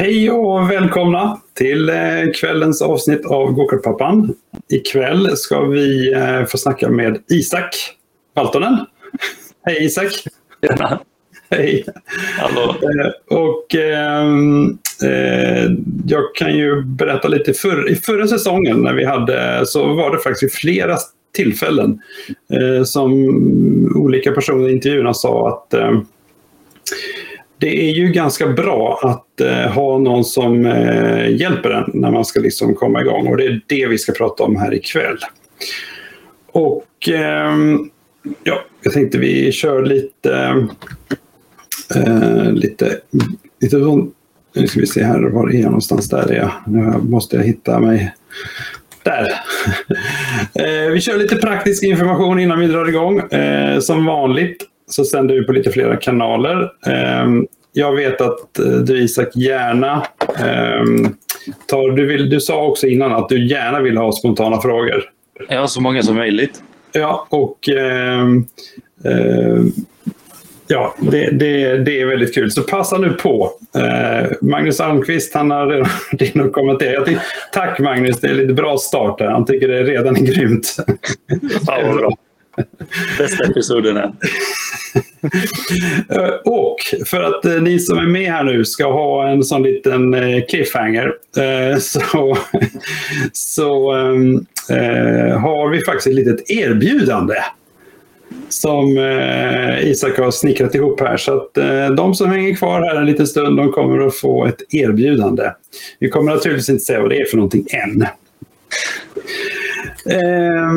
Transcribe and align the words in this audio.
Hej 0.00 0.30
och 0.30 0.70
välkomna 0.70 1.40
till 1.54 1.88
eh, 1.88 1.96
kvällens 2.34 2.82
avsnitt 2.82 3.26
av 3.26 3.52
Gokartpappan. 3.52 4.34
Ikväll 4.68 5.36
ska 5.36 5.60
vi 5.60 6.12
eh, 6.12 6.44
få 6.44 6.58
snacka 6.58 6.88
med 6.88 7.18
Isak 7.28 7.74
Valtonen. 8.34 8.76
Hej 9.64 9.84
Isak! 9.84 10.12
Tjena! 10.66 11.00
Hej! 11.50 11.84
Hallå! 12.38 12.74
Eh, 12.82 13.36
och 13.38 13.74
eh, 13.74 14.26
jag 16.06 16.34
kan 16.34 16.56
ju 16.56 16.82
berätta 16.82 17.28
lite. 17.28 17.52
För, 17.52 17.90
I 17.90 17.96
förra 17.96 18.26
säsongen 18.26 18.80
när 18.80 18.94
vi 18.94 19.04
hade 19.04 19.66
så 19.66 19.94
var 19.94 20.16
det 20.16 20.18
faktiskt 20.18 20.54
flera 20.54 20.96
tillfällen 21.34 22.00
eh, 22.52 22.84
som 22.84 23.12
olika 23.96 24.32
personer 24.32 24.68
i 24.68 24.72
intervjuerna 24.72 25.14
sa 25.14 25.48
att 25.48 25.74
eh, 25.74 26.00
det 27.60 27.90
är 27.90 27.92
ju 27.92 28.08
ganska 28.08 28.46
bra 28.46 29.00
att 29.02 29.40
eh, 29.40 29.72
ha 29.72 29.98
någon 29.98 30.24
som 30.24 30.66
eh, 30.66 31.36
hjälper 31.36 31.70
en 31.70 31.90
när 31.94 32.10
man 32.10 32.24
ska 32.24 32.40
liksom 32.40 32.74
komma 32.74 33.00
igång. 33.00 33.26
Och 33.26 33.36
det 33.36 33.44
är 33.44 33.60
det 33.66 33.86
vi 33.86 33.98
ska 33.98 34.12
prata 34.12 34.42
om 34.42 34.56
här 34.56 34.74
ikväll. 34.74 35.18
Och 36.52 37.08
eh, 37.08 37.54
ja, 38.42 38.62
jag 38.82 38.92
tänkte 38.92 39.18
vi 39.18 39.52
kör 39.52 39.82
lite... 39.82 40.66
Eh, 41.94 42.52
lite, 42.52 42.98
lite 43.60 43.76
nu 44.54 44.66
ska 44.66 44.80
vi 44.80 44.86
se 44.86 45.04
här, 45.04 45.20
var 45.20 45.48
är 45.48 45.54
jag 45.54 45.64
någonstans? 45.64 46.08
Där 46.08 46.30
är 46.30 46.36
jag. 46.36 46.52
Nu 46.66 46.94
måste 47.02 47.36
jag 47.36 47.44
hitta 47.44 47.80
mig. 47.80 48.14
Där! 49.02 49.26
Eh, 50.54 50.90
vi 50.92 51.00
kör 51.00 51.18
lite 51.18 51.36
praktisk 51.36 51.82
information 51.82 52.38
innan 52.38 52.60
vi 52.60 52.66
drar 52.66 52.88
igång. 52.88 53.18
Eh, 53.18 53.80
som 53.80 54.04
vanligt 54.04 54.66
så 54.90 55.04
sänder 55.04 55.34
vi 55.34 55.44
på 55.44 55.52
lite 55.52 55.70
flera 55.70 55.96
kanaler. 55.96 56.72
Ehm, 56.86 57.46
jag 57.72 57.96
vet 57.96 58.20
att 58.20 58.58
eh, 58.58 58.64
du 58.64 58.98
Isak 58.98 59.36
gärna 59.36 60.06
ehm, 60.38 61.14
tar, 61.66 61.90
du, 61.90 62.06
vill, 62.06 62.30
du 62.30 62.40
sa 62.40 62.66
också 62.66 62.86
innan 62.86 63.12
att 63.12 63.28
du 63.28 63.48
gärna 63.48 63.80
vill 63.80 63.96
ha 63.96 64.12
spontana 64.12 64.60
frågor. 64.60 65.04
Ja, 65.48 65.66
så 65.66 65.80
många 65.80 66.02
som 66.02 66.16
möjligt. 66.16 66.62
Ja, 66.92 67.26
och 67.30 67.68
eh, 67.68 68.20
eh, 69.04 69.62
ja, 70.66 70.94
det, 70.98 71.30
det, 71.30 71.76
det 71.76 72.00
är 72.00 72.06
väldigt 72.06 72.34
kul. 72.34 72.50
Så 72.50 72.62
passa 72.62 72.98
nu 72.98 73.10
på. 73.10 73.50
Eh, 73.76 74.30
Magnus 74.40 74.80
Almqvist, 74.80 75.34
han 75.34 75.50
har 75.50 75.66
redan 76.18 76.50
kommenterat. 76.52 77.08
Tack 77.52 77.78
Magnus, 77.78 78.20
det 78.20 78.28
är 78.28 78.34
lite 78.34 78.52
bra 78.52 78.78
start. 78.78 79.20
Han 79.20 79.44
tycker 79.44 79.68
det 79.68 79.82
redan 79.82 80.16
är 80.16 80.20
grymt. 80.34 80.76
Ja, 81.66 81.94
bra. 81.94 82.16
Bästa 83.18 83.44
episoderna. 83.44 84.12
Eh, 86.08 86.34
och 86.44 86.76
för 87.06 87.22
att 87.22 87.44
eh, 87.44 87.62
ni 87.62 87.78
som 87.78 87.98
är 87.98 88.06
med 88.06 88.32
här 88.32 88.44
nu 88.44 88.64
ska 88.64 88.92
ha 88.92 89.28
en 89.28 89.42
sån 89.42 89.62
liten 89.62 90.14
eh, 90.14 90.44
cliffhanger 90.48 91.12
så, 91.78 92.38
så 93.32 93.92
ehm, 93.92 94.46
har 95.40 95.70
vi 95.70 95.84
faktiskt 95.84 96.06
ett 96.06 96.14
litet 96.14 96.50
erbjudande 96.50 97.34
som 98.48 98.98
eh, 98.98 99.88
Isak 99.88 100.18
har 100.18 100.30
snickrat 100.30 100.74
ihop 100.74 101.00
här. 101.00 101.16
Så 101.16 101.36
att 101.36 101.58
eh, 101.58 101.90
de 101.90 102.14
som 102.14 102.30
hänger 102.30 102.54
kvar 102.54 102.82
här 102.82 102.96
en 102.96 103.06
liten 103.06 103.26
stund, 103.26 103.56
de 103.56 103.72
kommer 103.72 104.06
att 104.06 104.16
få 104.16 104.46
ett 104.46 104.62
erbjudande. 104.70 105.50
Vi 105.98 106.08
kommer 106.08 106.34
naturligtvis 106.34 106.68
inte 106.68 106.84
säga 106.84 107.00
vad 107.00 107.10
det 107.10 107.20
är 107.20 107.24
för 107.24 107.36
någonting 107.36 107.66
än. 107.70 108.02
Eh, 110.06 110.72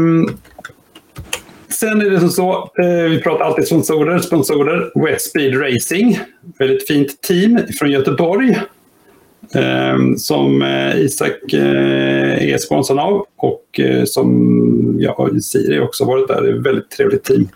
Sen 1.83 2.01
är 2.01 2.09
det 2.09 2.19
som 2.19 2.29
så, 2.29 2.71
eh, 2.79 3.09
vi 3.09 3.21
pratar 3.21 3.45
alltid 3.45 3.67
sponsorer. 3.67 4.19
Sponsorer, 4.19 4.91
Wet 5.05 5.21
Speed 5.21 5.61
Racing. 5.61 6.19
Väldigt 6.59 6.87
fint 6.87 7.21
team 7.21 7.59
från 7.79 7.91
Göteborg. 7.91 8.49
Eh, 9.55 9.97
som 10.17 10.61
eh, 10.61 10.97
Isak 10.97 11.53
eh, 11.53 12.53
är 12.53 12.57
sponsrad 12.57 12.99
av 12.99 13.25
och 13.37 13.79
eh, 13.79 14.03
som 14.03 15.09
och 15.17 15.43
Siri 15.43 15.79
också 15.79 16.05
varit 16.05 16.27
där. 16.27 16.41
Det 16.41 16.49
är 16.49 16.59
ett 16.59 16.65
väldigt 16.65 16.91
trevligt 16.91 17.23
team. 17.23 17.47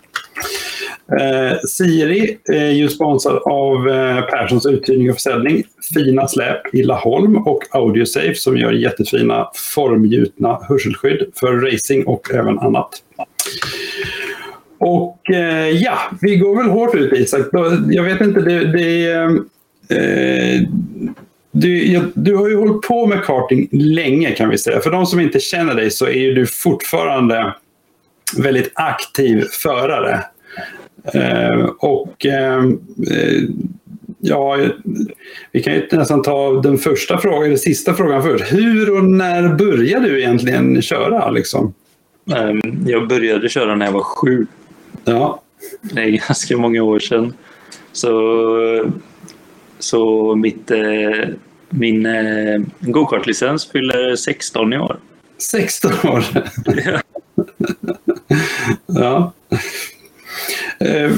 Eh, 1.20 1.58
Siri 1.68 2.38
är 2.44 2.70
ju 2.70 2.88
sponsrad 2.88 3.42
av 3.44 3.88
eh, 3.88 4.20
Perssons 4.20 4.66
uthyrning 4.66 5.10
och 5.10 5.16
försäljning. 5.16 5.62
Fina 5.94 6.28
släp 6.28 6.74
i 6.74 6.82
Laholm 6.82 7.36
och 7.36 7.64
Audiosafe 7.70 8.34
som 8.34 8.56
gör 8.56 8.72
jättefina 8.72 9.50
formgjutna 9.74 10.58
hörselskydd 10.68 11.32
för 11.34 11.52
racing 11.52 12.06
och 12.06 12.34
även 12.34 12.58
annat. 12.58 13.02
Och 14.78 15.30
eh, 15.30 15.68
ja, 15.68 15.98
vi 16.20 16.36
går 16.36 16.56
väl 16.56 16.70
hårt 16.70 16.94
ut 16.94 17.12
Isak. 17.12 17.46
Jag 17.90 18.02
vet 18.02 18.20
inte, 18.20 18.40
det, 18.40 18.72
det 18.72 19.12
eh, 19.88 20.62
du, 21.50 22.00
du, 22.14 22.36
har 22.36 22.48
ju 22.48 22.56
hållit 22.56 22.82
på 22.82 23.06
med 23.06 23.24
karting 23.24 23.68
länge 23.72 24.30
kan 24.30 24.48
vi 24.48 24.58
säga. 24.58 24.80
För 24.80 24.90
de 24.90 25.06
som 25.06 25.20
inte 25.20 25.40
känner 25.40 25.74
dig 25.74 25.90
så 25.90 26.08
är 26.08 26.34
du 26.34 26.46
fortfarande 26.46 27.54
väldigt 28.36 28.72
aktiv 28.74 29.44
förare. 29.62 30.24
Eh, 31.14 31.64
och 31.78 32.26
eh, 32.26 32.64
ja, 34.18 34.58
vi 35.52 35.62
kan 35.62 35.74
ju 35.74 35.88
nästan 35.92 36.22
ta 36.22 36.60
den 36.62 36.78
första 36.78 37.18
frågan, 37.18 37.44
eller 37.44 37.56
sista 37.56 37.94
frågan 37.94 38.22
först. 38.22 38.52
Hur 38.52 38.96
och 38.96 39.04
när 39.04 39.48
började 39.48 40.08
du 40.08 40.18
egentligen 40.18 40.82
köra? 40.82 41.30
Liksom? 41.30 41.74
Eh, 42.30 42.52
jag 42.86 43.08
började 43.08 43.48
köra 43.48 43.74
när 43.74 43.86
jag 43.86 43.92
var 43.92 44.02
sju. 44.02 44.46
Ja. 45.08 45.42
Det 45.82 46.00
är 46.00 46.10
ganska 46.28 46.56
många 46.56 46.82
år 46.82 46.98
sedan. 46.98 47.34
Så, 47.92 48.12
så 49.78 50.34
mitt, 50.34 50.70
eh, 50.70 51.28
min 51.68 52.06
eh, 52.06 52.60
gokartlicens 52.80 53.70
fyller 53.70 54.16
16 54.16 54.72
i 54.72 54.78
år. 54.78 54.96
16 55.38 55.90
år? 56.04 56.24
ja. 56.84 57.00
ja. 58.86 59.32
Eh, 60.80 61.10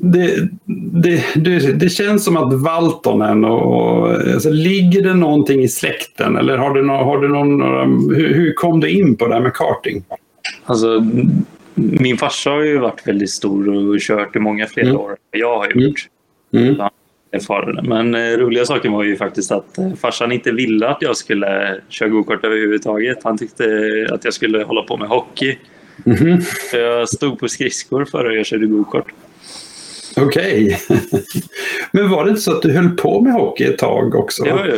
det, 0.00 0.48
det, 0.94 1.24
det, 1.34 1.72
det, 1.72 1.88
känns 1.88 2.24
som 2.24 2.36
att 2.36 2.52
Valtonen 2.52 3.44
och, 3.44 4.10
alltså, 4.10 4.50
ligger 4.50 5.02
det 5.02 5.14
någonting 5.14 5.62
i 5.62 5.68
släkten 5.68 6.36
eller 6.36 6.56
har 6.56 6.74
du, 6.74 6.82
no, 6.82 6.92
har 6.92 7.18
du 7.18 7.28
någon, 7.28 7.60
hur, 8.14 8.34
hur 8.34 8.52
kom 8.52 8.80
du 8.80 8.90
in 8.90 9.16
på 9.16 9.26
det 9.26 9.34
här 9.34 9.40
med 9.40 9.54
karting? 9.54 10.04
Alltså, 10.64 11.04
min 11.78 12.18
farsa 12.18 12.50
har 12.50 12.60
ju 12.60 12.78
varit 12.78 13.08
väldigt 13.08 13.30
stor 13.30 13.68
och 13.68 14.00
kört 14.00 14.36
i 14.36 14.38
många 14.38 14.66
fler 14.66 14.82
mm. 14.82 14.96
år 14.96 15.10
än 15.10 15.40
jag 15.40 15.58
har 15.58 15.66
gjort. 15.66 16.08
Mm. 16.52 16.76
Mm. 17.32 17.86
Men 17.88 18.14
eh, 18.14 18.36
roliga 18.36 18.64
saken 18.64 18.92
var 18.92 19.02
ju 19.02 19.16
faktiskt 19.16 19.52
att 19.52 19.78
eh, 19.78 19.94
farsan 19.94 20.32
inte 20.32 20.52
ville 20.52 20.88
att 20.88 21.02
jag 21.02 21.16
skulle 21.16 21.80
köra 21.88 22.08
gokart 22.08 22.44
överhuvudtaget. 22.44 23.18
Han 23.24 23.38
tyckte 23.38 23.64
att 24.10 24.24
jag 24.24 24.34
skulle 24.34 24.64
hålla 24.64 24.82
på 24.82 24.96
med 24.96 25.08
hockey. 25.08 25.58
Mm. 26.06 26.40
Jag 26.72 27.08
stod 27.08 27.38
på 27.38 27.48
skridskor 27.48 28.04
före 28.04 28.34
jag 28.34 28.46
körde 28.46 28.66
gokart. 28.66 29.06
Okej. 30.16 30.78
Okay. 30.90 31.00
Men 31.92 32.10
var 32.10 32.24
det 32.24 32.30
inte 32.30 32.42
så 32.42 32.56
att 32.56 32.62
du 32.62 32.72
höll 32.72 32.90
på 32.90 33.20
med 33.20 33.32
hockey 33.32 33.64
ett 33.64 33.78
tag 33.78 34.14
också? 34.14 34.46
Ja, 34.46 34.66
ja. 34.66 34.74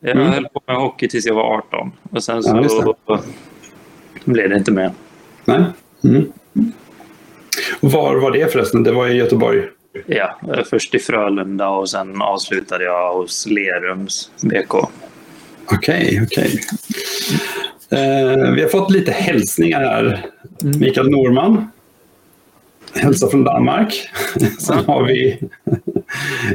Jag 0.00 0.16
mm. 0.16 0.26
höll 0.26 0.44
på 0.44 0.60
med 0.66 0.76
hockey 0.76 1.08
tills 1.08 1.26
jag 1.26 1.34
var 1.34 1.56
18. 1.56 1.92
Och 2.10 2.24
sen 2.24 2.42
så 2.42 2.94
ja, 3.06 3.20
blev 4.24 4.50
det 4.50 4.56
inte 4.56 4.72
mer. 4.72 4.90
Nej. 5.44 5.64
Mm. 6.04 6.32
Var 7.80 8.16
var 8.16 8.30
det 8.30 8.52
förresten? 8.52 8.82
Det 8.82 8.92
var 8.92 9.08
i 9.08 9.16
Göteborg? 9.16 9.62
Ja, 10.06 10.38
först 10.70 10.94
i 10.94 10.98
Frölunda 10.98 11.68
och 11.68 11.90
sen 11.90 12.22
avslutade 12.22 12.84
jag 12.84 13.14
hos 13.14 13.46
Lerums 13.46 14.30
BK. 14.40 14.74
Okej, 14.74 14.88
okay, 15.66 16.22
okej. 16.22 16.60
Okay. 17.88 18.00
Eh, 18.00 18.52
vi 18.52 18.62
har 18.62 18.68
fått 18.68 18.90
lite 18.90 19.12
hälsningar 19.12 19.80
här. 19.80 20.26
Mm. 20.62 20.80
Mikael 20.80 21.10
Norman. 21.10 21.70
Hälsa 22.94 23.28
från 23.28 23.44
Danmark. 23.44 24.08
Sen 24.58 24.84
har 24.86 25.04
vi 25.04 25.38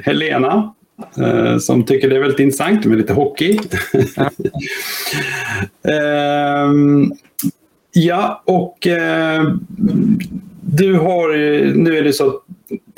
Helena 0.03 0.73
eh, 1.17 1.57
som 1.57 1.85
tycker 1.85 2.09
det 2.09 2.15
är 2.15 2.19
väldigt 2.19 2.39
intressant 2.39 2.85
med 2.85 2.97
lite 2.97 3.13
hockey. 3.13 3.59
eh, 5.87 6.71
Ja, 7.97 8.43
och 8.45 8.87
eh, 8.87 9.43
du 10.67 10.93
har, 10.93 11.29
nu 11.73 11.97
är 11.97 12.03
det 12.03 12.13
så 12.13 12.27
att 12.27 12.43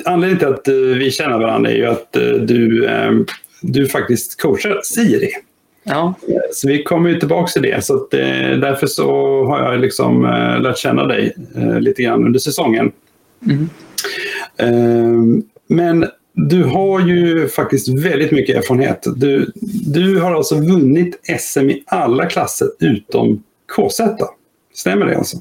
anledningen 0.04 0.38
till 0.38 0.48
att 0.48 0.68
eh, 0.68 0.74
vi 0.74 1.10
känner 1.10 1.38
varandra 1.38 1.70
är 1.70 1.76
ju 1.76 1.86
att 1.86 2.16
eh, 2.16 2.22
du, 2.22 2.86
eh, 2.86 3.12
du 3.62 3.86
faktiskt 3.86 4.40
coachar 4.40 4.80
Siri. 4.84 5.30
Ja. 5.82 6.14
Så 6.52 6.68
vi 6.68 6.82
kommer 6.82 7.10
ju 7.10 7.18
tillbaka 7.18 7.52
till 7.52 7.62
det. 7.62 7.84
Så 7.84 7.96
att, 7.96 8.14
eh, 8.14 8.20
därför 8.60 8.86
så 8.86 9.10
har 9.44 9.72
jag 9.72 9.80
liksom 9.80 10.24
eh, 10.24 10.60
lärt 10.60 10.78
känna 10.78 11.04
dig 11.06 11.34
lite 11.80 12.02
grann 12.02 12.24
under 12.24 12.40
säsongen. 12.40 12.92
Mm. 13.46 15.42
men 15.68 16.06
du 16.32 16.64
har 16.64 17.00
ju 17.00 17.48
faktiskt 17.48 17.88
väldigt 17.88 18.32
mycket 18.32 18.56
erfarenhet. 18.56 19.06
Du, 19.16 19.52
du 19.94 20.20
har 20.20 20.34
alltså 20.34 20.54
vunnit 20.54 21.20
SM 21.40 21.70
i 21.70 21.82
alla 21.86 22.26
klasser 22.26 22.68
utom 22.80 23.42
KZ. 23.76 24.00
Stämmer 24.74 25.06
det 25.06 25.16
alltså? 25.16 25.36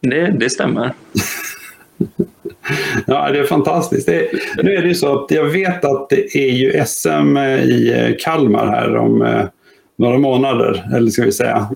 Det, 0.00 0.36
det 0.40 0.50
stämmer. 0.50 0.92
Ja, 3.06 3.30
det 3.32 3.38
är 3.38 3.44
fantastiskt. 3.44 4.06
Det, 4.06 4.30
nu 4.62 4.74
är 4.74 4.82
det 4.82 4.88
ju 4.88 4.94
så 4.94 5.24
att 5.24 5.30
jag 5.30 5.44
vet 5.44 5.84
att 5.84 6.08
det 6.08 6.36
är 6.36 6.50
ju 6.50 6.84
SM 6.86 7.36
i 7.38 8.16
Kalmar 8.20 8.66
här 8.66 8.96
om 8.96 9.22
eh, 9.22 9.44
några 9.96 10.18
månader, 10.18 10.90
eller 10.94 11.10
ska 11.10 11.24
vi 11.24 11.32
säga. 11.32 11.68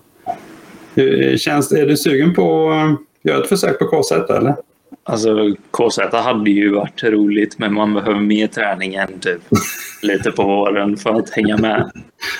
Känns, 1.37 1.71
är 1.71 1.85
du 1.85 1.97
sugen 1.97 2.33
på 2.33 2.71
att 2.71 3.29
göra 3.31 3.43
ett 3.43 3.49
försök 3.49 3.79
på 3.79 3.85
KZ 3.85 4.11
eller? 4.11 4.55
Alltså 5.03 5.55
KZ 5.71 5.99
hade 6.11 6.51
ju 6.51 6.73
varit 6.73 7.03
roligt 7.03 7.59
men 7.59 7.73
man 7.73 7.93
behöver 7.93 8.19
mer 8.19 8.47
träning 8.47 8.95
än 8.95 9.19
typ 9.19 9.41
lite 10.01 10.31
på 10.31 10.43
våren 10.43 10.97
för 10.97 11.09
att 11.09 11.29
hänga 11.29 11.57
med. 11.57 11.91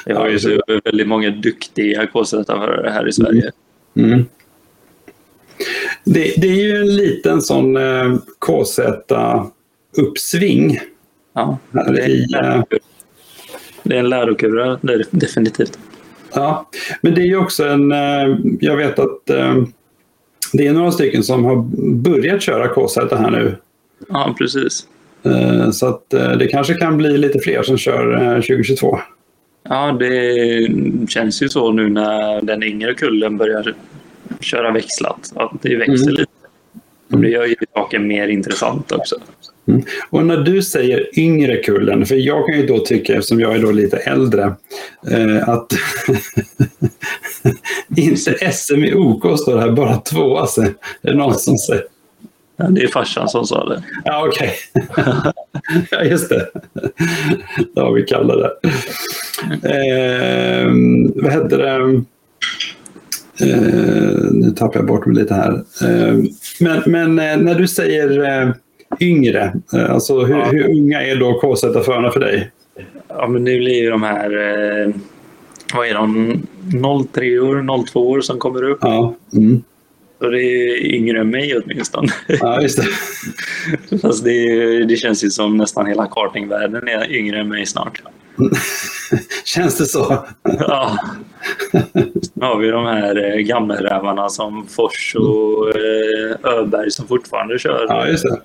Vi 0.05 0.13
har 0.13 0.29
ju 0.29 0.39
så 0.39 0.61
väldigt 0.83 1.07
många 1.07 1.29
duktiga 1.29 2.07
KZ-förare 2.07 2.89
här 2.89 3.07
i 3.07 3.11
Sverige. 3.11 3.51
Mm. 3.95 4.25
Det, 6.03 6.33
det, 6.37 6.47
är 6.47 6.63
ju 6.63 6.81
en 6.81 6.95
liten 6.95 7.41
sån 7.41 7.77
eh, 7.77 8.15
KZ-uppsving. 8.39 10.79
Ja, 11.33 11.57
det 11.71 11.79
är, 11.79 12.09
i, 12.09 12.33
eh, 12.33 12.63
det 13.83 13.95
är 13.95 13.99
en 13.99 14.09
lärokurva 14.09 14.79
definitivt. 15.11 15.79
Ja, 16.33 16.69
men 17.01 17.15
det 17.15 17.21
är 17.21 17.25
ju 17.25 17.37
också 17.37 17.67
en... 17.67 17.91
Eh, 17.91 18.37
jag 18.59 18.77
vet 18.77 18.99
att 18.99 19.29
eh, 19.29 19.55
det 20.53 20.67
är 20.67 20.73
några 20.73 20.91
stycken 20.91 21.23
som 21.23 21.45
har 21.45 21.55
börjat 21.93 22.41
köra 22.41 22.67
KZ 22.67 22.97
här 23.11 23.31
nu. 23.31 23.55
Ja, 24.09 24.35
precis. 24.37 24.87
Eh, 25.23 25.71
så 25.71 25.87
att 25.87 26.09
det 26.09 26.47
kanske 26.51 26.73
kan 26.73 26.97
bli 26.97 27.17
lite 27.17 27.39
fler 27.39 27.63
som 27.63 27.77
kör 27.77 28.35
2022. 28.35 28.99
Ja, 29.69 29.97
det 29.99 30.67
känns 31.09 31.41
ju 31.41 31.49
så 31.49 31.71
nu 31.71 31.89
när 31.89 32.41
den 32.41 32.63
yngre 32.63 32.93
kullen 32.93 33.37
börjar 33.37 33.73
köra 34.39 34.71
växlat. 34.71 35.33
Att 35.35 35.51
det 35.61 35.75
växer 35.75 36.03
mm. 36.03 36.15
lite. 36.15 36.31
Och 37.11 37.19
det 37.19 37.29
gör 37.29 37.45
ju 37.45 37.55
saken 37.73 38.07
mer 38.07 38.27
intressant 38.27 38.91
också. 38.91 39.15
Mm. 39.67 39.83
Och 40.09 40.25
när 40.25 40.37
du 40.37 40.61
säger 40.61 41.19
yngre 41.19 41.57
kullen, 41.57 42.05
för 42.05 42.15
jag 42.15 42.47
kan 42.47 42.59
ju 42.59 42.67
då 42.67 42.79
tycka, 42.79 43.13
eftersom 43.13 43.39
jag 43.39 43.55
är 43.55 43.59
då 43.59 43.71
lite 43.71 43.97
äldre, 43.97 44.53
eh, 45.11 45.49
att 45.49 45.73
inte 47.97 48.51
SM 48.51 48.83
i 48.83 48.93
OK 48.93 49.39
står 49.39 49.57
här 49.57 49.71
bara 49.71 49.97
två. 49.97 50.37
Alltså. 50.37 50.61
Är 50.61 50.71
det 51.01 51.15
någon 51.15 51.35
som 51.35 51.57
säger? 51.57 51.83
Ja, 52.57 52.67
det 52.67 52.83
är 52.83 52.87
farsan 52.87 53.29
som 53.29 53.45
sa 53.45 53.65
det. 53.65 53.83
Ja, 54.05 54.27
okej. 54.27 54.53
Okay. 54.73 55.13
ja, 55.91 56.03
just 56.03 56.29
det. 56.29 56.47
Det 57.75 57.81
har 57.81 57.93
vi 57.93 58.03
kallat 58.03 58.37
det. 58.61 58.69
Eh, 59.69 60.71
vad 61.15 61.33
heter 61.33 61.57
det? 61.57 62.03
Eh, 63.41 64.31
nu 64.31 64.51
tappar 64.51 64.79
jag 64.79 64.85
bort 64.85 65.05
mig 65.05 65.15
lite 65.15 65.33
här. 65.33 65.63
Eh, 65.83 66.17
men, 66.59 66.81
men 66.85 67.19
eh, 67.19 67.37
när 67.37 67.55
du 67.55 67.67
säger 67.67 68.53
yngre, 68.99 69.53
alltså 69.89 70.19
hur, 70.19 70.35
ja. 70.35 70.45
hur, 70.45 70.69
unga 70.69 71.01
är 71.01 71.15
då 71.15 71.39
K-sättarförarna 71.39 72.11
för 72.11 72.19
dig? 72.19 72.51
Ja, 73.07 73.27
men 73.27 73.45
det 73.45 73.57
blir 73.57 73.81
ju 73.83 73.89
de 73.89 74.03
här, 74.03 74.29
vad 75.73 75.87
är 75.87 75.93
de, 75.93 76.41
03 77.13 77.39
år, 77.39 77.85
02 77.85 78.09
år 78.09 78.21
som 78.21 78.39
kommer 78.39 78.63
upp. 78.63 78.79
Ja. 78.81 79.15
Mm. 79.33 79.61
Så 80.19 80.29
det 80.29 80.43
är 80.43 80.85
yngre 80.85 81.19
än 81.19 81.29
mig 81.29 81.57
åtminstone. 81.57 82.07
Ja, 82.27 82.61
just 82.61 82.79
det. 83.89 83.97
Fast 84.01 84.23
det, 84.23 84.85
det 84.85 84.95
känns 84.95 85.23
ju 85.23 85.29
som 85.29 85.57
nästan 85.57 85.85
hela 85.85 86.07
kartingvärlden 86.07 86.87
är 86.87 87.11
yngre 87.11 87.39
än 87.39 87.47
mig 87.47 87.65
snart. 87.65 88.01
Känns 89.45 89.77
det 89.77 89.85
så? 89.85 90.25
ja. 90.43 90.97
Nu 92.33 92.45
har 92.45 92.57
vi 92.57 92.67
de 92.67 92.85
här 92.85 93.35
eh, 93.35 93.39
gammelrävarna 93.39 94.29
som 94.29 94.67
Fors 94.67 95.15
och 95.15 95.75
eh, 95.75 96.59
Öberg 96.59 96.91
som 96.91 97.07
fortfarande 97.07 97.59
kör. 97.59 97.85
Ja, 97.89 98.07
just 98.07 98.23
det. 98.23 98.41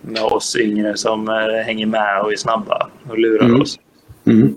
Med 0.00 0.22
oss 0.22 0.56
yngre 0.56 0.96
som 0.96 1.28
eh, 1.28 1.64
hänger 1.66 1.86
med 1.86 2.20
och 2.22 2.32
är 2.32 2.36
snabba 2.36 2.88
och 3.10 3.18
lurar 3.18 3.44
mm. 3.44 3.60
oss. 3.60 3.78
Mm. 4.26 4.54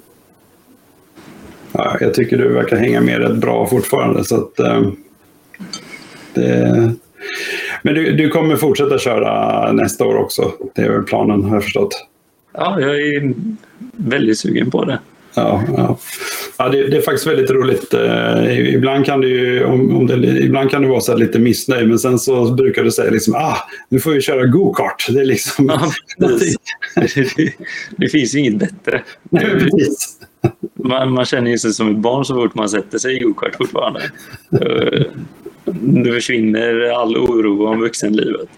Ja, 1.71 1.97
jag 1.99 2.13
tycker 2.13 2.37
du 2.37 2.53
verkar 2.53 2.77
hänga 2.77 3.01
med 3.01 3.19
rätt 3.19 3.37
bra 3.37 3.67
fortfarande. 3.67 4.23
Så 4.23 4.35
att, 4.35 4.55
det... 6.33 6.93
Men 7.81 7.95
du, 7.95 8.11
du 8.11 8.29
kommer 8.29 8.55
fortsätta 8.55 8.97
köra 8.97 9.71
nästa 9.71 10.05
år 10.05 10.17
också? 10.17 10.51
Det 10.75 10.81
är 10.81 10.89
väl 10.89 11.03
planen 11.03 11.43
har 11.43 11.55
jag 11.55 11.63
förstått? 11.63 12.07
Ja, 12.53 12.79
jag 12.79 13.01
är 13.01 13.33
väldigt 13.97 14.39
sugen 14.39 14.71
på 14.71 14.85
det. 14.85 14.99
Ja, 15.35 15.63
ja. 15.77 15.97
ja 16.57 16.69
det, 16.69 16.87
det, 16.87 16.97
är 16.97 17.01
faktiskt 17.01 17.27
väldigt 17.27 17.51
roligt. 17.51 17.93
Eh, 17.93 18.73
ibland, 18.73 19.05
kan 19.05 19.21
det 19.21 19.27
ju, 19.27 19.63
om, 19.63 19.95
om 19.95 20.07
det, 20.07 20.15
ibland 20.27 20.71
kan 20.71 20.81
det 20.81 20.87
vara 20.87 21.01
så 21.01 21.15
lite 21.15 21.39
missnöjd, 21.39 21.89
men 21.89 21.99
sen 21.99 22.19
så 22.19 22.53
brukar 22.53 22.83
du 22.83 22.91
säga 22.91 23.11
liksom, 23.11 23.35
ah, 23.35 23.57
nu 23.89 23.99
får 23.99 24.11
vi 24.11 24.21
köra 24.21 24.45
go-kart. 24.45 25.07
Det, 25.09 25.19
är 25.19 25.25
liksom, 25.25 25.65
ja, 25.65 25.91
det, 26.17 26.55
det, 27.97 28.09
finns 28.09 28.35
ju 28.35 28.39
inget 28.39 28.59
bättre. 28.59 29.01
Nej, 29.29 29.45
precis. 29.45 30.19
Man, 30.73 31.11
man 31.11 31.25
känner 31.25 31.51
ju 31.51 31.57
sig 31.57 31.73
som 31.73 31.89
ett 31.91 31.97
barn 31.97 32.25
så 32.25 32.35
fort 32.35 32.55
man 32.55 32.69
sätter 32.69 32.97
sig 32.97 33.15
i 33.15 33.19
go-kart 33.19 33.55
fortfarande. 33.55 34.01
Nu 35.81 36.13
försvinner 36.13 36.89
all 37.01 37.17
oro 37.17 37.67
om 37.67 37.79
vuxenlivet. 37.79 38.49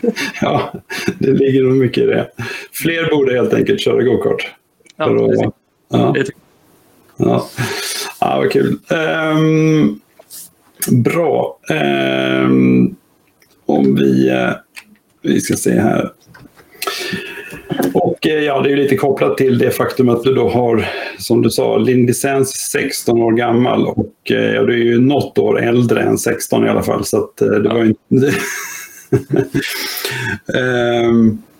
ja, 0.40 0.72
det 1.18 1.32
ligger 1.32 1.62
nog 1.62 1.76
mycket 1.76 2.04
i 2.04 2.06
det. 2.06 2.28
Fler 2.72 3.10
borde 3.10 3.34
helt 3.34 3.54
enkelt 3.54 3.80
köra 3.80 4.02
go-kart. 4.02 4.50
Ja, 4.96 5.08
det 5.08 5.36
ja. 5.88 6.14
ja. 7.16 7.48
ja, 8.20 8.36
vad 8.38 8.52
kul. 8.52 8.78
Um, 8.90 10.00
bra. 11.02 11.58
Um, 11.70 12.96
om 13.66 13.94
vi, 13.94 14.30
uh, 14.30 14.52
vi 15.22 15.40
ska 15.40 15.56
se 15.56 15.80
här. 15.80 16.10
Och 17.94 18.26
eh, 18.26 18.44
ja, 18.44 18.60
det 18.60 18.72
är 18.72 18.76
lite 18.76 18.96
kopplat 18.96 19.36
till 19.36 19.58
det 19.58 19.70
faktum 19.70 20.08
att 20.08 20.22
du 20.22 20.34
då 20.34 20.48
har, 20.48 20.88
som 21.18 21.42
du 21.42 21.50
sa, 21.50 21.76
licens 21.76 22.50
16 22.72 23.22
år 23.22 23.32
gammal 23.32 23.86
och 23.86 24.30
eh, 24.30 24.54
ja, 24.54 24.62
du 24.62 24.72
är 24.72 24.84
ju 24.84 25.00
något 25.00 25.38
år 25.38 25.62
äldre 25.62 26.02
än 26.02 26.18
16 26.18 26.66
i 26.66 26.68
alla 26.68 26.82
fall. 26.82 27.04
Så 27.04 27.18
att 27.18 27.36
det 27.36 27.68
var 27.68 27.84
inte... 27.84 28.00
um, 31.10 31.42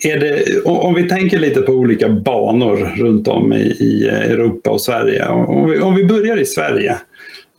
är 0.00 0.20
det, 0.20 0.62
om 0.64 0.94
vi 0.94 1.08
tänker 1.08 1.38
lite 1.38 1.62
på 1.62 1.72
olika 1.72 2.08
banor 2.08 2.76
runt 2.76 3.28
om 3.28 3.52
i, 3.52 3.76
i 3.80 4.08
Europa 4.08 4.70
och 4.70 4.80
Sverige. 4.80 5.28
Om 5.28 5.70
vi, 5.70 5.80
om 5.80 5.94
vi 5.94 6.04
börjar 6.04 6.36
i 6.36 6.46
Sverige. 6.46 6.96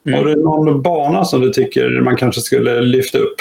Mm. 0.05 0.19
Har 0.19 0.25
du 0.25 0.35
någon 0.35 0.81
bana 0.81 1.25
som 1.25 1.41
du 1.41 1.49
tycker 1.49 2.01
man 2.01 2.15
kanske 2.15 2.41
skulle 2.41 2.81
lyfta 2.81 3.17
upp? 3.17 3.35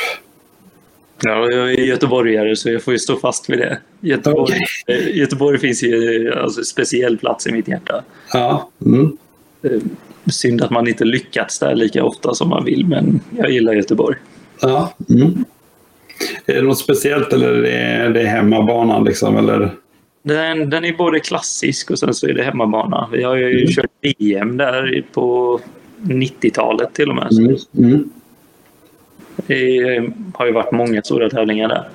Ja, 1.23 1.51
jag 1.51 1.71
är 1.71 1.85
göteborgare 1.85 2.57
så 2.57 2.71
jag 2.71 2.83
får 2.83 2.93
ju 2.93 2.99
stå 2.99 3.17
fast 3.17 3.51
vid 3.51 3.59
det. 3.59 3.79
Göteborg, 4.01 4.55
okay. 4.87 5.13
Göteborg 5.13 5.59
finns 5.59 5.83
ju 5.83 6.33
alltså, 6.35 6.63
speciell 6.63 7.19
plats 7.19 7.47
i 7.47 7.53
mitt 7.53 7.69
hjärta. 7.69 8.05
Ja. 8.33 8.71
Mm. 8.87 9.17
Synd 10.27 10.63
att 10.63 10.71
man 10.71 10.89
inte 10.89 11.05
lyckats 11.05 11.59
där 11.59 11.75
lika 11.75 12.05
ofta 12.05 12.35
som 12.35 12.49
man 12.49 12.65
vill, 12.65 12.87
men 12.87 13.21
jag 13.39 13.51
gillar 13.51 13.73
Göteborg. 13.73 14.17
Ja. 14.61 14.95
Mm. 15.11 15.45
Är 16.47 16.55
det 16.55 16.63
något 16.63 16.79
speciellt 16.79 17.33
eller 17.33 17.65
är 17.65 18.11
det 18.11 18.23
hemmabanan? 18.23 19.05
Liksom, 19.05 19.37
eller? 19.37 19.71
Den, 20.23 20.71
den 20.71 20.85
är 20.85 20.93
både 20.93 21.21
klassisk 21.21 21.91
och 21.91 21.99
sen 21.99 22.15
så 22.15 22.27
är 22.27 22.33
det 22.35 22.43
hemmabana. 22.43 23.09
Vi 23.13 23.23
har 23.23 23.37
ju 23.37 23.61
mm. 23.61 23.73
kört 23.73 23.91
VM 24.01 24.57
där 24.57 25.05
på 25.13 25.61
90-talet 26.03 26.95
till 26.95 27.11
och 27.11 27.15
med. 27.15 27.33
Mm. 27.33 27.57
Mm. 27.79 28.11
Det 29.47 30.11
har 30.35 30.47
ju 30.47 30.53
varit 30.53 30.73
många 30.73 31.03
stora 31.03 31.31
tävlingar 31.31 31.69
där. 31.69 31.89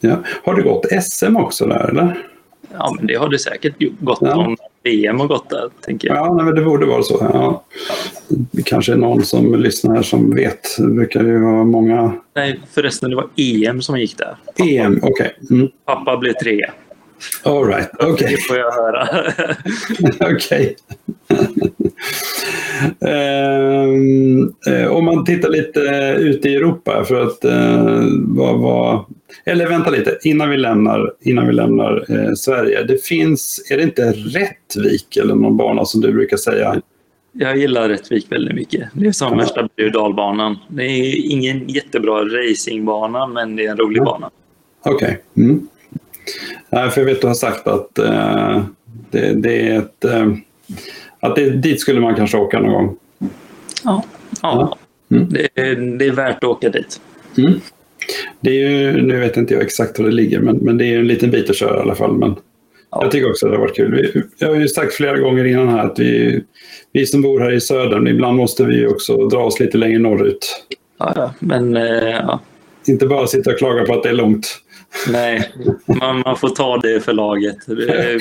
Ja. 0.00 0.16
Har 0.44 0.54
det 0.54 0.62
gått 0.62 0.86
SM 1.02 1.36
också 1.36 1.66
där 1.66 1.90
eller? 1.90 2.16
Ja, 2.72 2.94
men 2.96 3.06
det 3.06 3.14
har 3.14 3.28
det 3.28 3.38
säkert 3.38 3.74
gått 3.78 4.18
ja. 4.20 4.34
om 4.36 4.56
VM 4.84 5.20
har 5.20 5.26
gått 5.26 5.50
där, 5.50 5.68
tänker 5.80 6.08
jag. 6.08 6.16
Ja, 6.16 6.34
nej, 6.34 6.44
men 6.44 6.54
det 6.54 6.62
borde 6.62 6.86
vara 6.86 7.02
så. 7.02 7.30
Ja. 7.32 7.64
Det 8.28 8.62
kanske 8.62 8.92
är 8.92 8.96
någon 8.96 9.24
som 9.24 9.54
lyssnar 9.54 9.94
här 9.94 10.02
som 10.02 10.34
vet. 10.34 10.76
Det 10.78 10.86
brukar 10.86 11.24
ju 11.24 11.38
vara 11.38 11.64
många... 11.64 12.12
Nej, 12.34 12.60
förresten, 12.74 13.10
det 13.10 13.16
var 13.16 13.28
EM 13.36 13.82
som 13.82 14.00
gick 14.00 14.18
där. 14.18 14.36
Pappa, 14.46 14.68
EM, 14.70 14.98
okej. 15.02 15.10
Okay. 15.10 15.56
Mm. 15.58 15.68
Pappa 15.84 16.16
blev 16.16 16.32
trea. 16.32 16.72
All 17.42 17.66
right, 17.66 17.90
okej. 17.98 18.12
Okay. 18.12 18.30
Det 18.30 18.36
får 18.36 18.58
jag 18.58 18.72
höra. 18.72 19.08
okej. 20.34 20.76
uh, 24.80 24.86
om 24.96 25.04
man 25.04 25.24
tittar 25.24 25.48
lite 25.48 25.80
ute 26.20 26.48
i 26.48 26.56
Europa 26.56 27.04
för 27.04 27.22
att 27.22 27.44
uh, 27.44 28.06
vad, 28.28 28.58
vad, 28.58 29.04
eller 29.44 29.68
vänta 29.68 29.90
lite, 29.90 30.18
innan 30.24 30.50
vi 30.50 30.56
lämnar, 30.56 31.12
innan 31.20 31.46
vi 31.46 31.52
lämnar 31.52 32.10
uh, 32.10 32.34
Sverige. 32.34 32.82
Det 32.82 33.04
finns, 33.04 33.66
är 33.70 33.76
det 33.76 33.82
inte 33.82 34.12
Rättvik 34.12 35.16
eller 35.16 35.34
någon 35.34 35.56
bana 35.56 35.84
som 35.84 36.00
du 36.00 36.12
brukar 36.12 36.36
säga? 36.36 36.80
Jag 37.32 37.56
gillar 37.56 37.88
Rättvik 37.88 38.32
väldigt 38.32 38.54
mycket. 38.54 38.88
Det 38.92 39.06
är 39.06 39.12
som 39.12 39.38
värsta 39.38 39.68
berg 39.76 39.90
dalbanan. 39.90 40.58
Det 40.68 40.84
är 40.84 41.32
ingen 41.32 41.68
jättebra 41.68 42.24
racingbana, 42.24 43.26
men 43.26 43.56
det 43.56 43.66
är 43.66 43.70
en 43.70 43.76
rolig 43.76 44.00
ja. 44.00 44.04
bana. 44.04 44.30
Okej. 44.84 45.20
Okay. 45.34 45.44
Mm. 45.44 45.68
för 46.70 47.00
jag 47.00 47.04
vet 47.04 47.14
att 47.14 47.20
du 47.20 47.26
har 47.26 47.34
sagt 47.34 47.66
att 47.66 47.98
uh, 47.98 48.64
det, 49.10 49.34
det, 49.34 49.68
är 49.68 49.78
ett... 49.78 50.04
Uh, 50.04 50.34
att 51.20 51.36
det, 51.36 51.50
dit 51.50 51.80
skulle 51.80 52.00
man 52.00 52.14
kanske 52.14 52.38
åka 52.38 52.60
någon 52.60 52.72
gång. 52.72 52.96
Ja, 53.84 54.04
ja. 54.42 54.78
Mm. 55.10 55.28
Det, 55.30 55.48
är, 55.54 55.76
det, 55.98 56.06
är 56.06 56.12
värt 56.12 56.36
att 56.36 56.44
åka 56.44 56.70
dit. 56.70 57.00
Mm. 57.38 57.60
Det 58.40 58.50
är 58.50 58.70
ju, 58.70 59.02
nu 59.02 59.20
vet 59.20 59.36
inte 59.36 59.54
jag 59.54 59.62
exakt 59.62 59.98
var 59.98 60.06
det 60.06 60.12
ligger, 60.12 60.40
men, 60.40 60.56
men 60.56 60.78
det 60.78 60.84
är 60.84 60.98
en 60.98 61.06
liten 61.06 61.30
bit 61.30 61.50
att 61.50 61.56
köra 61.56 61.76
i 61.76 61.80
alla 61.80 61.94
fall. 61.94 62.16
Men 62.16 62.36
ja. 62.90 63.02
Jag 63.02 63.10
tycker 63.10 63.30
också 63.30 63.46
att 63.46 63.52
det 63.52 63.56
har 63.56 63.62
varit 63.62 63.76
kul. 63.76 63.94
Vi, 63.94 64.22
jag 64.38 64.48
har 64.48 64.56
ju 64.56 64.68
sagt 64.68 64.94
flera 64.94 65.18
gånger 65.18 65.44
innan 65.44 65.68
här 65.68 65.78
att 65.78 65.98
vi, 65.98 66.42
vi 66.92 67.06
som 67.06 67.22
bor 67.22 67.40
här 67.40 67.52
i 67.52 67.60
södern, 67.60 68.06
ibland 68.06 68.36
måste 68.36 68.64
vi 68.64 68.86
också 68.86 69.28
dra 69.28 69.38
oss 69.38 69.60
lite 69.60 69.78
längre 69.78 69.98
norrut. 69.98 70.66
Ja, 70.98 71.34
men 71.38 71.76
eh, 71.76 72.08
ja. 72.08 72.40
Inte 72.86 73.06
bara 73.06 73.26
sitta 73.26 73.50
och 73.50 73.58
klaga 73.58 73.84
på 73.84 73.94
att 73.94 74.02
det 74.02 74.08
är 74.08 74.14
långt. 74.14 74.60
Nej, 75.08 75.52
man, 75.86 76.22
man 76.24 76.36
får 76.36 76.48
ta 76.48 76.78
det 76.78 77.00
för 77.00 77.12
laget. 77.12 77.56
Det, 77.66 78.18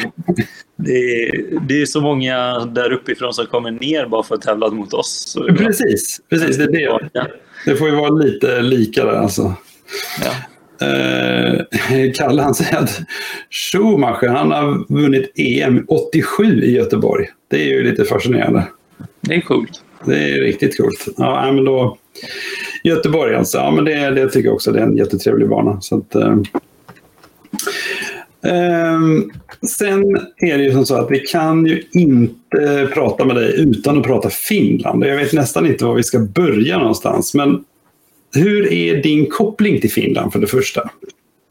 det, 0.76 1.32
det 1.68 1.82
är 1.82 1.86
så 1.86 2.02
många 2.02 2.66
där 2.66 2.92
uppifrån 2.92 3.34
som 3.34 3.46
kommer 3.46 3.72
ner 3.72 4.06
bara 4.06 4.24
för 4.24 4.36
att 4.36 4.42
tävla 4.42 4.70
mot 4.70 4.94
oss. 4.94 5.38
Precis, 5.58 6.22
precis 6.30 6.58
det, 6.58 6.64
är 6.64 7.10
det. 7.14 7.28
det 7.66 7.76
får 7.76 7.90
ju 7.90 7.96
vara 7.96 8.10
lite 8.10 8.62
lika 8.62 9.06
där 9.06 9.14
alltså. 9.14 9.54
Ja. 10.24 10.32
Eh, 10.88 12.12
Kalle 12.16 12.42
han 12.42 12.56
säger 12.56 12.78
att 12.78 13.02
Schumacher 13.50 14.28
han 14.28 14.52
har 14.52 14.94
vunnit 14.94 15.32
EM 15.36 15.86
87 15.88 16.64
i 16.64 16.76
Göteborg. 16.76 17.28
Det 17.50 17.62
är 17.62 17.68
ju 17.68 17.84
lite 17.84 18.06
fascinerande. 18.06 18.64
Det 19.22 19.36
är 19.36 19.42
coolt. 19.42 19.84
Det 20.06 20.16
är 20.16 20.42
riktigt 20.42 20.78
coolt. 20.78 21.08
Ja, 21.18 21.52
men 21.52 21.66
då, 21.66 21.98
Göteborg 22.84 23.36
alltså. 23.36 23.58
Ja, 23.58 23.72
men 23.72 23.86
det, 23.86 24.12
det 24.12 24.30
tycker 24.30 24.48
jag 24.48 24.56
också. 24.56 24.72
Det 24.72 24.80
är 24.80 24.84
en 24.84 24.98
jättetrevlig 24.98 25.50
bana. 25.50 25.82
Så 25.82 25.98
att, 25.98 26.16
eh, 26.16 26.38
eh, 28.46 29.00
sen 29.68 30.18
är 30.38 30.58
det 30.58 30.64
ju 30.64 30.72
som 30.72 30.86
så 30.86 30.96
att 30.96 31.12
vi 31.12 31.20
kan 31.20 31.66
ju 31.66 31.84
inte 31.92 32.90
prata 32.94 33.26
med 33.26 33.36
dig 33.36 33.62
utan 33.62 33.98
att 33.98 34.04
prata 34.04 34.30
Finland. 34.30 35.06
Jag 35.06 35.18
vet 35.18 35.34
nästan 35.34 35.66
inte 35.66 35.86
var 35.86 35.96
vi 35.96 36.04
ska 36.04 36.20
börja 36.20 36.78
någonstans. 36.78 37.34
Men 37.34 37.64
hur 38.36 38.74
är 38.74 39.02
din 39.02 39.30
koppling 39.30 39.82
till 39.82 39.92
Finland 39.92 40.34
för 40.34 40.40
det 40.40 40.48
första? 40.48 40.90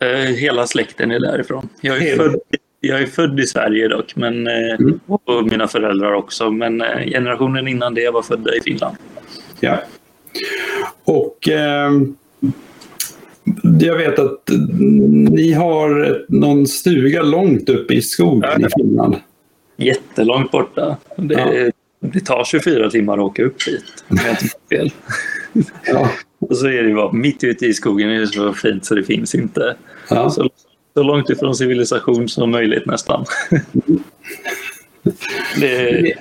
Eh, 0.03 0.09
hela 0.09 0.67
släkten 0.67 1.11
är 1.11 1.21
därifrån. 1.21 1.69
Jag 1.81 2.03
är, 2.03 2.17
född, 2.17 2.37
jag 2.81 3.03
är 3.03 3.07
född 3.07 3.41
i 3.41 3.47
Sverige 3.47 3.89
dock, 3.89 4.17
men, 4.17 4.47
eh, 4.47 4.75
mm. 4.81 5.01
och 5.07 5.47
mina 5.47 5.69
föräldrar 5.69 6.13
också. 6.13 6.51
Men 6.51 6.81
eh, 6.81 7.07
generationen 7.07 7.69
innan 7.69 7.95
det 7.95 8.11
var 8.11 8.23
födda 8.23 8.55
i 8.55 8.61
Finland. 8.61 8.97
Ja. 9.61 9.83
Och 11.05 11.49
eh, 11.49 11.91
jag 13.81 13.97
vet 13.97 14.19
att 14.19 14.51
ni 15.31 15.53
har 15.53 16.21
någon 16.29 16.67
stuga 16.67 17.23
långt 17.23 17.69
uppe 17.69 17.95
i 17.95 18.03
skogen 18.03 18.61
ja. 18.61 18.67
i 18.67 18.71
Finland. 18.77 19.17
Jättelångt 19.77 20.51
borta. 20.51 20.97
Det, 21.17 21.35
ja. 21.35 21.71
det 22.01 22.21
tar 22.21 22.45
24 22.45 22.91
timmar 22.91 23.15
att 23.15 23.25
åka 23.25 23.43
upp 23.43 23.65
dit, 23.65 24.05
om 24.09 24.19
jag 24.25 24.31
inte 24.31 24.49
fel. 24.71 24.91
Ja. 25.87 26.11
Och 26.49 26.57
så 26.57 26.67
är 26.67 26.83
det 26.83 26.95
bara 26.95 27.13
mitt 27.13 27.45
ute 27.45 27.67
i 27.67 27.75
skogen 27.75 28.11
är 28.11 28.21
det 28.21 28.27
så 28.27 28.53
fint 28.53 28.85
så 28.85 28.95
det 28.95 29.05
finns 29.05 29.35
inte. 29.35 29.77
Ja. 30.09 30.31
Så, 30.31 30.51
så 30.95 31.03
långt 31.03 31.31
ifrån 31.31 31.55
civilisation 31.55 32.29
som 32.29 32.51
möjligt 32.51 32.87
nästan. 32.87 33.25
det... 35.61 36.13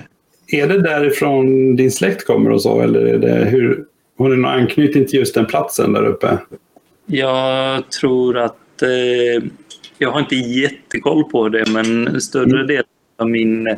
Är 0.53 0.67
det 0.67 0.81
därifrån 0.81 1.75
din 1.75 1.91
släkt 1.91 2.27
kommer 2.27 2.51
och 2.51 2.61
så? 2.61 2.81
Eller 2.81 2.99
är 2.99 3.17
det 3.17 3.45
hur, 3.45 3.85
har 4.17 4.29
du 4.29 4.35
någon 4.35 4.51
anknytning 4.51 5.05
till 5.05 5.19
just 5.19 5.35
den 5.35 5.45
platsen 5.45 5.93
där 5.93 6.05
uppe? 6.05 6.37
Jag 7.05 7.89
tror 7.89 8.37
att... 8.37 8.81
Eh, 8.81 9.43
jag 9.97 10.11
har 10.11 10.19
inte 10.19 10.35
jättekoll 10.35 11.23
på 11.23 11.49
det, 11.49 11.69
men 11.69 12.21
större 12.21 12.55
mm. 12.55 12.67
del 12.67 12.83
av 13.17 13.29
min 13.29 13.77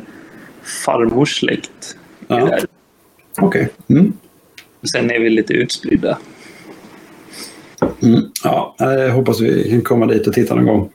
farmors 0.84 1.38
släkt 1.38 1.96
är 2.28 2.38
ja. 2.38 2.46
där. 2.46 2.64
Okej. 3.40 3.68
Okay. 3.86 3.96
Mm. 3.98 4.12
Sen 4.92 5.10
är 5.10 5.20
vi 5.20 5.30
lite 5.30 5.52
utspridda. 5.52 6.18
Mm. 8.04 8.20
Ja, 8.44 8.74
jag 8.78 9.10
hoppas 9.10 9.40
vi 9.40 9.70
kan 9.70 9.82
komma 9.82 10.06
dit 10.06 10.26
och 10.26 10.32
titta 10.32 10.54
någon 10.54 10.66
gång. 10.66 10.90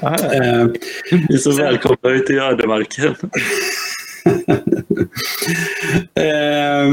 Ah, 0.00 0.14
eh, 0.14 0.66
Ni 1.12 1.34
är 1.34 1.36
så 1.36 1.52
välkomna 1.52 2.10
ut 2.10 2.30
i 2.30 2.38
ödemarken. 2.38 3.14
eh, 6.14 6.86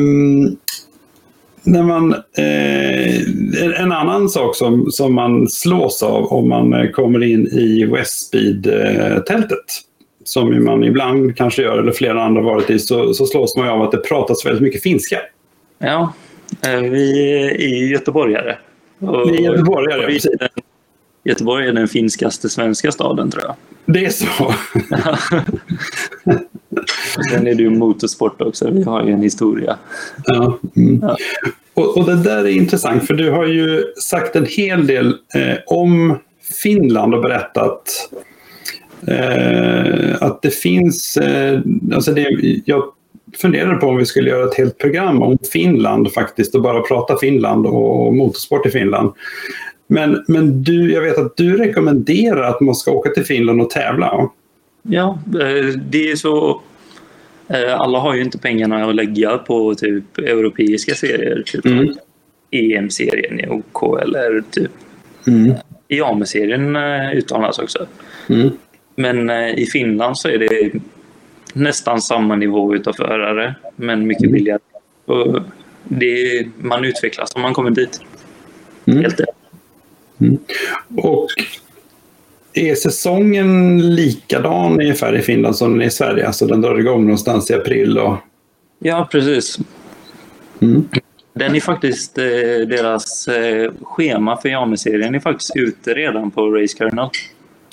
när 1.63 1.83
man, 1.83 2.13
eh, 2.37 3.81
en 3.81 3.91
annan 3.91 4.29
sak 4.29 4.55
som, 4.55 4.91
som 4.91 5.13
man 5.13 5.49
slås 5.49 6.03
av 6.03 6.25
om 6.25 6.49
man 6.49 6.73
eh, 6.73 6.89
kommer 6.89 7.23
in 7.23 7.47
i 7.47 7.85
Westspeed-tältet, 7.85 9.65
som 10.23 10.63
man 10.65 10.83
ibland 10.83 11.37
kanske 11.37 11.61
gör, 11.61 11.77
eller 11.79 11.91
flera 11.91 12.23
andra 12.23 12.41
varit 12.41 12.69
i, 12.69 12.79
så, 12.79 13.13
så 13.13 13.25
slås 13.25 13.57
man 13.57 13.69
av 13.69 13.81
att 13.81 13.91
det 13.91 13.97
pratas 13.97 14.45
väldigt 14.45 14.63
mycket 14.63 14.83
finska. 14.83 15.19
Ja, 15.79 16.13
eh, 16.65 16.81
vi 16.81 17.33
är 17.59 17.91
göteborgare. 17.91 18.57
Och, 19.07 19.29
vi 19.29 19.37
är 19.37 19.41
göteborgare, 19.41 20.05
precis. 20.05 20.31
Göteborg 21.23 21.67
är 21.67 21.73
den 21.73 21.87
finskaste 21.87 22.49
svenska 22.49 22.91
staden 22.91 23.31
tror 23.31 23.43
jag. 23.43 23.55
Det 23.85 24.05
är 24.05 24.09
så? 24.09 24.25
Sen 27.31 27.47
är 27.47 27.55
det 27.55 27.63
ju 27.63 27.69
motorsport 27.69 28.41
också. 28.41 28.69
Vi 28.69 28.83
har 28.83 29.03
ju 29.03 29.13
en 29.13 29.21
historia. 29.21 29.77
Ja. 30.25 30.59
Mm. 30.75 30.99
ja. 31.01 31.17
Och, 31.73 31.97
och, 31.97 32.05
det 32.05 32.15
där 32.15 32.37
är 32.37 32.47
intressant 32.47 33.07
för 33.07 33.13
du 33.13 33.31
har 33.31 33.45
ju 33.45 33.83
sagt 34.01 34.35
en 34.35 34.45
hel 34.45 34.87
del 34.87 35.07
eh, 35.35 35.57
om 35.67 36.17
Finland 36.63 37.15
och 37.15 37.21
berättat 37.21 38.09
eh, 39.07 40.23
att 40.23 40.41
det 40.41 40.51
finns... 40.51 41.17
Eh, 41.17 41.61
alltså 41.93 42.13
det, 42.13 42.27
jag 42.65 42.83
funderade 43.37 43.75
på 43.75 43.87
om 43.87 43.97
vi 43.97 44.05
skulle 44.05 44.29
göra 44.29 44.45
ett 44.45 44.57
helt 44.57 44.77
program 44.77 45.21
om 45.21 45.37
Finland 45.51 46.13
faktiskt 46.13 46.55
och 46.55 46.61
bara 46.61 46.81
prata 46.81 47.17
Finland 47.17 47.65
och 47.65 48.13
motorsport 48.13 48.65
i 48.65 48.69
Finland. 48.69 49.11
Men, 49.87 50.23
men 50.27 50.63
du, 50.63 50.93
jag 50.93 51.01
vet 51.01 51.17
att 51.17 51.37
du 51.37 51.57
rekommenderar 51.57 52.43
att 52.43 52.61
man 52.61 52.75
ska 52.75 52.91
åka 52.91 53.09
till 53.09 53.25
Finland 53.25 53.61
och 53.61 53.69
tävla. 53.69 54.29
Ja, 54.81 55.19
eh, 55.27 55.65
det 55.89 56.11
är 56.11 56.15
så. 56.15 56.61
Eh, 57.47 57.79
alla 57.79 57.99
har 57.99 58.15
ju 58.15 58.21
inte 58.21 58.37
pengarna 58.37 58.85
att 58.85 58.95
lägga 58.95 59.37
på 59.37 59.75
typ 59.75 60.17
europeiska 60.17 60.95
serier. 60.95 61.43
Typ 61.45 61.65
mm. 61.65 61.93
EM-serien 62.51 63.39
i 63.39 63.47
OK 63.47 64.01
eller 64.01 64.43
typ 64.51 64.71
mm. 65.27 65.51
Eh, 66.75 67.13
utomlands 67.13 67.59
också. 67.59 67.85
Mm. 68.29 68.49
Men 68.95 69.29
i 69.29 69.65
Finland 69.65 70.17
så 70.17 70.29
är 70.29 70.37
det 70.37 70.71
nästan 71.53 72.01
samma 72.01 72.35
nivå 72.35 72.75
utav 72.75 72.93
förare, 72.93 73.55
men 73.75 74.07
mycket 74.07 74.23
mm. 74.23 74.33
billigare. 74.33 74.59
Och 75.05 75.41
det, 75.83 76.47
man 76.57 76.85
utvecklas 76.85 77.35
om 77.35 77.41
man 77.41 77.53
kommer 77.53 77.71
dit. 77.71 78.01
Mm. 78.85 79.01
Helt 79.01 79.19
mm. 80.19 80.37
Och 80.97 81.27
är 82.53 82.75
säsongen 82.75 83.81
likadan 83.95 84.81
ungefär 84.81 85.15
i 85.15 85.21
Finland 85.21 85.55
som 85.55 85.71
den 85.71 85.81
är 85.81 85.85
i 85.85 85.89
Sverige? 85.89 86.27
Alltså 86.27 86.47
den 86.47 86.61
drar 86.61 86.79
igång 86.79 87.01
någonstans 87.01 87.51
i 87.51 87.53
april? 87.53 87.97
Och... 87.97 88.17
Ja, 88.79 89.07
precis. 89.11 89.59
Mm. 90.61 90.89
Den 91.33 91.55
är 91.55 91.59
faktiskt, 91.59 92.17
eh, 92.17 92.23
deras 92.67 93.27
eh, 93.27 93.71
schema 93.81 94.37
för 94.37 94.49
Yame-serien 94.49 95.15
är 95.15 95.19
faktiskt 95.19 95.55
ute 95.55 95.93
redan 95.93 96.31
på 96.31 96.49
Race 96.49 96.77
Kernel. 96.77 97.09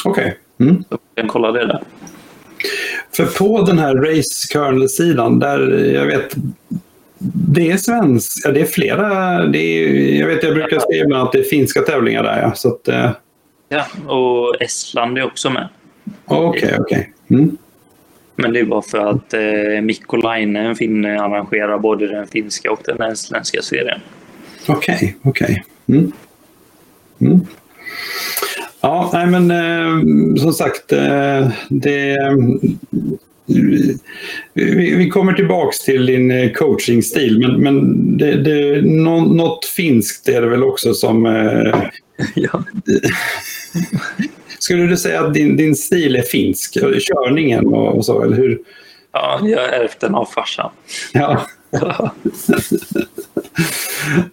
Okej. 0.05 0.39
Okay. 0.57 0.69
Mm. 0.69 0.85
Så 0.89 0.99
kan 1.15 1.29
kolla 1.29 1.53
det 1.53 1.67
där. 1.67 1.83
För 3.17 3.27
på 3.27 3.63
den 3.63 3.79
här 3.79 3.95
race 3.95 4.47
kernel-sidan, 4.53 5.39
där 5.39 5.93
jag 5.95 6.07
vet 6.07 6.35
det 7.23 7.71
är 7.71 7.77
svensk, 7.77 8.41
ja, 8.45 8.51
det 8.51 8.61
är 8.61 8.67
flera, 8.67 9.47
det 9.47 9.59
är, 9.59 10.19
jag 10.21 10.27
vet 10.27 10.43
jag 10.43 10.55
brukar 10.55 10.79
säga 10.79 11.05
ibland 11.05 11.27
att 11.27 11.33
det 11.33 11.39
är 11.39 11.43
finska 11.43 11.81
tävlingar 11.81 12.23
där. 12.23 12.43
Ja, 12.43 12.55
så 12.55 12.69
att, 12.69 12.89
eh. 12.89 13.11
ja 13.69 13.87
och 14.07 14.63
Estland 14.63 15.19
är 15.19 15.25
också 15.25 15.51
med. 15.51 15.69
Okej, 16.25 16.49
okay, 16.49 16.79
okej. 16.79 17.13
Okay. 17.29 17.39
Mm. 17.39 17.57
Men 18.37 18.53
det 18.53 18.61
är 18.61 18.65
bara 18.65 18.83
för 18.83 19.07
att 19.11 19.35
eh, 19.35 19.81
Mikko 19.83 20.17
Laine, 20.17 20.77
finne, 20.77 21.21
arrangerar 21.21 21.79
både 21.79 22.07
den 22.07 22.27
finska 22.27 22.73
och 22.73 22.81
den 22.85 23.03
estländska 23.03 23.63
serien. 23.63 24.01
Okej, 24.69 24.95
okay, 24.95 25.15
okej. 25.23 25.65
Mm. 25.89 26.13
Mm. 27.21 27.41
Ja, 28.81 29.11
nej 29.13 29.27
men 29.27 29.51
eh, 29.51 30.43
som 30.43 30.53
sagt, 30.53 30.93
eh, 30.93 31.49
det, 31.69 32.17
vi, 34.55 34.95
vi, 34.95 35.11
kommer 35.11 35.33
tillbaks 35.33 35.79
till 35.79 36.07
din 36.07 36.31
eh, 36.31 36.53
coachingstil, 36.53 37.39
men, 37.39 37.61
men 37.61 38.17
det, 38.19 38.37
det, 38.37 38.83
nå, 38.83 39.21
något 39.21 39.65
finskt 39.65 40.29
är 40.29 40.43
det 40.43 40.49
väl 40.49 40.65
också 40.65 40.95
som... 40.95 41.27
Eh, 41.27 41.83
ja. 42.35 42.65
Skulle 44.59 44.87
du 44.87 44.97
säga 44.97 45.21
att 45.21 45.35
din, 45.35 45.57
din 45.57 45.77
stil 45.77 46.17
är 46.17 46.23
finsk? 46.23 46.75
Körningen 46.81 47.67
och, 47.67 47.97
och 47.97 48.05
så, 48.05 48.23
eller 48.23 48.37
hur? 48.37 48.59
Ja, 49.13 49.41
jag 49.43 49.75
ärvt 49.75 50.01
den 50.01 50.15
av 50.15 50.25
farsan. 50.25 50.71
Ja. 51.13 51.47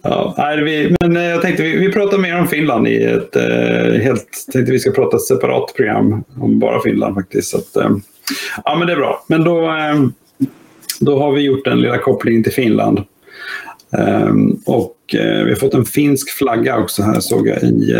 ja, 0.02 0.34
nej, 0.38 0.62
vi, 0.62 0.96
men 1.00 1.16
eh, 1.16 1.22
jag 1.22 1.42
tänkte 1.42 1.62
vi, 1.62 1.76
vi 1.76 1.92
pratar 1.92 2.18
mer 2.18 2.38
om 2.38 2.48
Finland 2.48 2.88
i 2.88 3.04
ett 3.04 3.36
eh, 3.36 4.00
helt... 4.02 4.46
tänkte 4.52 4.72
vi 4.72 4.78
ska 4.78 4.90
prata 4.90 5.16
ett 5.16 5.22
separat 5.22 5.74
program 5.76 6.24
om 6.40 6.58
bara 6.58 6.82
Finland 6.82 7.14
faktiskt. 7.14 7.50
Så 7.50 7.58
att, 7.58 7.76
eh, 7.76 7.90
ja, 8.64 8.76
men 8.78 8.86
det 8.86 8.92
är 8.92 8.96
bra. 8.96 9.24
Men 9.26 9.44
då, 9.44 9.66
eh, 9.66 10.04
då 11.00 11.18
har 11.18 11.32
vi 11.32 11.40
gjort 11.40 11.64
den 11.64 11.80
lilla 11.80 11.98
kopplingen 11.98 12.42
till 12.42 12.52
Finland. 12.52 13.00
Um, 13.90 14.62
och 14.66 14.96
uh, 15.14 15.44
vi 15.44 15.50
har 15.50 15.56
fått 15.56 15.74
en 15.74 15.84
finsk 15.84 16.30
flagga 16.30 16.78
också 16.78 17.02
här 17.02 17.20
såg 17.20 17.48
jag 17.48 17.62
i, 17.62 17.92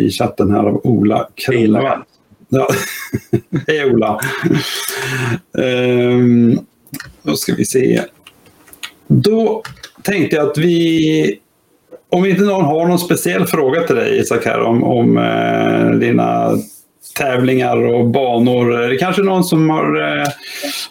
i 0.00 0.10
chatten 0.10 0.50
här 0.50 0.64
av 0.64 0.80
Ola 0.86 1.28
Kronvall. 1.34 1.98
Ja. 2.48 2.68
Hej 3.66 3.84
Ola! 3.92 4.20
um, 5.52 6.58
då 7.22 7.36
ska 7.36 7.54
vi 7.54 7.64
se. 7.64 8.02
Då 9.08 9.62
tänkte 10.02 10.36
jag 10.36 10.50
att 10.50 10.58
vi 10.58 11.38
om 12.10 12.24
inte 12.24 12.42
någon 12.42 12.64
har 12.64 12.86
någon 12.86 12.98
speciell 12.98 13.46
fråga 13.46 13.82
till 13.82 13.96
dig 13.96 14.18
Isak 14.18 14.44
här 14.44 14.60
om, 14.60 14.84
om 14.84 15.18
eh, 15.18 15.90
dina 15.98 16.58
tävlingar 17.18 17.76
och 17.76 18.06
banor. 18.06 18.70
Det 18.70 18.94
är 18.94 18.98
kanske 18.98 19.22
någon 19.22 19.44
som 19.44 19.70
har, 19.70 19.96
eh, 20.00 20.26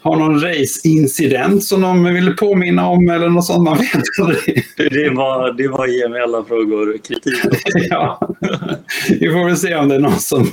har 0.01 0.15
någon 0.15 0.41
race-incident 0.41 1.63
som 1.63 1.81
de 1.81 2.03
vill 2.03 2.35
påminna 2.35 2.87
om 2.87 3.09
eller 3.09 3.29
något 3.29 3.45
sånt. 3.45 3.63
Man 3.63 3.77
vet 3.77 4.03
aldrig. 4.21 4.65
Det 4.75 5.09
var, 5.09 5.53
det 5.53 5.67
var 5.67 5.87
ge 5.87 6.09
mig 6.09 6.21
alla 6.21 6.43
frågor 6.43 6.97
kritik. 7.07 7.33
ja. 7.89 8.19
Vi 9.19 9.29
får 9.29 9.45
väl 9.45 9.57
se 9.57 9.75
om 9.75 9.89
det 9.89 9.95
är 9.95 9.99
någon 9.99 10.19
som 10.19 10.47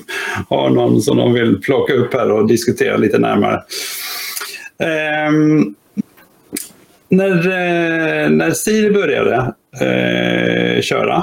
har 0.48 0.70
någon 0.70 1.02
som 1.02 1.16
de 1.16 1.32
vill 1.32 1.60
plocka 1.60 1.94
upp 1.94 2.14
här 2.14 2.30
och 2.30 2.48
diskutera 2.48 2.96
lite 2.96 3.18
närmare. 3.18 3.62
Um, 5.28 5.74
när, 7.16 7.36
eh, 7.36 8.30
när 8.30 8.50
Siri 8.50 8.90
började 8.90 9.54
eh, 9.80 10.80
köra 10.80 11.22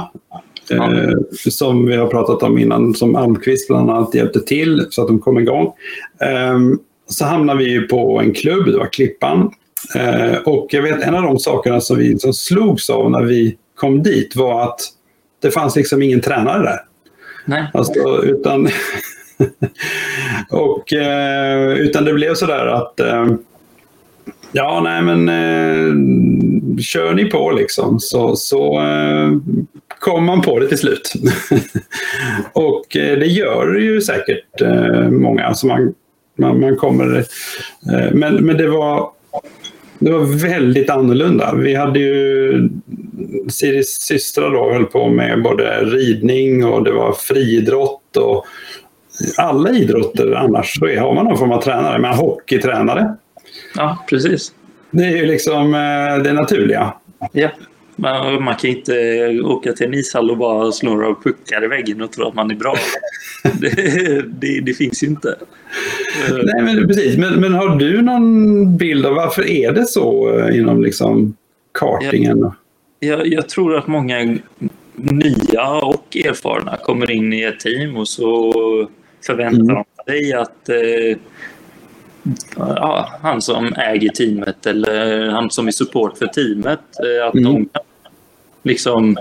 Eh, 0.71 1.13
som 1.49 1.85
vi 1.85 1.95
har 1.95 2.07
pratat 2.07 2.43
om 2.43 2.57
innan, 2.57 2.93
som 2.93 3.15
Almqvist 3.15 3.67
bland 3.67 3.91
annat 3.91 4.15
hjälpte 4.15 4.39
till 4.39 4.87
så 4.89 5.01
att 5.01 5.07
de 5.07 5.19
kom 5.19 5.39
igång. 5.39 5.73
Eh, 6.21 6.59
så 7.07 7.25
hamnade 7.25 7.59
vi 7.59 7.87
på 7.87 8.19
en 8.19 8.33
klubb, 8.33 8.65
det 8.65 8.77
var 8.77 8.93
Klippan. 8.93 9.51
Eh, 9.95 10.35
och 10.35 10.67
jag 10.69 10.81
vet 10.81 11.01
en 11.01 11.15
av 11.15 11.23
de 11.23 11.39
sakerna 11.39 11.81
som 11.81 11.97
vi 11.97 12.19
som 12.19 12.33
slogs 12.33 12.89
av 12.89 13.11
när 13.11 13.23
vi 13.23 13.57
kom 13.75 14.03
dit 14.03 14.35
var 14.35 14.63
att 14.63 14.79
det 15.41 15.51
fanns 15.51 15.75
liksom 15.75 16.01
ingen 16.01 16.21
tränare 16.21 16.63
där. 16.63 16.79
Nej. 17.45 17.69
Alltså, 17.73 18.23
utan, 18.23 18.69
och, 20.49 20.93
eh, 20.93 21.73
utan 21.73 22.05
det 22.05 22.13
blev 22.13 22.33
sådär 22.33 22.65
att 22.65 22.99
eh, 22.99 23.25
Ja, 24.51 24.81
nej 24.83 25.01
men 25.01 25.29
eh, 25.29 25.95
kör 26.81 27.13
ni 27.13 27.25
på 27.25 27.51
liksom 27.51 27.99
så, 27.99 28.35
så 28.35 28.81
eh, 28.81 29.31
kommer 29.99 30.25
man 30.25 30.41
på 30.41 30.59
det 30.59 30.67
till 30.67 30.77
slut. 30.77 31.13
och 32.53 32.95
eh, 32.97 33.19
det 33.19 33.25
gör 33.25 33.75
ju 33.75 34.01
säkert 34.01 34.61
eh, 34.61 35.09
många. 35.09 35.45
Alltså 35.45 35.67
man, 35.67 35.93
man, 36.37 36.59
man 36.59 36.75
kommer, 36.75 37.17
eh, 37.17 38.13
men, 38.13 38.45
men 38.45 38.57
det 38.57 38.67
var 38.67 39.09
det 39.99 40.11
var 40.11 40.49
väldigt 40.49 40.89
annorlunda. 40.89 41.53
Vi 41.55 41.75
hade 41.75 41.99
ju 41.99 42.69
Siris 43.49 44.01
systrar 44.01 44.51
då 44.51 44.73
höll 44.73 44.85
på 44.85 45.09
med 45.09 45.43
både 45.43 45.85
ridning 45.85 46.65
och 46.65 46.83
det 46.83 46.91
var 46.91 47.13
friidrott 47.13 48.17
och 48.17 48.45
alla 49.37 49.69
idrotter 49.69 50.31
annars 50.31 50.79
så 50.79 50.85
har 50.85 51.13
man 51.15 51.25
någon 51.25 51.37
form 51.37 51.51
av 51.51 51.61
tränare. 51.61 51.99
man 51.99 52.13
hockeytränare. 52.13 53.15
Ja, 53.75 54.05
precis. 54.09 54.53
Det 54.91 55.03
är 55.03 55.17
ju 55.17 55.25
liksom 55.25 55.71
det 56.23 56.33
naturliga. 56.33 56.93
Ja. 57.31 57.49
Man, 57.95 58.43
man 58.43 58.55
kan 58.55 58.69
inte 58.69 59.39
åka 59.43 59.73
till 59.73 59.85
en 59.85 59.93
ishall 59.93 60.31
och 60.31 60.37
bara 60.37 60.71
slå 60.71 60.93
några 60.93 61.15
puckar 61.15 61.63
i 61.63 61.67
väggen 61.67 62.01
och 62.01 62.11
tro 62.11 62.27
att 62.27 62.33
man 62.33 62.51
är 62.51 62.55
bra. 62.55 62.75
det, 63.53 63.69
det, 64.27 64.61
det, 64.61 64.73
finns 64.73 65.03
ju 65.03 65.07
inte. 65.07 65.35
Nej, 66.29 66.63
men 66.63 66.87
precis. 66.87 67.17
Men, 67.17 67.41
men, 67.41 67.53
har 67.53 67.75
du 67.75 68.01
någon 68.01 68.77
bild 68.77 69.05
av 69.05 69.15
varför 69.15 69.49
är 69.49 69.71
det 69.71 69.85
så 69.85 70.39
eh, 70.39 70.57
inom 70.57 70.83
liksom 70.83 71.35
kartingen? 71.71 72.39
Jag, 72.99 73.19
jag, 73.19 73.27
jag 73.27 73.49
tror 73.49 73.77
att 73.77 73.87
många 73.87 74.37
nya 74.95 75.71
och 75.71 76.17
erfarna 76.17 76.77
kommer 76.77 77.11
in 77.11 77.33
i 77.33 77.43
ett 77.43 77.59
team 77.59 77.97
och 77.97 78.07
så 78.07 78.53
förväntar 79.25 79.73
mm. 79.73 79.83
de 80.05 80.11
sig 80.11 80.33
att 80.33 80.69
eh, 80.69 81.17
ja, 82.55 83.09
han 83.21 83.41
som 83.41 83.73
äger 83.73 84.09
teamet 84.09 84.65
eller 84.65 85.27
han 85.29 85.51
som 85.51 85.67
är 85.67 85.71
support 85.71 86.17
för 86.17 86.27
teamet, 86.27 86.79
eh, 86.79 87.27
att 87.27 87.33
mm. 87.33 87.53
de 87.53 87.65
kan 87.65 87.83
liksom 88.63 89.17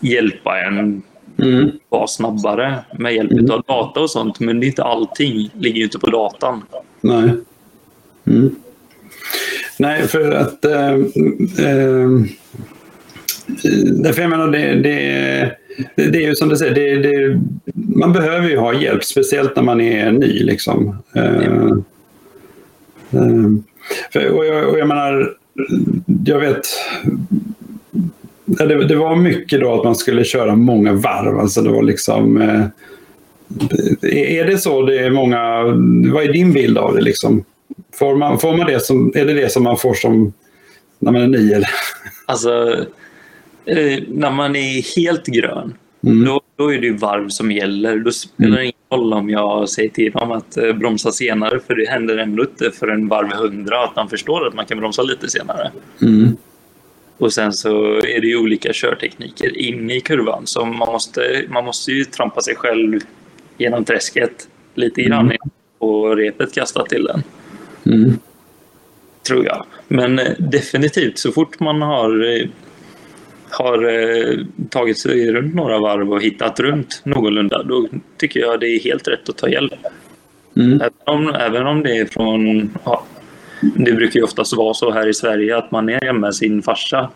hjälpa 0.00 0.60
en 0.60 1.02
mm. 1.38 1.70
vara 1.88 2.06
snabbare 2.06 2.74
med 2.98 3.14
hjälp 3.14 3.32
mm. 3.32 3.50
av 3.50 3.62
data 3.62 4.00
och 4.00 4.10
sånt. 4.10 4.40
Men 4.40 4.60
det 4.60 4.66
är 4.66 4.68
inte 4.68 4.84
allting 4.84 5.50
ligger 5.58 5.78
ju 5.78 5.84
inte 5.84 5.98
på 5.98 6.10
datan. 6.10 6.62
Nej. 7.00 7.30
Mm. 8.26 8.54
Nej, 9.78 10.08
för 10.08 10.30
att... 10.30 10.64
Äh, 10.64 10.92
äh, 10.92 12.08
därför 13.84 14.22
jag 14.22 14.30
menar, 14.30 14.48
det, 14.48 14.74
det, 14.74 15.56
det, 15.94 16.24
är 16.24 16.28
ju 16.28 16.34
som 16.34 16.48
du 16.48 16.56
säger, 16.56 16.74
det, 16.74 17.08
det, 17.08 17.40
man 17.74 18.12
behöver 18.12 18.48
ju 18.48 18.56
ha 18.56 18.74
hjälp, 18.74 19.04
speciellt 19.04 19.56
när 19.56 19.62
man 19.62 19.80
är 19.80 20.12
ny. 20.12 20.42
Liksom. 20.42 20.96
Äh, 21.14 21.72
Ehm, 23.10 23.64
och, 24.14 24.46
jag, 24.46 24.68
och 24.68 24.78
jag 24.78 24.88
menar, 24.88 25.34
jag 26.24 26.40
vet 26.40 26.66
det, 28.58 28.84
det, 28.84 28.96
var 28.96 29.16
mycket 29.16 29.60
då 29.60 29.74
att 29.74 29.84
man 29.84 29.96
skulle 29.96 30.24
köra 30.24 30.56
många 30.56 30.92
varv. 30.92 31.38
Alltså 31.38 31.62
det 31.62 31.70
var 31.70 31.82
liksom... 31.82 32.42
Eh, 32.42 32.64
är 34.38 34.44
det 34.44 34.58
så 34.58 34.82
det 34.82 34.98
är 34.98 35.10
många... 35.10 35.62
Vad 36.12 36.24
är 36.24 36.32
din 36.32 36.52
bild 36.52 36.78
av 36.78 36.94
det? 36.94 37.00
Liksom? 37.00 37.44
Får, 37.98 38.16
man, 38.16 38.38
får 38.38 38.56
man 38.56 38.66
det 38.66 38.84
som, 38.84 39.12
är 39.14 39.24
det 39.24 39.34
det 39.34 39.52
som 39.52 39.62
man 39.62 39.76
får 39.76 39.94
som 39.94 40.32
när 40.98 41.12
man 41.12 41.22
är 41.22 41.26
ny? 41.26 41.54
Alltså, 42.26 42.72
eh, 43.64 44.02
när 44.08 44.30
man 44.30 44.56
är 44.56 44.96
helt 44.96 45.26
grön, 45.26 45.74
mm. 46.02 46.24
då, 46.24 46.40
då 46.56 46.74
är 46.74 46.78
det 46.78 46.90
varv 46.90 47.28
som 47.28 47.52
gäller. 47.52 47.98
Då 47.98 48.10
spelar 48.10 48.50
det 48.50 48.56
mm. 48.56 48.62
ingen 48.62 49.00
roll 49.00 49.12
om 49.12 49.30
jag 49.30 49.68
säger 49.68 49.88
till 49.88 50.12
dem 50.12 50.32
att 50.32 50.56
eh, 50.56 50.72
bromsa 50.72 51.12
senare, 51.12 51.60
för 51.66 51.74
det 51.74 51.90
händer 51.90 52.18
ändå 52.18 52.42
inte 52.42 52.70
för 52.70 52.88
en 52.88 53.08
varv 53.08 53.32
100 53.32 53.84
att 53.84 53.96
man 53.96 54.08
förstår 54.08 54.46
att 54.46 54.54
man 54.54 54.66
kan 54.66 54.78
bromsa 54.78 55.02
lite 55.02 55.28
senare. 55.28 55.70
Mm. 56.02 56.36
Och 57.18 57.32
sen 57.32 57.52
så 57.52 57.96
är 57.96 58.20
det 58.20 58.26
ju 58.26 58.36
olika 58.36 58.72
körtekniker 58.72 59.58
in 59.58 59.90
i 59.90 60.00
kurvan. 60.00 60.46
Så 60.46 60.64
man 60.64 60.92
måste, 60.92 61.44
man 61.48 61.64
måste 61.64 61.92
ju 61.92 62.04
trampa 62.04 62.40
sig 62.40 62.56
själv 62.56 63.00
genom 63.58 63.84
träsket 63.84 64.48
lite 64.74 65.02
grann 65.02 65.26
mm. 65.26 65.38
och 65.78 66.16
repet 66.16 66.54
kastat 66.54 66.88
till 66.88 67.04
den. 67.04 67.22
Mm. 67.86 68.18
Tror 69.26 69.44
jag. 69.44 69.64
Men 69.88 70.18
eh, 70.18 70.32
definitivt, 70.38 71.18
så 71.18 71.32
fort 71.32 71.60
man 71.60 71.82
har, 71.82 72.36
eh, 72.36 72.48
har 73.50 73.88
eh, 73.88 74.38
tagit 74.70 74.98
sig 74.98 75.32
runt 75.32 75.54
några 75.54 75.78
varv 75.78 76.12
och 76.12 76.22
hittat 76.22 76.60
runt 76.60 77.02
någorlunda, 77.04 77.62
då 77.62 77.88
tycker 78.16 78.40
jag 78.40 78.60
det 78.60 78.66
är 78.66 78.80
helt 78.80 79.08
rätt 79.08 79.28
att 79.28 79.36
ta 79.36 79.48
hjälp. 79.48 79.72
Mm. 80.56 80.80
Även, 80.80 80.92
om, 81.04 81.34
även 81.34 81.66
om 81.66 81.82
det 81.82 81.98
är 81.98 82.04
från 82.04 82.70
ja, 82.84 83.04
det 83.60 83.92
brukar 83.92 84.20
ju 84.20 84.24
oftast 84.24 84.56
vara 84.56 84.74
så 84.74 84.90
här 84.90 85.08
i 85.08 85.14
Sverige 85.14 85.56
att 85.56 85.70
man 85.70 85.88
är 85.88 86.12
med 86.12 86.34
sin 86.34 86.62
farsa. 86.62 87.10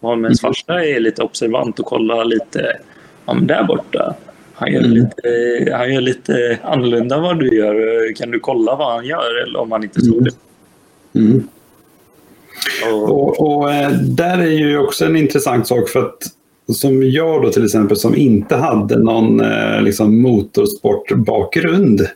Och 0.00 0.10
om 0.10 0.24
ens 0.24 0.44
mm. 0.44 0.48
farsa 0.48 0.84
är 0.84 1.00
lite 1.00 1.22
observant 1.22 1.80
och 1.80 1.86
kollar 1.86 2.24
lite, 2.24 2.76
ja 3.26 3.34
men 3.34 3.46
där 3.46 3.64
borta, 3.64 4.14
han 4.54 4.72
gör, 4.72 4.80
mm. 4.80 4.92
lite, 4.92 5.74
han 5.76 5.94
gör 5.94 6.00
lite 6.00 6.58
annorlunda 6.62 7.20
vad 7.20 7.38
du 7.38 7.56
gör. 7.56 8.14
Kan 8.14 8.30
du 8.30 8.40
kolla 8.40 8.76
vad 8.76 8.92
han 8.92 9.06
gör 9.06 9.42
eller 9.42 9.60
om 9.60 9.72
han 9.72 9.82
inte 9.82 10.00
tror 10.00 10.20
det? 10.20 10.30
Mm. 11.20 11.48
Och, 12.92 13.40
och, 13.40 13.72
eh, 13.72 13.90
där 13.92 14.38
är 14.38 14.50
ju 14.50 14.78
också 14.78 15.04
en 15.04 15.16
intressant 15.16 15.66
sak 15.66 15.88
för 15.88 16.00
att 16.00 16.18
som 16.74 17.10
jag 17.10 17.42
då 17.42 17.50
till 17.52 17.64
exempel 17.64 17.96
som 17.96 18.16
inte 18.16 18.56
hade 18.56 18.98
någon 18.98 19.40
eh, 19.40 19.82
liksom, 19.82 20.22
motorsportbakgrund 20.22 22.08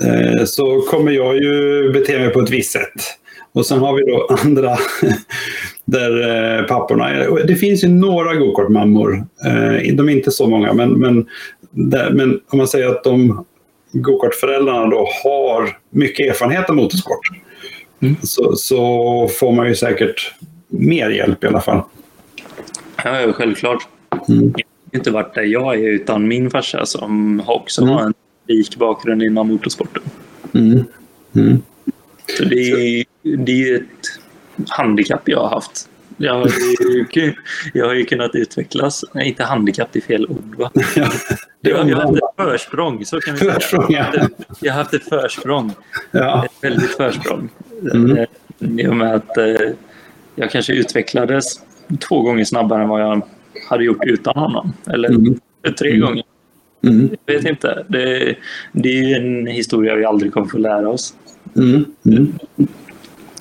Eh, 0.00 0.44
så 0.44 0.80
kommer 0.80 1.12
jag 1.12 1.36
ju 1.36 1.90
bete 1.92 2.18
mig 2.18 2.30
på 2.30 2.40
ett 2.40 2.50
visst 2.50 2.72
sätt. 2.72 3.02
Och 3.52 3.66
sen 3.66 3.78
har 3.78 3.94
vi 3.94 4.02
då 4.02 4.36
andra 4.44 4.76
där 5.84 6.28
eh, 6.58 6.66
papporna 6.66 7.10
är, 7.10 7.46
Det 7.46 7.54
finns 7.54 7.84
ju 7.84 7.88
några 7.88 8.34
gokartmammor. 8.34 9.26
Eh, 9.46 9.94
de 9.94 10.08
är 10.08 10.12
inte 10.12 10.30
så 10.30 10.46
många, 10.46 10.72
men, 10.72 10.90
men, 10.90 11.26
där, 11.70 12.10
men 12.10 12.40
om 12.48 12.58
man 12.58 12.68
säger 12.68 12.88
att 12.88 13.04
de 13.04 13.44
gokartföräldrarna 13.92 14.86
då 14.86 15.08
har 15.24 15.78
mycket 15.90 16.26
erfarenhet 16.26 16.70
av 16.70 16.76
motorsport 16.76 17.20
mm. 18.00 18.16
så, 18.22 18.56
så, 18.56 19.28
får 19.28 19.52
man 19.52 19.68
ju 19.68 19.74
säkert 19.74 20.34
mer 20.68 21.10
hjälp 21.10 21.44
i 21.44 21.46
alla 21.46 21.60
fall. 21.60 21.82
Ja, 23.04 23.32
självklart. 23.32 23.88
Mm. 24.28 24.54
Jag 24.56 24.64
har 24.92 24.98
inte 24.98 25.10
varit 25.10 25.34
där 25.34 25.42
jag 25.42 25.74
är 25.74 25.88
utan 25.88 26.28
min 26.28 26.50
farsa 26.50 26.86
som 26.86 27.42
också 27.46 27.82
mm. 27.82 27.94
har 27.94 28.02
en 28.02 28.14
rik 28.48 28.76
bakgrund 28.76 29.22
inom 29.22 29.48
motorsporten. 29.48 30.02
Mm. 30.54 30.84
Mm. 31.34 31.62
Så 32.38 32.44
det 32.44 32.70
är, 32.70 33.04
det 33.22 33.68
är 33.70 33.76
ett 33.76 34.18
handikapp 34.68 35.28
jag 35.28 35.38
har 35.38 35.48
haft. 35.48 35.88
Jag 36.16 36.34
har, 36.34 36.50
ju, 37.12 37.34
jag 37.74 37.86
har 37.86 37.94
ju 37.94 38.04
kunnat 38.04 38.34
utvecklas. 38.34 39.04
Nej, 39.12 39.28
inte 39.28 39.44
handikapp, 39.44 39.88
det 39.92 39.98
är 39.98 40.02
fel 40.02 40.26
ord. 40.26 40.54
Va? 40.58 40.70
Ja, 41.60 41.78
jag, 41.78 41.90
jag 41.90 41.96
har 41.96 42.02
haft 42.02 42.16
ett 42.16 42.44
försprång, 42.44 43.04
så 43.04 43.20
kan 43.20 43.34
vi 43.34 43.40
säga. 43.40 44.28
Jag 44.60 44.72
har 44.72 44.78
haft 44.78 44.94
ett 44.94 45.08
försprång. 45.08 45.72
Ja. 46.10 46.44
Ett 46.44 46.52
väldigt 46.60 46.96
försprång. 46.96 47.48
Mm. 47.92 48.26
I 48.80 48.86
och 48.86 48.96
med 48.96 49.14
att 49.14 49.36
eh, 49.36 49.70
jag 50.34 50.50
kanske 50.50 50.72
utvecklades 50.72 51.60
två 52.08 52.20
gånger 52.22 52.44
snabbare 52.44 52.82
än 52.82 52.88
vad 52.88 53.00
jag 53.00 53.22
hade 53.68 53.84
gjort 53.84 54.04
utan 54.04 54.34
honom. 54.36 54.72
Eller 54.86 55.08
mm. 55.08 55.38
tre 55.78 55.90
mm. 55.90 56.00
gånger. 56.00 56.24
Mm. 56.82 57.10
Jag 57.26 57.34
vet 57.34 57.44
inte. 57.44 57.84
Det, 57.88 58.36
det 58.72 58.88
är 58.88 59.02
ju 59.02 59.14
en 59.14 59.46
historia 59.46 59.94
vi 59.94 60.04
aldrig 60.04 60.32
kommer 60.32 60.46
få 60.46 60.58
lära 60.58 60.88
oss. 60.88 61.14
Mm. 61.56 61.84
Mm. 62.06 62.38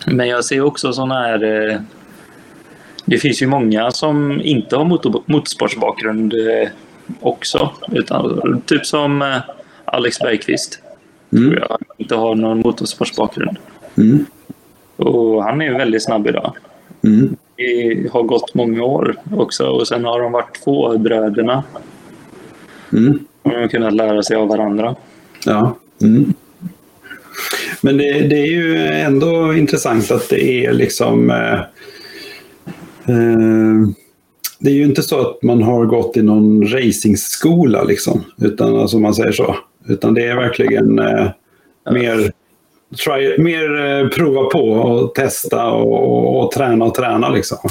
Men 0.07 0.27
jag 0.27 0.45
ser 0.45 0.61
också 0.61 0.93
sådana 0.93 1.15
här... 1.15 1.69
Eh, 1.69 1.79
det 3.05 3.17
finns 3.17 3.41
ju 3.41 3.47
många 3.47 3.91
som 3.91 4.41
inte 4.41 4.75
har 4.75 4.85
motor, 4.85 5.23
motorsportsbakgrund 5.25 6.33
eh, 6.33 6.69
också. 7.19 7.71
Utan, 7.91 8.61
typ 8.65 8.85
som 8.85 9.21
eh, 9.21 9.37
Alex 9.85 10.19
Bergqvist. 10.19 10.79
Mm. 11.31 11.49
Tror 11.49 11.59
jag 11.59 11.77
inte 11.97 12.15
har 12.15 12.35
någon 12.35 12.59
motorsportsbakgrund. 12.59 13.57
Mm. 13.97 14.25
Och 14.95 15.43
han 15.43 15.61
är 15.61 15.77
väldigt 15.77 16.03
snabb 16.03 16.27
idag. 16.27 16.53
Mm. 17.03 17.35
Det 17.55 18.09
har 18.11 18.23
gått 18.23 18.53
många 18.53 18.83
år 18.83 19.15
också 19.35 19.67
och 19.67 19.87
sen 19.87 20.05
har 20.05 20.21
de 20.21 20.31
varit 20.31 20.63
två 20.63 20.97
bröderna. 20.97 21.63
Mm. 22.93 23.19
De 23.43 23.49
har 23.49 23.67
kunnat 23.67 23.93
lära 23.93 24.23
sig 24.23 24.35
av 24.35 24.47
varandra. 24.47 24.95
Ja. 25.45 25.77
Mm. 26.01 26.33
Men 27.81 27.97
det, 27.97 28.27
det, 28.27 28.35
är 28.35 28.45
ju 28.45 28.77
ändå 28.77 29.53
intressant 29.53 30.11
att 30.11 30.29
det 30.29 30.65
är 30.65 30.73
liksom... 30.73 31.29
Eh, 31.29 31.59
eh, 33.15 33.89
det 34.59 34.69
är 34.69 34.75
ju 34.75 34.83
inte 34.83 35.03
så 35.03 35.19
att 35.21 35.43
man 35.43 35.63
har 35.63 35.85
gått 35.85 36.17
i 36.17 36.21
någon 36.21 36.67
racingskola 36.67 37.83
liksom, 37.83 38.23
utan 38.41 38.79
alltså 38.79 38.99
man 38.99 39.13
säger 39.13 39.31
så. 39.31 39.55
Utan 39.87 40.13
det 40.13 40.25
är 40.25 40.35
verkligen 40.35 40.99
eh, 40.99 41.27
mer, 41.91 42.31
try, 43.03 43.37
mer 43.37 43.85
eh, 43.85 44.07
prova 44.07 44.49
på 44.49 44.69
och 44.69 45.15
testa 45.15 45.71
och, 45.71 46.43
och, 46.43 46.51
träna 46.51 46.85
och 46.85 46.95
träna 46.95 47.29
liksom. 47.29 47.69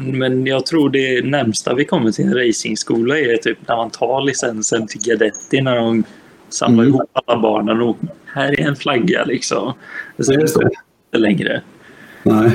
Men 0.00 0.46
jag 0.46 0.66
tror 0.66 0.90
det 0.90 1.24
närmsta 1.24 1.74
vi 1.74 1.84
kommer 1.84 2.12
till 2.12 2.24
en 2.24 2.34
racingskola 2.34 3.18
är 3.18 3.36
typ 3.36 3.58
när 3.68 3.76
man 3.76 3.90
tar 3.90 4.22
licensen 4.22 4.86
till 4.86 5.00
Gadetti 5.04 5.60
när 5.60 5.76
de 5.76 6.04
samlar 6.48 6.84
mm. 6.84 6.94
ihop 6.94 7.10
alla 7.12 7.40
barnen 7.40 7.80
och 7.80 7.96
här 8.26 8.60
är 8.60 8.68
en 8.68 8.76
flagga 8.76 9.24
liksom. 9.24 9.72
Så 10.18 10.32
det 10.32 10.38
är 10.38 10.42
inte 10.42 11.18
längre. 11.18 11.62
Nej. 12.22 12.50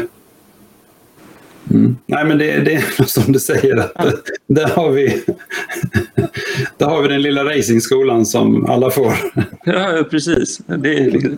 Mm. 1.71 1.97
Nej, 2.05 2.25
men 2.25 2.37
det, 2.37 2.59
det, 2.59 2.73
är 2.73 3.03
som 3.05 3.33
du 3.33 3.39
säger, 3.39 3.77
att 3.95 4.23
där, 4.47 4.67
har 4.67 4.91
vi, 4.91 5.07
där 6.77 6.85
har 6.85 7.01
vi 7.01 7.07
den 7.07 7.21
lilla 7.21 7.45
racingskolan 7.45 8.25
som 8.25 8.65
alla 8.65 8.89
får. 8.91 9.13
Ja, 9.65 10.03
precis. 10.11 10.59
Är, 10.67 11.11
liksom, 11.11 11.37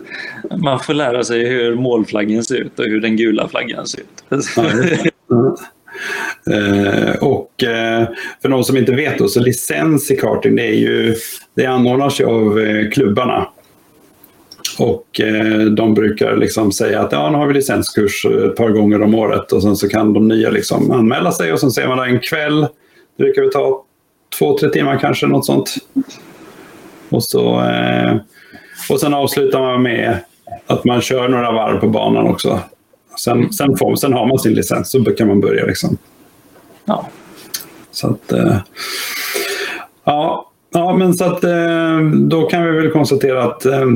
man 0.56 0.80
får 0.80 0.94
lära 0.94 1.24
sig 1.24 1.48
hur 1.48 1.74
målflaggen 1.74 2.44
ser 2.44 2.56
ut 2.56 2.78
och 2.78 2.84
hur 2.84 3.00
den 3.00 3.16
gula 3.16 3.48
flaggan 3.48 3.86
ser 3.86 4.00
ut. 4.00 4.44
Ja, 5.28 5.56
Eh, 6.50 7.14
och 7.14 7.64
eh, 7.64 8.08
för 8.42 8.48
de 8.48 8.64
som 8.64 8.76
inte 8.76 8.92
vet 8.92 9.18
då, 9.18 9.28
så 9.28 9.40
licens 9.40 10.10
i 10.10 10.16
karting 10.16 10.56
det 10.56 10.66
är 10.66 10.74
ju, 10.74 11.14
det 11.54 11.66
anordnas 11.66 12.20
ju 12.20 12.24
av 12.24 12.60
eh, 12.60 12.90
klubbarna. 12.90 13.48
Och 14.78 15.20
eh, 15.20 15.60
de 15.60 15.94
brukar 15.94 16.36
liksom 16.36 16.72
säga 16.72 17.00
att 17.00 17.12
ja, 17.12 17.30
nu 17.30 17.38
har 17.38 17.46
vi 17.46 17.54
licenskurs 17.54 18.24
ett 18.24 18.56
par 18.56 18.70
gånger 18.70 19.02
om 19.02 19.14
året 19.14 19.52
och 19.52 19.62
sen 19.62 19.76
så 19.76 19.88
kan 19.88 20.12
de 20.12 20.28
nya 20.28 20.50
liksom 20.50 20.90
anmäla 20.90 21.32
sig 21.32 21.52
och 21.52 21.60
sen 21.60 21.70
ser 21.70 21.88
man 21.88 21.98
en 21.98 22.20
kväll. 22.20 22.60
Det 23.16 23.22
brukar 23.22 23.42
vi 23.42 23.50
ta 23.50 23.84
två, 24.38 24.58
tre 24.58 24.68
timmar 24.68 24.98
kanske, 24.98 25.26
något 25.26 25.46
sånt. 25.46 25.74
Och, 27.08 27.24
så, 27.24 27.60
eh, 27.60 28.16
och 28.90 29.00
sen 29.00 29.14
avslutar 29.14 29.60
man 29.60 29.82
med 29.82 30.18
att 30.66 30.84
man 30.84 31.00
kör 31.00 31.28
några 31.28 31.52
varv 31.52 31.80
på 31.80 31.88
banan 31.88 32.26
också. 32.26 32.60
Sen, 33.18 33.52
sen, 33.52 33.76
får, 33.76 33.96
sen 33.96 34.12
har 34.12 34.26
man 34.26 34.38
sin 34.38 34.54
licens 34.54 34.90
så 34.90 35.04
kan 35.04 35.28
man 35.28 35.40
börja. 35.40 35.64
Liksom. 35.64 35.96
Ja. 36.84 37.08
Så 37.90 38.06
att, 38.08 38.32
eh, 38.32 38.56
ja, 40.04 40.50
ja, 40.70 40.96
men 40.96 41.14
så 41.14 41.24
att 41.24 41.44
eh, 41.44 42.00
då 42.14 42.42
kan 42.42 42.64
vi 42.64 42.70
väl 42.70 42.90
konstatera 42.90 43.44
att 43.44 43.64
eh, 43.64 43.86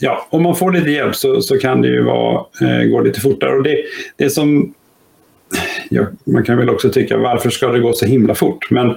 ja, 0.00 0.26
om 0.30 0.42
man 0.42 0.56
får 0.56 0.72
lite 0.72 0.90
hjälp 0.90 1.16
så, 1.16 1.40
så 1.40 1.58
kan 1.58 1.82
det 1.82 1.88
ju 1.88 2.02
vara, 2.02 2.44
eh, 2.60 2.84
gå 2.84 3.00
lite 3.00 3.20
fortare. 3.20 3.56
Och 3.56 3.62
det, 3.62 3.76
det 4.16 4.30
som, 4.30 4.74
ja, 5.88 6.06
man 6.24 6.44
kan 6.44 6.58
väl 6.58 6.70
också 6.70 6.90
tycka, 6.90 7.16
varför 7.16 7.50
ska 7.50 7.68
det 7.68 7.80
gå 7.80 7.92
så 7.92 8.06
himla 8.06 8.34
fort? 8.34 8.70
Men 8.70 8.96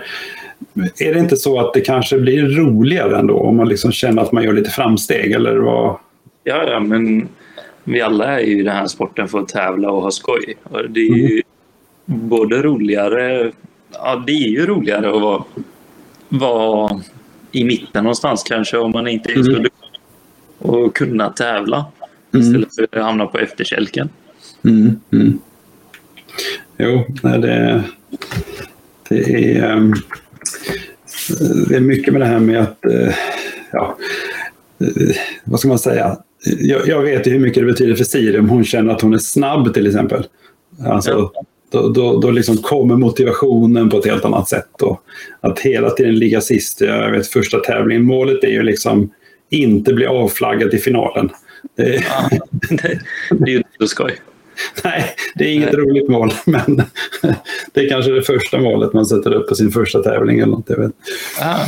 är 0.99 1.13
det 1.13 1.19
inte 1.19 1.37
så 1.37 1.59
att 1.59 1.73
det 1.73 1.81
kanske 1.81 2.19
blir 2.19 2.45
roligare 2.45 3.17
ändå 3.19 3.39
om 3.39 3.57
man 3.57 3.69
liksom 3.69 3.91
känner 3.91 4.21
att 4.21 4.31
man 4.31 4.43
gör 4.43 4.53
lite 4.53 4.69
framsteg? 4.69 5.31
Eller 5.31 5.55
vad? 5.55 5.97
Ja, 6.43 6.63
ja, 6.69 6.79
men 6.79 7.27
vi 7.83 8.01
alla 8.01 8.25
är 8.25 8.39
ju 8.39 8.59
i 8.59 8.63
den 8.63 8.75
här 8.75 8.87
sporten 8.87 9.27
för 9.27 9.39
att 9.39 9.47
tävla 9.47 9.91
och 9.91 10.01
ha 10.01 10.11
skoj. 10.11 10.57
Och 10.63 10.89
det 10.89 10.99
är 10.99 11.15
ju 11.15 11.31
mm. 11.31 12.29
både 12.29 12.61
roligare, 12.61 13.51
ja 13.93 14.23
det 14.27 14.31
är 14.31 14.49
ju 14.49 14.65
roligare 14.65 15.15
att 15.15 15.21
vara, 15.21 15.43
vara 16.29 17.01
i 17.51 17.63
mitten 17.63 18.03
någonstans 18.03 18.43
kanske 18.43 18.77
om 18.77 18.91
man 18.91 19.07
inte 19.07 19.31
är 19.31 19.43
så 19.43 19.49
mm. 19.49 19.63
duktig 19.63 19.86
och 20.57 20.95
kunna 20.95 21.29
tävla 21.29 21.85
mm. 22.33 22.45
istället 22.45 22.75
för 22.75 22.99
att 22.99 23.05
hamna 23.05 23.25
på 23.25 23.37
efterkälken. 23.37 24.09
Mm. 24.63 24.99
Mm. 25.11 25.39
Jo, 26.77 27.05
det, 27.21 27.83
det, 29.09 29.19
är, 29.19 29.63
ehm, 29.63 29.93
det 31.69 31.75
är 31.75 31.79
mycket 31.79 32.13
med 32.13 32.21
det 32.21 32.25
här 32.25 32.39
med 32.39 32.61
att, 32.61 32.85
eh, 32.85 33.13
ja, 33.71 33.97
eh, 34.79 35.15
vad 35.43 35.59
ska 35.59 35.69
man 35.69 35.79
säga, 35.79 36.17
jag, 36.59 36.87
jag, 36.87 37.01
vet 37.01 37.27
ju 37.27 37.31
hur 37.31 37.39
mycket 37.39 37.61
det 37.63 37.71
betyder 37.71 37.95
för 37.95 38.03
Siri 38.03 38.39
om 38.39 38.49
hon 38.49 38.63
känner 38.63 38.93
att 38.93 39.01
hon 39.01 39.13
är 39.13 39.17
snabb 39.17 39.73
till 39.73 39.87
exempel. 39.87 40.27
Alltså, 40.85 41.11
ja. 41.11 41.43
Då, 41.71 41.89
då, 41.89 42.19
då 42.19 42.31
liksom 42.31 42.57
kommer 42.57 42.95
motivationen 42.95 43.89
på 43.89 43.97
ett 43.97 44.05
helt 44.05 44.25
annat 44.25 44.49
sätt. 44.49 44.81
Och 44.81 45.01
att 45.41 45.59
hela 45.59 45.89
tiden 45.89 46.15
ligga 46.15 46.41
sist. 46.41 46.81
Jag 46.81 47.11
vet 47.11 47.27
första 47.27 47.59
tävlingen, 47.59 48.03
målet 48.03 48.43
är 48.43 48.47
ju 48.47 48.63
liksom 48.63 49.09
inte 49.49 49.93
bli 49.93 50.05
avflaggad 50.05 50.73
i 50.73 50.77
finalen. 50.77 51.29
Det, 51.75 51.95
ja, 51.95 52.29
det, 52.69 52.99
det 53.29 53.43
är 53.43 53.53
ju 53.53 53.57
inte 53.57 53.69
så 53.79 53.87
skoj. 53.87 54.15
Nej, 54.83 55.05
det 55.35 55.43
är 55.43 55.53
inget 55.53 55.73
Nej. 55.73 55.81
roligt 55.81 56.09
mål, 56.09 56.31
men 56.45 56.83
det 57.73 57.85
är 57.85 57.89
kanske 57.89 58.11
det 58.11 58.21
första 58.21 58.59
målet 58.59 58.93
man 58.93 59.05
sätter 59.05 59.33
upp 59.33 59.49
på 59.49 59.55
sin 59.55 59.71
första 59.71 60.03
tävling 60.03 60.39
eller 60.39 60.51
något. 60.51 60.69
Jag 60.69 60.77
vet. 60.77 60.91
Ah. 61.41 61.65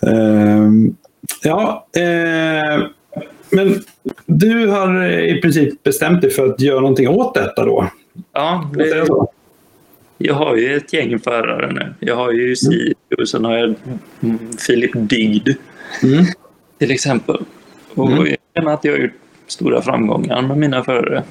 Um, 0.00 0.96
ja, 1.42 1.86
uh, 1.96 2.86
men 3.50 3.82
du 4.26 4.66
har 4.66 5.04
i 5.10 5.40
princip 5.40 5.82
bestämt 5.82 6.22
dig 6.22 6.30
för 6.30 6.46
att 6.46 6.60
göra 6.60 6.80
någonting 6.80 7.08
åt 7.08 7.34
detta 7.34 7.64
då? 7.64 7.90
Ja, 8.32 8.70
det, 8.74 9.06
jag 10.22 10.34
har 10.34 10.56
ju 10.56 10.76
ett 10.76 10.92
gäng 10.92 11.18
förare 11.18 11.72
nu. 11.72 11.94
Jag 12.00 12.16
har 12.16 12.32
ju 12.32 12.56
Siri 12.56 12.94
och 13.18 13.28
sen 13.28 13.44
har 13.44 13.56
jag 13.56 13.74
Filip 14.66 14.90
Dygd 14.94 15.48
mm. 16.02 16.24
till 16.78 16.90
exempel. 16.90 17.44
Och 17.94 18.12
mm. 18.12 18.26
jag 18.26 18.36
känner 18.56 18.72
att 18.72 18.84
jag 18.84 18.92
har 18.92 18.98
gjort 18.98 19.12
stora 19.46 19.82
framgångar 19.82 20.42
med 20.42 20.58
mina 20.58 20.84
förare. 20.84 21.22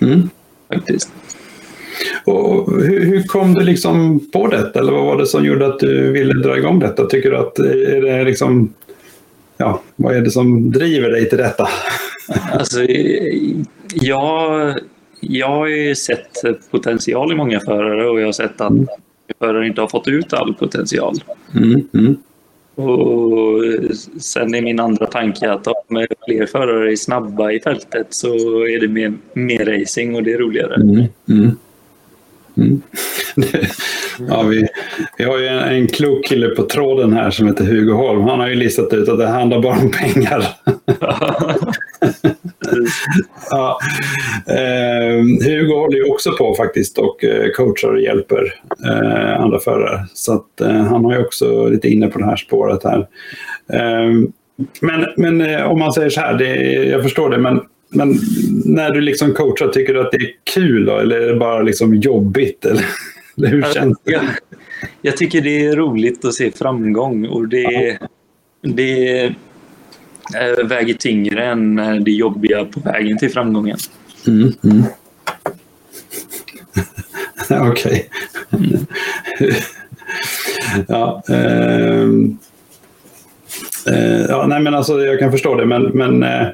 Mm. 0.00 0.30
Faktiskt. 0.68 1.12
Och 2.24 2.72
hur, 2.82 3.04
hur, 3.04 3.22
kom 3.22 3.54
du 3.54 3.64
liksom 3.64 4.20
på 4.32 4.46
detta? 4.46 4.78
Eller 4.78 4.92
vad 4.92 5.04
var 5.04 5.18
det 5.18 5.26
som 5.26 5.44
gjorde 5.44 5.66
att 5.66 5.78
du 5.78 6.12
ville 6.12 6.34
dra 6.34 6.58
igång 6.58 6.78
detta? 6.78 7.06
Tycker 7.06 7.30
du 7.30 7.36
att 7.36 7.58
är 7.58 8.00
det 8.00 8.24
liksom 8.24 8.74
ja, 9.56 9.82
vad 9.96 10.16
är 10.16 10.20
det 10.20 10.30
som 10.30 10.70
driver 10.70 11.10
dig 11.10 11.28
till 11.28 11.38
detta? 11.38 11.68
Alltså, 12.52 12.80
jag, 13.94 14.74
jag 15.20 15.48
har 15.48 15.66
ju 15.66 15.94
sett 15.94 16.70
potential 16.70 17.32
i 17.32 17.34
många 17.34 17.60
förare 17.60 18.10
och 18.10 18.20
jag 18.20 18.26
har 18.26 18.32
sett 18.32 18.60
att 18.60 18.72
förare 19.38 19.66
inte 19.66 19.80
har 19.80 19.88
fått 19.88 20.08
ut 20.08 20.32
all 20.32 20.54
potential. 20.54 21.14
Mm, 21.54 21.88
mm. 21.94 22.16
Och 22.74 23.62
sen 24.20 24.54
är 24.54 24.62
min 24.62 24.80
andra 24.80 25.06
tanke 25.06 25.52
att 25.52 25.66
om 25.66 26.06
fler 26.26 26.46
förare 26.46 26.92
är 26.92 26.96
snabba 26.96 27.52
i 27.52 27.60
fältet 27.60 28.06
så 28.10 28.34
är 28.66 28.80
det 28.80 28.88
mer, 28.88 29.12
mer 29.32 29.64
racing 29.64 30.14
och 30.16 30.22
det 30.22 30.32
är 30.32 30.38
roligare. 30.38 30.74
Mm, 30.74 31.04
mm. 31.28 31.56
Mm. 32.56 32.82
ja, 34.28 34.42
vi, 34.42 34.68
vi 35.18 35.24
har 35.24 35.38
ju 35.38 35.46
en, 35.46 35.58
en 35.58 35.88
klok 35.88 36.24
kille 36.24 36.48
på 36.48 36.62
tråden 36.62 37.12
här 37.12 37.30
som 37.30 37.46
heter 37.46 37.64
Hugo 37.64 37.92
Holm. 37.92 38.22
Han 38.22 38.40
har 38.40 38.48
ju 38.48 38.54
listat 38.54 38.92
ut 38.92 39.08
att 39.08 39.18
det 39.18 39.26
handlar 39.26 39.62
bara 39.62 39.78
om 39.78 39.90
pengar. 39.90 40.44
ja. 43.50 43.78
eh, 44.48 45.46
Hugo 45.46 45.74
håller 45.74 45.96
ju 45.96 46.04
också 46.04 46.36
på 46.38 46.54
faktiskt 46.54 46.98
och 46.98 47.24
eh, 47.24 47.50
coachar 47.50 47.88
och 47.88 48.00
hjälper 48.00 48.54
eh, 48.86 49.40
andra 49.40 49.58
förare. 49.58 50.06
Så 50.14 50.32
att, 50.32 50.60
eh, 50.60 50.84
han 50.84 51.04
har 51.04 51.12
ju 51.12 51.24
också 51.24 51.68
lite 51.68 51.88
inne 51.88 52.06
på 52.06 52.18
det 52.18 52.24
här 52.24 52.36
spåret 52.36 52.84
här. 52.84 53.06
Ehm, 53.72 54.32
men 54.80 55.06
men 55.16 55.40
eh, 55.40 55.70
om 55.70 55.78
man 55.78 55.92
säger 55.92 56.10
så 56.10 56.20
här, 56.20 56.34
det, 56.34 56.54
jag 56.84 57.02
förstår 57.02 57.30
det, 57.30 57.38
men 57.38 57.60
men 57.92 58.18
när 58.64 58.90
du 58.90 59.00
liksom 59.00 59.32
coachar, 59.32 59.68
tycker 59.68 59.94
du 59.94 60.00
att 60.00 60.12
det 60.12 60.16
är 60.16 60.30
kul 60.54 60.84
då, 60.84 60.98
eller 60.98 61.20
är 61.20 61.26
det 61.26 61.36
bara 61.36 61.62
liksom 61.62 61.94
jobbigt? 61.94 62.64
Eller, 62.64 62.84
eller 63.36 63.48
hur 63.48 63.62
känns 63.62 63.98
det? 64.04 64.12
Jag, 64.12 64.22
jag, 65.02 65.16
tycker 65.16 65.40
det 65.40 65.66
är 65.66 65.76
roligt 65.76 66.24
att 66.24 66.34
se 66.34 66.50
framgång 66.50 67.26
och 67.26 67.48
det, 67.48 67.98
det 68.62 69.34
Eh, 70.34 70.66
väger 70.66 70.94
tyngre 70.94 71.44
än 71.44 71.78
eh, 71.78 71.94
det 71.94 72.10
jobbiga 72.10 72.64
på 72.64 72.80
vägen 72.80 73.18
till 73.18 73.30
framgången. 73.30 73.78
Mm, 74.26 74.52
mm. 74.64 74.82
Okej. 77.70 78.08
ja, 80.88 81.22
eh, 81.28 82.02
eh, 83.86 84.20
ja, 84.28 84.46
nej 84.46 84.60
men 84.60 84.74
alltså 84.74 85.00
jag 85.00 85.18
kan 85.18 85.32
förstå 85.32 85.54
det, 85.54 85.66
men, 85.66 85.82
men 85.82 86.22
eh, 86.22 86.46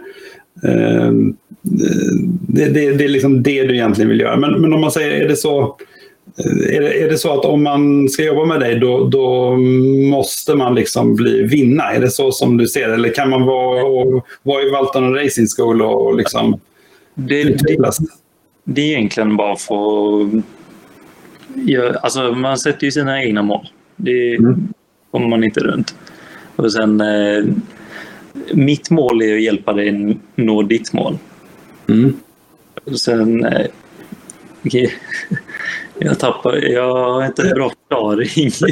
ehm, 0.63 1.37
det, 1.63 2.69
det, 2.69 2.93
det, 2.93 3.05
är 3.05 3.09
liksom 3.09 3.43
det 3.43 3.63
du 3.63 3.75
egentligen 3.75 4.09
vill 4.09 4.21
göra. 4.21 4.37
Men, 4.37 4.61
men 4.61 4.73
om 4.73 4.81
man 4.81 4.93
säger, 4.93 5.25
är 5.25 5.29
det 5.29 5.37
så 5.37 5.77
är 6.39 6.81
det, 6.81 7.03
är 7.03 7.09
det 7.09 7.19
så 7.19 7.39
att 7.39 7.45
om 7.45 7.63
man 7.63 8.09
ska 8.09 8.23
jobba 8.25 8.45
med 8.45 8.61
dig 8.61 8.79
då, 8.79 9.09
då 9.09 9.57
måste 10.11 10.55
man 10.55 10.75
liksom 10.75 11.15
bli 11.15 11.43
vinna? 11.43 11.83
Är 11.83 12.01
det 12.01 12.11
så 12.11 12.33
som 12.33 12.57
du 12.57 12.67
ser 12.67 12.89
det? 12.89 12.95
Eller 12.95 13.15
kan 13.15 13.31
man 13.31 13.43
vara, 13.47 13.85
och, 13.85 14.27
vara 14.43 14.63
i 14.63 14.71
Valton 14.71 15.15
Racing 15.15 15.49
School 15.57 15.83
och 15.83 16.17
liksom 16.17 16.61
det, 17.15 17.43
utvecklas? 17.43 17.99
Det, 17.99 18.07
det 18.65 18.81
är 18.81 18.87
egentligen 18.87 19.37
bara 19.37 19.57
för 19.57 20.23
att... 20.23 20.45
Ja, 21.55 21.93
alltså 22.03 22.33
man 22.33 22.59
sätter 22.59 22.85
ju 22.85 22.91
sina 22.91 23.25
egna 23.25 23.43
mål. 23.43 23.69
Det 23.97 24.35
mm. 24.35 24.69
kommer 25.11 25.29
man 25.29 25.45
inte 25.45 25.61
runt. 25.61 25.95
Och 26.57 26.73
sen, 26.73 27.01
eh, 27.01 27.45
mitt 28.53 28.91
mål 28.91 29.23
är 29.23 29.35
att 29.35 29.43
hjälpa 29.43 29.73
dig 29.73 30.19
nå 30.35 30.63
ditt 30.63 30.93
mål. 30.93 31.19
Mm. 31.89 32.17
Och 32.85 33.01
sen... 33.01 33.45
Eh, 33.45 33.67
okay. 34.65 34.89
Jag 35.99 36.19
tappar, 36.19 36.57
jag 36.57 36.95
har 36.95 37.27
inte 37.27 37.43
en 37.43 37.55
bra 37.55 37.71
förklaring. 37.71 38.51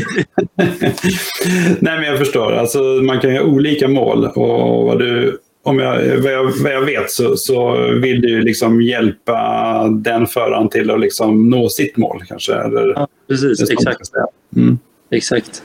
Nej, 1.81 1.99
men 1.99 2.03
jag 2.05 2.19
förstår. 2.19 2.53
Alltså, 2.53 2.79
man 2.79 3.21
kan 3.21 3.31
ju 3.31 3.39
ha 3.39 3.47
olika 3.47 3.89
mål. 3.89 4.25
Och 4.25 4.85
vad, 4.85 4.99
du, 4.99 5.39
om 5.63 5.79
jag, 5.79 6.19
vad, 6.19 6.33
jag, 6.33 6.45
vad 6.45 6.73
jag 6.73 6.85
vet 6.85 7.11
så, 7.11 7.37
så 7.37 7.73
vill 8.03 8.21
du 8.21 8.41
liksom 8.43 8.83
hjälpa 8.83 9.89
den 9.89 10.27
föraren 10.27 10.69
till 10.69 10.91
att 10.91 11.01
liksom 11.01 11.51
nå 11.51 11.69
sitt 11.69 11.97
mål 11.97 12.23
kanske. 12.29 12.55
Eller, 12.55 12.93
ja, 12.97 13.09
precis, 13.29 13.71
exakt. 13.71 14.11
Mm. 14.57 14.79
Exakt. 15.11 15.63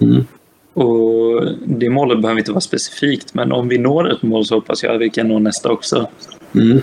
Mm. 0.00 0.24
Och 0.72 1.46
Det 1.66 1.90
målet 1.90 2.22
behöver 2.22 2.38
inte 2.38 2.52
vara 2.52 2.60
specifikt, 2.60 3.34
men 3.34 3.52
om 3.52 3.68
vi 3.68 3.78
når 3.78 4.12
ett 4.12 4.22
mål 4.22 4.44
så 4.44 4.54
hoppas 4.54 4.82
jag 4.82 4.94
att 4.94 5.00
vi 5.00 5.10
kan 5.10 5.28
nå 5.28 5.38
nästa 5.38 5.70
också. 5.70 6.08
Mm. 6.54 6.82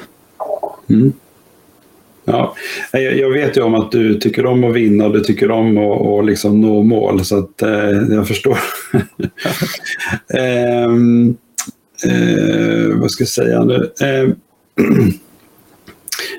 Ja, 2.25 2.55
jag 2.91 3.29
vet 3.29 3.57
ju 3.57 3.61
om 3.61 3.75
att 3.75 3.91
du 3.91 4.19
tycker 4.19 4.45
om 4.45 4.63
att 4.63 4.75
vinna 4.75 5.05
och 5.05 5.13
du 5.13 5.19
tycker 5.19 5.51
om 5.51 5.77
att 5.77 6.01
och 6.01 6.23
liksom 6.23 6.61
nå 6.61 6.83
mål, 6.83 7.25
så 7.25 7.37
att, 7.37 7.61
eh, 7.61 7.91
jag 8.09 8.27
förstår. 8.27 8.57
eh, 10.33 10.83
eh, 12.11 12.95
vad 12.95 13.11
ska 13.11 13.21
jag 13.21 13.29
säga 13.29 13.63
nu? 13.63 13.91
Eh, 14.01 14.29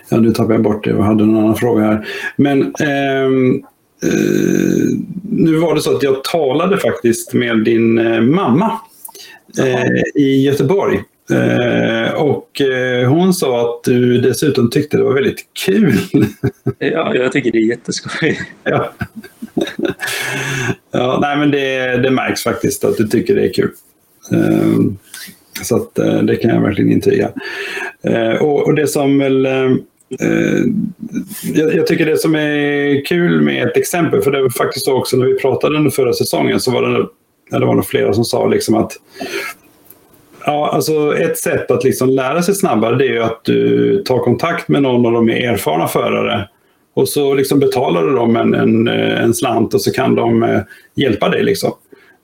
ja, 0.09 0.17
nu 0.17 0.33
tappade 0.33 0.55
jag 0.55 0.63
bort 0.63 0.85
det, 0.85 0.91
jag 0.91 1.03
hade 1.03 1.25
en 1.25 1.37
annan 1.37 1.57
fråga 1.57 1.83
här. 1.83 2.09
Men 2.37 2.75
ehm, 2.75 3.65
eh, 4.03 4.99
nu 5.31 5.57
var 5.57 5.75
det 5.75 5.81
så 5.81 5.97
att 5.97 6.03
jag 6.03 6.25
talade 6.25 6.79
faktiskt 6.79 7.33
med 7.33 7.65
din 7.65 7.99
eh, 7.99 8.21
mamma 8.21 8.81
eh, 9.59 10.23
i 10.23 10.45
Göteborg. 10.45 11.03
Eh, 11.31 12.15
och 12.15 12.61
eh, 12.61 13.09
hon 13.09 13.35
sa 13.35 13.61
att 13.61 13.85
du 13.85 14.19
dessutom 14.19 14.71
tyckte 14.71 14.97
det 14.97 15.03
var 15.03 15.15
väldigt 15.15 15.47
kul. 15.67 15.99
ja, 16.79 17.15
jag 17.15 17.33
tycker 17.33 17.53
det 17.53 17.59
är 17.59 17.69
jätteskoj. 17.69 18.41
ja. 18.65 18.93
ja, 20.91 21.19
nej 21.23 21.37
men 21.37 21.51
det, 21.51 21.97
det 21.97 22.11
märks 22.11 22.43
faktiskt 22.43 22.85
att 22.85 22.97
du 22.97 23.09
tycker 23.09 23.35
det 23.35 23.49
är 23.49 23.53
kul. 23.53 23.71
Eh, 24.33 24.79
så 25.63 25.77
att, 25.77 25.99
eh, 25.99 26.23
det 26.23 26.37
kan 26.37 26.51
jag 26.51 26.61
verkligen 26.61 26.93
intyga. 26.93 27.31
Och, 28.41 28.63
och, 28.63 28.75
det 28.75 28.87
som 28.87 29.19
väl 29.19 29.49
jag, 31.55 31.75
jag, 31.75 31.87
tycker 31.87 32.07
det 32.07 32.19
som 32.19 32.35
är 32.35 33.05
kul 33.05 33.41
med 33.41 33.69
ett 33.69 33.77
exempel, 33.77 34.23
för 34.23 34.31
det 34.31 34.43
var 34.43 34.51
faktiskt 34.51 34.85
så 34.85 34.99
också 34.99 35.17
när 35.17 35.27
vi 35.27 35.39
pratade 35.39 35.77
under 35.77 35.91
förra 35.91 36.13
säsongen 36.13 36.61
så 36.61 36.71
var 36.71 36.83
det, 36.83 37.09
det 37.59 37.67
var 37.67 37.75
nog 37.75 37.87
flera 37.87 38.15
som 38.15 38.25
sa 38.25 38.47
liksom 38.47 38.75
att 38.75 38.93
Ja, 40.47 40.71
alltså 40.73 41.17
ett 41.17 41.39
sätt 41.39 41.71
att 41.71 41.85
liksom 41.85 42.09
lära 42.09 42.43
sig 42.43 42.55
snabbare 42.55 42.97
det 42.97 43.17
är 43.17 43.21
att 43.21 43.41
du 43.45 44.03
tar 44.03 44.19
kontakt 44.19 44.69
med 44.69 44.83
någon 44.83 45.07
av 45.07 45.13
de 45.13 45.27
mer 45.27 45.53
erfarna 45.53 45.89
förare. 45.89 46.49
Och 46.95 47.09
så 47.09 47.35
liksom 47.35 47.61
betalar 47.61 48.03
du 48.03 48.13
dem 48.13 48.37
en, 48.37 48.55
en, 48.55 48.89
en 48.89 49.35
slant 49.35 49.75
och 49.75 49.83
så 49.83 49.93
kan 49.93 50.15
de 50.15 50.43
eh, 50.43 50.61
hjälpa 50.95 51.29
dig. 51.29 51.43
Liksom. 51.43 51.73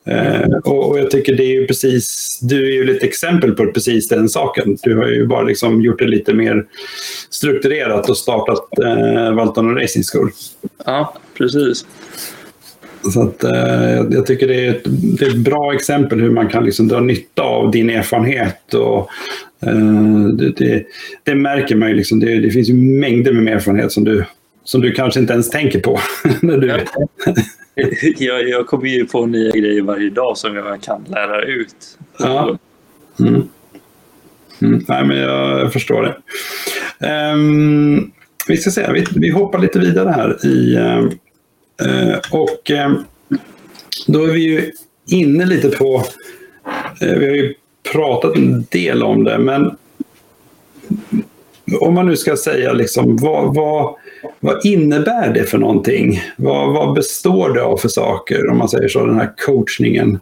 Eh, 0.07 0.51
och, 0.65 0.91
och, 0.91 0.99
jag 0.99 1.11
tycker 1.11 1.35
det 1.35 1.43
är 1.43 1.61
ju 1.61 1.67
precis, 1.67 2.39
du 2.43 2.67
är 2.67 2.85
ju 2.85 2.97
ett 2.97 3.03
exempel 3.03 3.53
på 3.53 3.67
precis 3.73 4.09
den 4.09 4.29
saken. 4.29 4.77
Du 4.83 4.97
har 4.97 5.07
ju 5.07 5.27
bara 5.27 5.43
liksom 5.43 5.83
gjort 5.83 5.99
det 5.99 6.07
lite 6.07 6.35
mer 6.35 6.67
strukturerat 7.31 8.11
och 8.11 8.17
startat 8.17 8.79
eh, 8.79 9.35
Valton 9.35 9.77
Racing 9.77 10.05
School. 10.13 10.31
Ja, 10.85 11.15
precis. 11.39 11.85
Så 13.03 13.23
att, 13.23 13.45
eh, 13.45 14.07
jag 14.11 14.27
tycker 14.27 14.49
det 14.49 14.67
är, 14.67 14.71
ett, 14.71 14.85
det 15.19 15.25
är 15.25 15.31
ett 15.31 15.37
bra 15.37 15.75
exempel 15.75 16.21
hur 16.21 16.31
man 16.31 16.49
kan 16.49 16.65
liksom 16.65 16.89
dra 16.89 17.01
nytta 17.01 17.43
av 17.43 17.71
din 17.71 17.91
erfarenhet. 17.91 18.75
Och, 18.75 19.09
eh, 19.67 20.25
det, 20.35 20.51
det, 20.51 20.87
det, 21.25 21.35
märker 21.35 21.77
man 21.77 21.89
ju. 21.89 21.95
Liksom, 21.95 22.21
det, 22.21 22.41
det, 22.41 22.51
finns 22.51 22.69
ju 22.69 22.75
mängder 22.75 23.33
med 23.33 23.55
erfarenhet 23.55 23.93
som 23.93 24.05
du, 24.05 24.25
som 24.65 24.81
du 24.81 24.93
kanske 24.93 25.21
inte 25.21 25.33
ens 25.33 25.51
tänker 25.51 25.81
på. 25.81 26.01
när 26.41 26.59
du... 26.59 26.67
jag, 28.25 28.49
jag 28.49 28.67
kommer 28.67 28.87
ju 28.87 29.07
på 29.07 29.27
nya 29.27 29.51
grejer 29.51 29.83
varje 29.83 30.11
dag 30.11 30.39
som 30.39 30.57
jag 30.57 30.83
kan 30.83 31.05
lära 31.09 31.43
ut. 31.43 31.99
Ja. 32.19 32.59
Mm. 33.21 33.43
Mm, 34.63 34.85
nej, 34.89 35.05
men 35.05 35.17
jag, 35.17 35.61
jag 35.61 35.73
förstår 35.73 36.03
det. 36.03 36.17
Um, 37.33 38.13
vi 38.49 38.57
ska 38.57 38.71
se, 38.71 38.93
vi, 38.93 39.05
vi 39.17 39.31
hoppar 39.31 39.59
lite 39.59 39.79
vidare 39.79 40.11
här 40.11 40.47
i 40.47 40.77
um, 40.77 41.11
och 42.31 42.71
eh, 42.71 42.93
då 44.07 44.25
är 44.25 44.33
vi 44.33 44.41
ju 44.41 44.73
inne 45.07 45.47
lite 45.47 45.69
på, 45.69 46.05
eh, 47.03 47.19
vi 47.19 47.29
har 47.29 47.35
ju 47.35 47.55
pratat 47.93 48.37
en 48.37 48.67
del 48.71 49.03
om 49.03 49.25
det, 49.25 49.39
men 49.39 49.77
om 51.81 51.95
man 51.95 52.07
nu 52.07 52.17
ska 52.17 52.37
säga 52.37 52.73
liksom, 52.73 53.17
vad, 53.17 53.55
vad, 53.55 53.95
vad 54.41 54.67
innebär 54.67 55.35
det 55.35 55.45
för 55.45 55.59
någonting? 55.59 56.23
Vad, 56.37 56.73
vad 56.73 56.95
består 56.95 57.55
det 57.55 57.63
av 57.63 57.77
för 57.77 57.89
saker, 57.89 58.51
om 58.51 58.59
man 58.59 58.69
säger 58.69 58.89
så, 58.89 59.07
den 59.07 59.17
här 59.21 59.33
coachningen? 59.47 60.21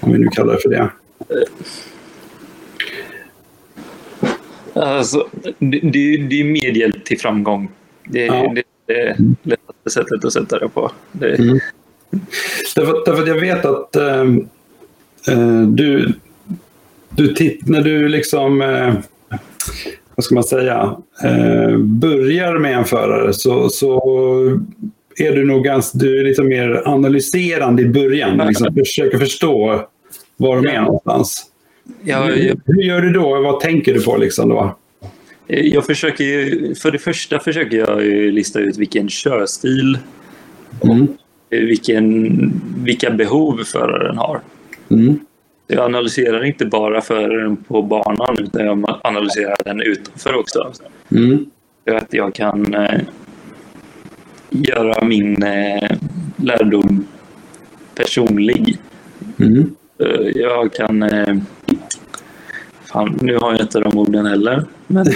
Om 0.00 0.12
vi 0.12 0.18
nu 0.18 0.28
kallar 0.28 0.54
det 0.54 0.60
för 0.60 0.68
det. 0.68 0.90
Alltså, 4.74 5.28
det, 5.58 5.80
det, 5.80 6.16
det 6.16 6.40
är 6.40 6.44
medhjälp 6.44 7.04
till 7.04 7.20
framgång. 7.20 7.70
Det, 8.04 8.26
ja. 8.26 8.52
det, 8.54 8.62
det 8.90 9.00
är 9.00 9.16
lättaste 9.42 9.90
sättet 9.90 10.24
att 10.24 10.32
sätta 10.32 10.58
det 10.58 10.68
på. 10.68 10.90
Det... 11.12 11.34
Mm. 11.34 11.58
Därför, 12.74 13.02
därför 13.06 13.22
att 13.22 13.28
jag 13.28 13.40
vet 13.40 13.64
att 13.64 13.96
äh, 13.96 14.24
du, 15.68 16.12
du 17.10 17.34
titt, 17.34 17.68
när 17.68 17.82
du 17.82 18.08
liksom, 18.08 18.62
äh, 18.62 18.94
vad 20.14 20.24
ska 20.24 20.34
man 20.34 20.44
säga, 20.44 20.96
äh, 21.24 21.76
börjar 21.78 22.58
med 22.58 22.78
en 22.78 22.84
förare 22.84 23.32
så, 23.32 23.68
så 23.68 24.00
är 25.16 25.32
du 25.32 25.44
nog 25.44 25.64
ganska, 25.64 25.98
du 25.98 26.20
är 26.20 26.24
lite 26.24 26.42
mer 26.42 26.82
analyserande 26.84 27.82
i 27.82 27.88
början. 27.88 28.46
Liksom 28.48 28.74
försöker 28.78 29.18
förstå 29.18 29.86
var 30.36 30.56
de 30.56 30.68
är 30.68 30.80
någonstans. 30.80 31.46
Ja, 32.02 32.30
jag... 32.30 32.60
Hur 32.64 32.82
gör 32.82 33.00
du 33.00 33.10
då? 33.10 33.40
Vad 33.40 33.60
tänker 33.60 33.94
du 33.94 34.02
på 34.02 34.16
liksom 34.16 34.48
då? 34.48 34.76
Eh, 35.50 35.66
jag 35.66 35.86
försöker 35.86 36.24
ju, 36.24 36.74
för 36.74 36.90
det 36.90 36.98
första 36.98 37.38
försöker 37.38 37.76
jag 37.76 38.02
lista 38.34 38.60
ut 38.60 38.78
vilken 38.78 39.08
körstil 39.08 39.98
mm. 40.84 41.08
vilken, 41.50 42.36
vilka 42.84 43.10
behov 43.10 43.64
föraren 43.64 44.18
har. 44.18 44.40
Mm. 44.90 45.18
Jag 45.66 45.84
analyserar 45.84 46.44
inte 46.44 46.66
bara 46.66 47.00
föraren 47.00 47.56
på 47.56 47.82
banan 47.82 48.36
utan 48.38 48.66
jag 48.66 49.00
analyserar 49.02 49.56
den 49.64 49.80
utanför 49.80 50.34
också. 50.34 50.72
Mm. 51.10 51.46
För 51.84 51.94
att 51.94 52.14
jag 52.14 52.34
kan 52.34 52.74
eh, 52.74 53.00
göra 54.50 55.04
min 55.04 55.42
eh, 55.42 55.90
lärdom 56.36 57.06
personlig. 57.94 58.76
Mm. 59.38 59.74
Eh, 59.98 60.28
jag 60.34 60.72
kan 60.72 61.02
eh, 61.02 61.36
Fan, 62.92 63.18
nu 63.20 63.36
har 63.36 63.52
jag 63.52 63.60
inte 63.60 63.80
de 63.80 63.98
orden 63.98 64.26
heller. 64.26 64.64
Men... 64.86 65.06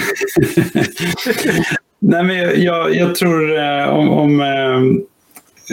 Nej, 1.99 2.25
men 2.25 2.63
jag, 2.63 2.95
jag 2.97 3.15
tror 3.15 3.59
eh, 3.59 3.89
om... 3.89 4.09
om 4.11 4.41
eh, 4.41 4.81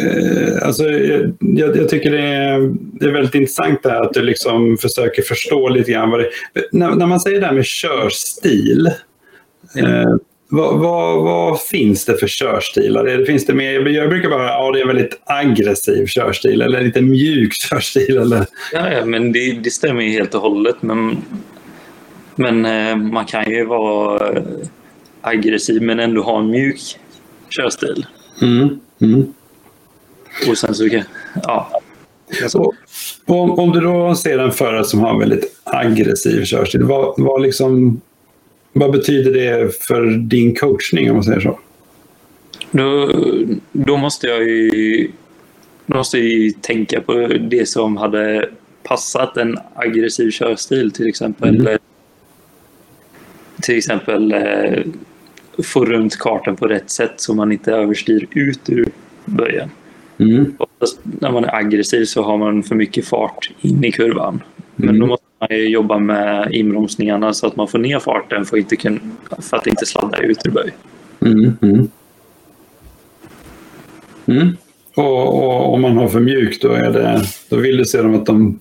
eh, 0.06 0.68
alltså, 0.68 0.90
jag, 0.90 1.78
jag, 1.78 1.90
tycker 1.90 2.12
det 2.12 2.22
är, 2.22 2.74
det 3.00 3.06
är 3.06 3.12
väldigt 3.12 3.36
intressant 3.36 3.84
det 3.84 3.90
här 3.90 4.02
att 4.02 4.14
du 4.14 4.22
liksom 4.22 4.78
försöker 4.78 5.22
förstå 5.22 5.70
lite 5.70 5.92
grann 5.92 6.10
vad 6.10 6.20
det 6.20 6.30
när, 6.72 6.96
när 6.96 7.06
man 7.06 7.20
säger 7.20 7.40
det 7.40 7.46
här 7.46 7.54
med 7.54 7.66
körstil. 7.66 8.88
Eh, 9.78 10.16
vad, 10.50 10.80
vad, 10.80 11.24
vad, 11.24 11.62
finns 11.62 12.06
det 12.06 12.18
för 12.18 12.28
körstilar? 12.28 13.26
Finns 13.26 13.46
det 13.46 13.54
mer, 13.54 13.88
jag 13.90 14.10
brukar 14.10 14.30
bara 14.30 14.48
ja 14.48 14.72
det 14.72 14.82
är 14.82 14.88
väldigt 14.88 15.22
aggressiv 15.26 16.06
körstil 16.06 16.62
eller 16.62 16.82
lite 16.82 17.02
mjuk 17.02 17.54
körstil. 17.70 18.18
Eller? 18.18 18.46
Ja, 18.74 18.92
ja 18.92 19.06
men 19.06 19.32
det, 19.32 19.52
det 19.52 19.72
stämmer 19.72 20.04
helt 20.04 20.36
och 20.36 20.42
hållet. 20.42 20.76
Men 20.82 21.18
men 22.42 22.66
eh, 22.66 22.96
man 22.96 23.26
kan 23.26 23.52
ju 23.52 23.66
vara 23.66 24.42
aggressiv 25.22 25.82
men 25.82 26.00
ändå 26.00 26.22
ha 26.22 26.40
en 26.40 26.50
mjuk 26.50 27.00
körstil. 27.50 28.06
Mm. 28.42 28.80
Mm. 29.02 29.34
Och 30.50 30.58
sen 30.58 30.76
så 30.76 30.88
ja. 31.44 31.82
Och, 32.54 32.74
om, 33.26 33.52
om, 33.52 33.72
du 33.72 33.80
då 33.80 34.16
ser 34.16 34.40
en 34.40 34.52
förare 34.52 34.84
som 34.84 35.00
har 35.00 35.10
en 35.10 35.20
väldigt 35.20 35.62
aggressiv 35.64 36.44
körstil, 36.44 36.84
vad, 36.84 37.14
vad, 37.18 37.42
liksom, 37.42 38.02
vad 38.74 38.92
betyder 38.92 39.32
det 39.32 39.76
för 39.84 40.06
din 40.06 40.56
coachning 40.56 41.10
om 41.10 41.16
man 41.16 41.24
säger 41.24 41.40
så? 41.40 41.60
Då, 42.72 43.12
då 43.72 43.98
måste 43.98 44.28
jag 44.28 44.44
ju 44.44 45.12
då 45.86 45.98
måste 45.98 46.18
jag 46.18 46.62
tänka 46.62 47.02
på 47.02 47.14
det 47.28 47.70
som 47.70 47.98
hade 47.98 48.50
passat 48.84 49.38
en 49.38 49.58
aggressiv 49.76 50.32
körstil 50.32 50.92
till 50.92 51.08
exempel. 51.08 51.56
Mm. 51.60 51.78
Till 53.62 53.78
exempel 53.78 54.32
eh, 54.32 54.84
få 55.64 55.86
runt 55.86 56.20
kartan 56.20 56.56
på 56.56 56.68
rätt 56.68 56.90
sätt 56.90 57.14
så 57.16 57.34
man 57.34 57.52
inte 57.52 57.72
överstyr 57.72 58.28
ut 58.32 58.70
ur 58.70 58.90
början. 59.26 59.70
Mm. 60.18 60.56
när 61.04 61.32
man 61.32 61.46
är 61.46 61.56
aggressiv 61.56 62.06
så 62.06 62.24
har 62.24 62.38
man 62.38 62.64
för 62.64 62.76
mycket 62.76 63.06
fart 63.06 63.52
in 63.62 63.84
i 63.84 63.92
kurvan. 63.92 64.44
Men 64.76 64.90
mm. 64.90 65.02
då 65.02 65.08
måste 65.08 65.26
man 65.40 65.70
jobba 65.70 66.00
med 66.00 66.54
inbromsningarna 66.54 67.34
så 67.34 67.48
att 67.48 67.56
man 67.56 67.68
får 67.68 67.80
ner 67.80 68.00
farten 68.00 68.46
för, 68.46 68.58
inte 68.58 68.76
kun, 68.76 69.00
för 69.40 69.58
att 69.58 69.68
inte 69.68 69.86
sladda 69.86 70.18
ut 70.18 70.46
ur 70.46 70.52
böj. 70.52 70.74
Mm. 71.22 71.58
Mm. 71.62 71.88
mm. 74.26 74.58
Och, 74.96 75.44
och, 75.44 75.74
om 75.74 75.82
man 75.82 75.98
har 75.98 76.08
för 76.08 76.20
mjukt 76.20 76.62
då, 76.62 76.70
är 76.70 76.92
det, 76.92 77.22
då 77.50 77.56
vill 77.56 77.78
du 77.78 77.86
se 77.86 78.02
dem 78.02 78.16
att 78.16 78.26
de... 78.26 78.60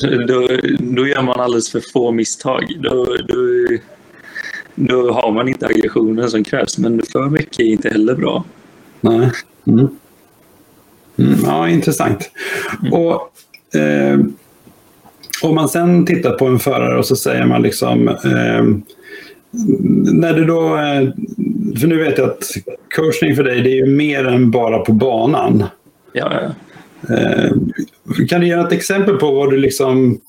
då, 0.28 0.48
då 0.78 1.06
gör 1.06 1.22
man 1.22 1.40
alldeles 1.40 1.72
för 1.72 1.82
få 1.92 2.12
misstag. 2.12 2.64
Då, 2.80 3.04
då, 3.28 3.34
då 4.76 5.12
har 5.12 5.32
man 5.32 5.48
inte 5.48 5.66
aggressionen 5.66 6.30
som 6.30 6.44
krävs. 6.44 6.78
Men 6.78 7.02
för 7.12 7.28
mycket 7.28 7.60
är 7.60 7.64
inte 7.64 7.88
heller 7.88 8.14
bra. 8.14 8.44
Nej. 9.00 9.30
Mm. 9.66 9.88
Mm, 11.18 11.38
ja, 11.44 11.68
intressant. 11.68 12.30
Mm. 12.82 12.92
Och, 12.92 13.30
eh, 13.80 14.20
om 15.42 15.54
man 15.54 15.68
sen 15.68 16.06
tittar 16.06 16.30
på 16.30 16.46
en 16.46 16.58
förare 16.58 16.98
och 16.98 17.06
så 17.06 17.16
säger 17.16 17.46
man 17.46 17.62
liksom 17.62 18.08
eh, 18.08 18.64
när 20.12 20.32
du 20.32 20.44
då, 20.44 20.76
eh, 20.76 21.10
för 21.80 21.86
nu 21.86 21.96
vet 21.98 22.18
jag 22.18 22.30
att 22.30 22.44
coachning 22.96 23.36
för 23.36 23.44
dig 23.44 23.60
det 23.60 23.70
är 23.70 23.76
ju 23.76 23.86
mer 23.86 24.26
än 24.26 24.50
bara 24.50 24.78
på 24.78 24.92
banan. 24.92 25.64
Ja, 26.12 26.32
ja. 26.42 26.50
Eh, 27.16 27.50
kan 28.28 28.40
du 28.40 28.46
ge 28.46 28.52
ett 28.52 28.72
exempel 28.72 29.16
på 29.16 29.30
vad 29.30 29.50
du 29.50 29.56
liksom 29.56 30.20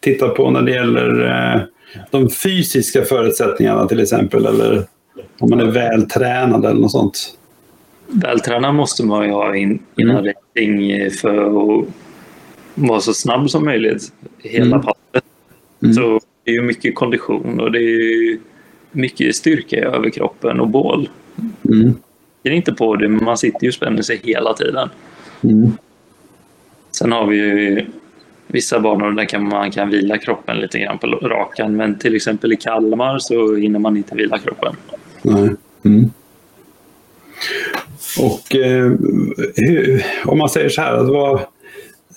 tittar 0.00 0.28
på 0.28 0.50
när 0.50 0.62
det 0.62 0.72
gäller 0.72 1.26
eh, 1.26 1.62
de 2.10 2.30
fysiska 2.30 3.04
förutsättningarna 3.04 3.86
till 3.86 4.00
exempel? 4.00 4.46
Eller 4.46 4.86
om 5.38 5.50
man 5.50 5.60
är 5.60 5.70
vältränad 5.70 6.64
eller 6.64 6.80
något 6.80 6.90
sånt? 6.90 7.38
Vältränad 8.06 8.74
måste 8.74 9.04
man 9.04 9.26
ju 9.26 9.32
ha 9.32 9.56
in, 9.56 9.82
innan 9.96 10.16
mm. 10.16 10.24
rätting 10.24 11.10
för 11.10 11.38
att 11.46 11.86
vara 12.74 13.00
så 13.00 13.14
snabb 13.14 13.50
som 13.50 13.64
möjligt 13.64 14.12
hela 14.38 14.66
mm. 14.66 14.80
passet. 14.80 15.24
Mm. 15.82 15.94
Så 15.94 16.20
det 16.44 16.50
är 16.50 16.54
ju 16.54 16.62
mycket 16.62 16.94
kondition 16.94 17.60
och 17.60 17.72
det 17.72 17.78
är 17.78 18.38
mycket 18.92 19.36
styrka 19.36 19.76
i 19.76 19.80
överkroppen 19.80 20.60
och 20.60 20.68
bål. 20.68 21.08
Mm. 21.64 21.94
Det 22.42 22.48
är 22.48 22.52
inte 22.52 22.72
på 22.72 22.96
det, 22.96 23.08
men 23.08 23.24
man 23.24 23.38
sitter 23.38 23.62
ju 23.62 23.68
och 23.68 23.74
spänner 23.74 24.02
sig 24.02 24.20
hela 24.22 24.54
tiden. 24.54 24.88
Mm. 25.42 25.72
Sen 26.90 27.12
har 27.12 27.26
vi 27.26 27.36
ju 27.36 27.86
vissa 28.46 28.80
banor 28.80 29.12
där 29.12 29.24
kan 29.24 29.48
man 29.48 29.70
kan 29.70 29.90
vila 29.90 30.18
kroppen 30.18 30.56
lite 30.56 30.78
grann 30.78 30.98
på 30.98 31.06
rakan. 31.06 31.76
Men 31.76 31.98
till 31.98 32.16
exempel 32.16 32.52
i 32.52 32.56
Kalmar 32.56 33.18
så 33.18 33.56
hinner 33.56 33.78
man 33.78 33.96
inte 33.96 34.14
vila 34.14 34.38
kroppen. 34.38 34.76
Nej. 35.22 35.50
Mm. 35.84 36.10
Och 38.20 38.56
eh, 38.56 38.92
hur, 39.56 40.04
om 40.24 40.38
man 40.38 40.48
säger 40.48 40.68
så 40.68 40.80
här, 40.80 41.02
vad, 41.02 41.40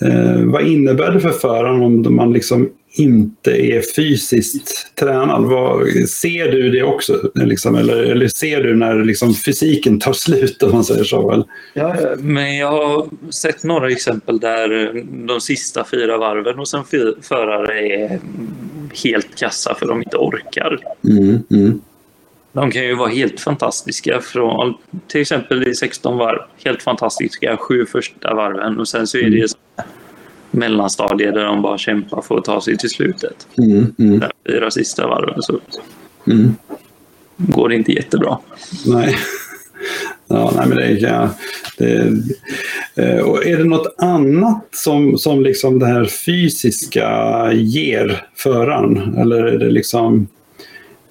eh, 0.02 0.46
vad 0.46 0.62
innebär 0.62 1.12
det 1.12 1.20
för 1.20 1.30
föraren 1.30 1.82
om 1.82 2.16
man 2.16 2.34
liksom 2.34 2.70
inte 3.00 3.52
är 3.52 3.82
fysiskt 3.96 4.96
tränad? 4.96 5.44
Vad, 5.44 5.88
ser 6.10 6.52
du 6.52 6.70
det 6.70 6.84
också? 6.84 7.32
Liksom, 7.36 7.76
eller, 7.76 8.04
eller 8.04 8.28
ser 8.28 8.64
du 8.64 8.76
när 8.76 8.96
liksom 8.96 9.34
fysiken 9.34 10.00
tar 10.00 10.14
slut 10.14 10.64
om 10.64 10.72
man 10.72 10.84
säger 10.84 11.04
så? 11.04 11.32
Eller? 11.32 11.46
Ja, 11.74 11.96
men 12.18 12.58
jag 12.58 12.72
har 12.72 13.08
sett 13.32 13.64
några 13.64 13.92
exempel 13.92 14.40
där 14.40 14.94
de 15.28 15.42
sista 15.42 15.86
fyra 15.92 16.18
varven 16.18 16.58
hos 16.58 16.74
en 16.74 16.84
förare 17.22 17.88
är 17.88 18.20
helt 19.04 19.36
kassa 19.36 19.76
för 19.76 19.86
de 19.86 20.02
inte 20.02 20.18
orkar. 20.18 20.80
Mm, 21.04 21.40
mm. 21.52 21.82
De 22.52 22.72
kan 22.72 22.84
ju 22.84 22.96
vara 22.96 23.10
helt 23.10 23.40
fantastiska 23.40 24.22
från 24.22 24.74
till 25.08 25.22
exempel 25.22 25.68
i 25.68 25.76
16 25.76 26.18
varv. 26.18 26.40
Helt 26.66 26.84
fantastiska 26.84 27.58
sju 27.58 27.86
första 27.86 28.34
varven 28.34 28.80
och 28.80 28.88
sen 28.88 29.08
så 29.08 29.18
är 29.18 29.22
det 29.22 29.28
mm. 29.28 29.48
Mellanstadier 30.52 31.32
där 31.32 31.46
de 31.46 31.62
bara 31.62 31.78
kämpar 31.78 32.22
för 32.22 32.38
att 32.38 32.46
ta 32.46 32.62
sig 32.62 32.78
till 32.78 32.90
slutet. 32.90 33.48
Mm, 33.58 33.96
mm. 34.00 34.20
De 34.20 34.52
fyra 34.52 34.72
sista 34.72 35.08
varven 35.08 35.42
så 35.42 35.60
mm. 36.28 36.56
går 37.38 37.70
det 37.70 37.76
inte 37.76 37.92
jättebra. 37.92 38.38
Nej. 38.86 39.18
Ja, 40.30 40.54
nej, 40.56 40.68
men 40.68 40.78
det 40.78 41.00
kan 41.00 41.30
det, 41.78 42.14
eh, 42.96 43.20
och 43.20 43.46
Är 43.46 43.58
det 43.58 43.64
något 43.64 43.96
annat 43.98 44.68
som, 44.72 45.18
som 45.18 45.44
liksom 45.44 45.80
det 45.80 45.86
här 45.86 46.06
fysiska 46.06 47.10
ger 47.54 48.28
föraren? 48.36 49.18
Eller 49.18 49.44
är 49.44 49.58
det 49.58 49.70
liksom 49.70 50.28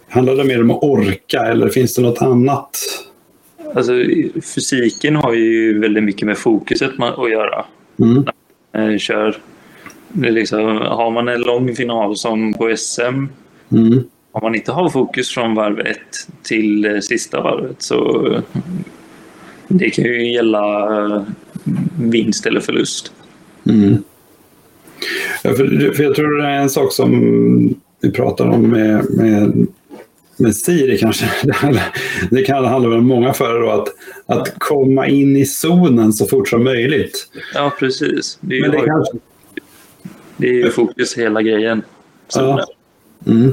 Handlar 0.08 0.36
det 0.36 0.44
mer 0.44 0.60
om 0.60 0.70
att 0.70 0.82
orka 0.82 1.40
eller 1.40 1.68
finns 1.68 1.94
det 1.94 2.02
något 2.02 2.22
annat? 2.22 2.78
Alltså, 3.74 3.92
fysiken 4.54 5.16
har 5.16 5.34
ju 5.34 5.78
väldigt 5.80 6.04
mycket 6.04 6.26
med 6.26 6.38
fokuset 6.38 6.90
att 7.00 7.30
göra. 7.30 7.64
Mm. 8.00 8.24
När 8.76 8.98
kör. 8.98 9.36
Det 10.08 10.30
liksom, 10.30 10.76
har 10.76 11.10
man 11.10 11.28
en 11.28 11.40
lång 11.40 11.74
final 11.74 12.16
som 12.16 12.54
på 12.54 12.76
SM 12.76 13.02
mm. 13.02 14.04
om 14.32 14.42
man 14.42 14.54
inte 14.54 14.72
har 14.72 14.88
fokus 14.88 15.30
från 15.30 15.54
varv 15.54 15.80
ett 15.80 16.28
till 16.42 16.98
sista 17.02 17.40
varvet 17.40 17.82
så 17.82 18.28
det 19.68 19.90
kan 19.90 20.04
ju 20.04 20.32
gälla 20.32 21.26
vinst 22.00 22.46
eller 22.46 22.60
förlust. 22.60 23.12
Mm. 23.68 23.96
Ja, 25.42 25.50
för, 25.50 25.92
för 25.94 26.04
jag 26.04 26.14
tror 26.14 26.38
det 26.38 26.48
är 26.48 26.60
en 26.60 26.70
sak 26.70 26.92
som 26.92 27.74
vi 28.00 28.10
pratar 28.10 28.48
om 28.48 28.70
med, 28.70 29.06
med 29.10 29.66
med 30.36 30.56
Siri 30.56 30.98
kanske. 30.98 31.30
Det 32.30 32.42
kan 32.42 32.64
handla 32.64 32.96
om 32.96 33.06
många 33.06 33.32
förare 33.32 33.60
då, 33.60 33.70
att, 33.70 33.88
att 34.26 34.58
komma 34.58 35.06
in 35.06 35.36
i 35.36 35.46
zonen 35.46 36.12
så 36.12 36.26
fort 36.26 36.48
som 36.48 36.64
möjligt. 36.64 37.28
Ja, 37.54 37.72
precis. 37.78 38.38
Det 38.40 38.58
är, 38.58 38.60
Men 38.60 38.70
det, 38.70 38.86
kanske... 38.86 39.18
det 40.36 40.48
är 40.48 40.52
ju 40.52 40.70
fokus 40.70 41.18
hela 41.18 41.42
grejen. 41.42 41.82
Ja. 42.34 42.66
Mm. 43.26 43.52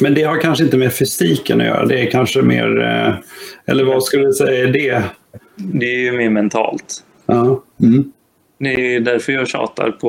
Men 0.00 0.14
det 0.14 0.22
har 0.22 0.36
kanske 0.36 0.64
inte 0.64 0.76
med 0.76 0.92
fysiken 0.92 1.60
att 1.60 1.66
göra. 1.66 1.86
Det 1.86 2.00
är 2.00 2.10
kanske 2.10 2.42
mer, 2.42 2.80
eh, 2.80 3.14
eller 3.66 3.84
vad 3.84 4.02
skulle 4.02 4.26
du 4.26 4.32
säga 4.32 4.62
är 4.62 4.72
det? 4.72 5.02
Det 5.56 5.86
är 5.86 6.00
ju 6.00 6.12
mer 6.12 6.30
mentalt. 6.30 7.04
Ja. 7.26 7.62
Mm. 7.82 8.12
Det 8.58 8.94
är 8.94 9.00
därför 9.00 9.32
jag 9.32 9.48
tjatar 9.48 9.90
på 9.90 10.06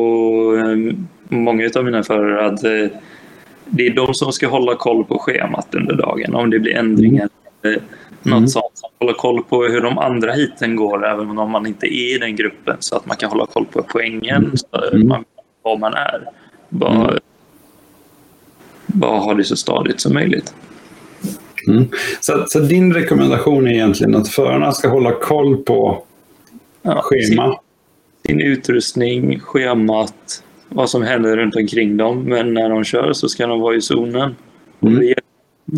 eh, 0.57 0.95
många 1.29 1.69
av 1.75 1.85
mina 1.85 2.03
förare 2.03 2.45
att 2.45 2.63
eh, 2.63 2.99
det 3.65 3.87
är 3.87 3.93
de 3.93 4.13
som 4.13 4.31
ska 4.31 4.47
hålla 4.47 4.75
koll 4.75 5.05
på 5.05 5.19
schemat 5.19 5.75
under 5.75 5.95
dagen. 5.95 6.35
Om 6.35 6.49
det 6.49 6.59
blir 6.59 6.75
ändringar 6.75 7.29
eller 7.63 7.81
något 8.21 8.37
mm. 8.37 8.47
sånt. 8.47 8.81
Hålla 8.99 9.13
koll 9.13 9.43
på 9.43 9.63
hur 9.63 9.81
de 9.81 9.97
andra 9.97 10.33
hiten 10.33 10.75
går 10.75 11.05
även 11.05 11.37
om 11.37 11.51
man 11.51 11.65
inte 11.65 11.85
är 11.85 12.15
i 12.15 12.17
den 12.17 12.35
gruppen 12.35 12.77
så 12.79 12.95
att 12.95 13.05
man 13.05 13.17
kan 13.17 13.29
hålla 13.29 13.45
koll 13.45 13.65
på 13.65 13.83
poängen. 13.83 14.43
Mm. 14.43 14.57
Så 14.57 14.67
mm. 14.93 15.07
man 15.07 15.19
vet 15.19 15.45
var 15.61 15.77
man 15.77 15.93
är. 15.93 16.27
Bara, 16.69 17.09
mm. 17.09 17.19
bara 18.87 19.19
ha 19.19 19.33
det 19.33 19.43
så 19.43 19.55
stadigt 19.55 20.01
som 20.01 20.13
möjligt. 20.13 20.53
Mm. 21.67 21.89
Så, 22.21 22.45
så, 22.47 22.59
din 22.59 22.93
rekommendation 22.93 23.67
är 23.67 23.71
egentligen 23.71 24.15
att 24.15 24.29
förarna 24.29 24.71
ska 24.71 24.89
hålla 24.89 25.11
koll 25.11 25.57
på 25.57 26.03
ja, 26.81 27.01
schema? 27.03 27.47
Sin, 27.47 27.59
sin 28.27 28.41
utrustning, 28.41 29.39
schemat, 29.39 30.43
vad 30.69 30.89
som 30.89 31.01
händer 31.03 31.37
runt 31.37 31.55
omkring 31.55 31.97
dem. 31.97 32.23
Men 32.23 32.53
när 32.53 32.69
de 32.69 32.83
kör 32.83 33.13
så 33.13 33.29
ska 33.29 33.47
de 33.47 33.59
vara 33.59 33.75
i 33.75 33.81
zonen. 33.81 34.35
Mm. 34.81 34.99
det 34.99 35.15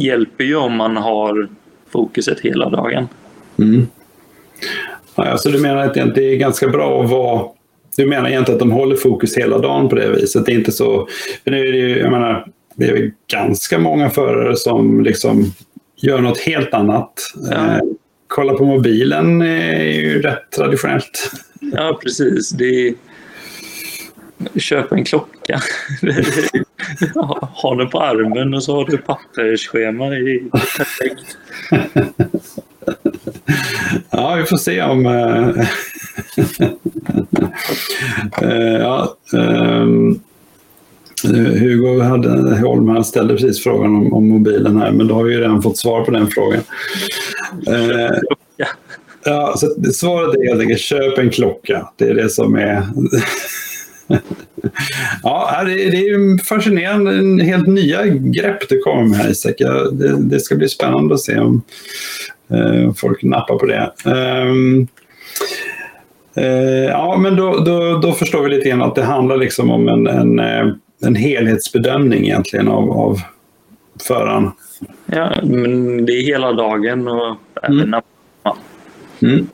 hjälper 0.03 0.43
ju 0.43 0.55
om 0.55 0.73
man 0.73 0.97
har 0.97 1.49
fokuset 1.89 2.39
hela 2.39 2.69
dagen. 2.69 3.07
Mm. 3.59 3.87
Alltså 5.15 5.49
du 5.49 5.61
menar 5.61 5.83
att 5.83 5.93
det 5.93 6.33
är 6.33 6.35
ganska 6.35 6.67
bra 6.67 7.03
att 7.03 7.09
vara 7.09 7.47
du 7.97 8.05
menar 8.05 8.29
egentligen 8.29 8.55
att 8.55 8.59
de 8.59 8.71
håller 8.71 8.95
fokus 8.95 9.37
hela 9.37 9.57
dagen 9.57 9.89
på 9.89 9.95
det 9.95 10.09
viset? 10.09 10.45
Det 10.45 10.51
är 10.51 10.55
inte 10.55 10.71
så... 10.71 11.07
För 11.43 11.51
nu 11.51 11.67
är 11.67 11.71
det 11.71 11.77
ju, 11.77 11.97
jag 11.97 12.11
menar, 12.11 12.47
det 12.75 12.85
är 12.85 13.11
ganska 13.31 13.79
många 13.79 14.09
förare 14.09 14.55
som 14.55 15.03
liksom 15.03 15.53
gör 15.95 16.21
något 16.21 16.39
helt 16.39 16.73
annat. 16.73 17.13
Ja. 17.51 17.55
Eh, 17.55 17.79
kolla 18.27 18.53
på 18.53 18.65
mobilen 18.65 19.41
är 19.41 19.83
ju 19.83 20.21
rätt 20.21 20.51
traditionellt. 20.55 21.31
Ja, 21.59 21.99
precis. 22.03 22.49
Det 22.49 22.93
är, 24.53 24.59
köpa 24.59 24.95
en 24.95 25.05
klocka. 25.05 25.61
ha 27.53 27.75
den 27.75 27.89
på 27.89 28.01
armen 28.01 28.53
och 28.53 28.63
så 28.63 28.75
har 28.75 28.85
du 28.85 28.97
pappersschema 28.97 30.15
i. 30.15 30.49
Perfekt. 30.51 31.37
Ja, 34.11 34.35
vi 34.35 34.43
får 34.45 34.57
se 34.57 34.81
om... 34.81 35.05
Uh, 35.05 35.63
ja, 38.79 39.17
um, 39.33 40.21
Hugo 41.33 42.01
hade, 42.01 42.59
Holm 42.59 42.87
han 42.89 43.05
ställde 43.05 43.33
precis 43.33 43.63
frågan 43.63 43.95
om, 43.95 44.13
om, 44.13 44.29
mobilen 44.29 44.77
här, 44.77 44.91
men 44.91 45.07
då 45.07 45.13
har 45.13 45.23
vi 45.23 45.33
ju 45.33 45.41
redan 45.41 45.61
fått 45.61 45.77
svar 45.77 46.05
på 46.05 46.11
den 46.11 46.27
frågan. 46.27 46.61
Uh, 47.69 48.17
ja, 49.23 49.53
så 49.57 49.91
svaret 49.93 50.35
är 50.35 50.47
helt 50.47 50.61
enkelt 50.61 50.81
köp 50.81 51.17
en 51.17 51.29
klocka. 51.29 51.89
Det 51.95 52.09
är 52.09 52.13
det 52.13 52.29
som 52.29 52.55
är... 52.55 52.83
ja, 55.23 55.63
det, 55.65 55.71
är 55.71 56.43
fascinerande, 56.43 57.43
helt 57.43 57.67
nya 57.67 58.05
grepp 58.05 58.69
du 58.69 58.81
kommer 58.81 59.03
med 59.03 59.17
här 59.17 59.29
Isak. 59.29 59.55
Det, 60.19 60.39
ska 60.39 60.55
bli 60.55 60.69
spännande 60.69 61.13
att 61.13 61.21
se 61.21 61.39
om 61.39 61.61
uh, 62.53 62.93
folk 62.93 63.23
nappar 63.23 63.55
på 63.55 63.65
det. 63.65 63.91
Um, 64.05 64.87
uh, 66.37 66.85
ja, 66.85 67.17
men 67.17 67.35
då, 67.35 67.59
då, 67.59 67.97
då, 67.97 68.11
förstår 68.11 68.43
vi 68.43 68.49
lite 68.49 68.69
grann 68.69 68.81
att 68.81 68.95
det 68.95 69.03
handlar 69.03 69.37
liksom 69.37 69.71
om 69.71 69.87
en, 69.87 70.07
en, 70.07 70.39
en 71.01 71.15
helhetsbedömning 71.15 72.25
egentligen 72.25 72.67
av, 72.67 72.91
av 72.91 73.19
föraren. 74.07 74.51
Ja, 75.05 75.31
men 75.43 76.05
det 76.05 76.11
är 76.11 76.21
hela 76.21 76.53
dagen 76.53 77.07
och 77.07 77.37
även 77.63 77.79
mm. 77.79 78.01
Mm. 79.21 79.47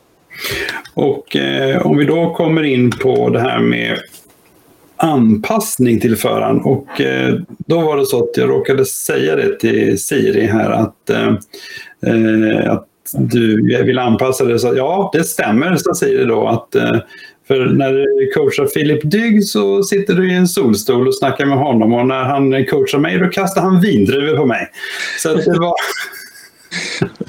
Och 0.93 1.35
eh, 1.35 1.85
om 1.85 1.97
vi 1.97 2.05
då 2.05 2.33
kommer 2.33 2.63
in 2.63 2.91
på 2.91 3.29
det 3.29 3.39
här 3.39 3.59
med 3.59 3.99
anpassning 5.03 5.99
till 5.99 6.15
föraren. 6.15 6.61
Och 6.61 7.01
eh, 7.01 7.35
då 7.67 7.81
var 7.81 7.97
det 7.97 8.05
så 8.05 8.23
att 8.23 8.37
jag 8.37 8.49
råkade 8.49 8.85
säga 8.85 9.35
det 9.35 9.59
till 9.59 10.03
Siri 10.03 10.45
här 10.45 10.69
att, 10.69 11.09
eh, 11.09 11.27
eh 12.05 12.71
att 12.71 12.87
du 13.13 13.61
vill 13.83 13.99
anpassa 13.99 14.45
dig. 14.45 14.59
Så, 14.59 14.73
ja, 14.75 15.09
det 15.13 15.23
stämmer, 15.23 15.75
sa 15.75 15.93
Siri 15.93 16.25
då. 16.25 16.47
Att, 16.47 16.75
eh, 16.75 16.99
för 17.47 17.65
när 17.65 17.93
du 17.93 18.31
coachar 18.35 18.65
Filip 18.65 19.11
Dygg 19.11 19.43
så 19.43 19.83
sitter 19.83 20.13
du 20.13 20.31
i 20.31 20.35
en 20.35 20.47
solstol 20.47 21.07
och 21.07 21.15
snackar 21.15 21.45
med 21.45 21.57
honom 21.57 21.93
och 21.93 22.07
när 22.07 22.23
han 22.23 22.65
coachar 22.65 22.99
mig 22.99 23.19
då 23.19 23.29
kastar 23.29 23.61
han 23.61 23.81
vindruvor 23.81 24.37
på 24.37 24.45
mig. 24.45 24.67
Så 25.19 25.33
det 25.35 25.59
var... 25.59 25.73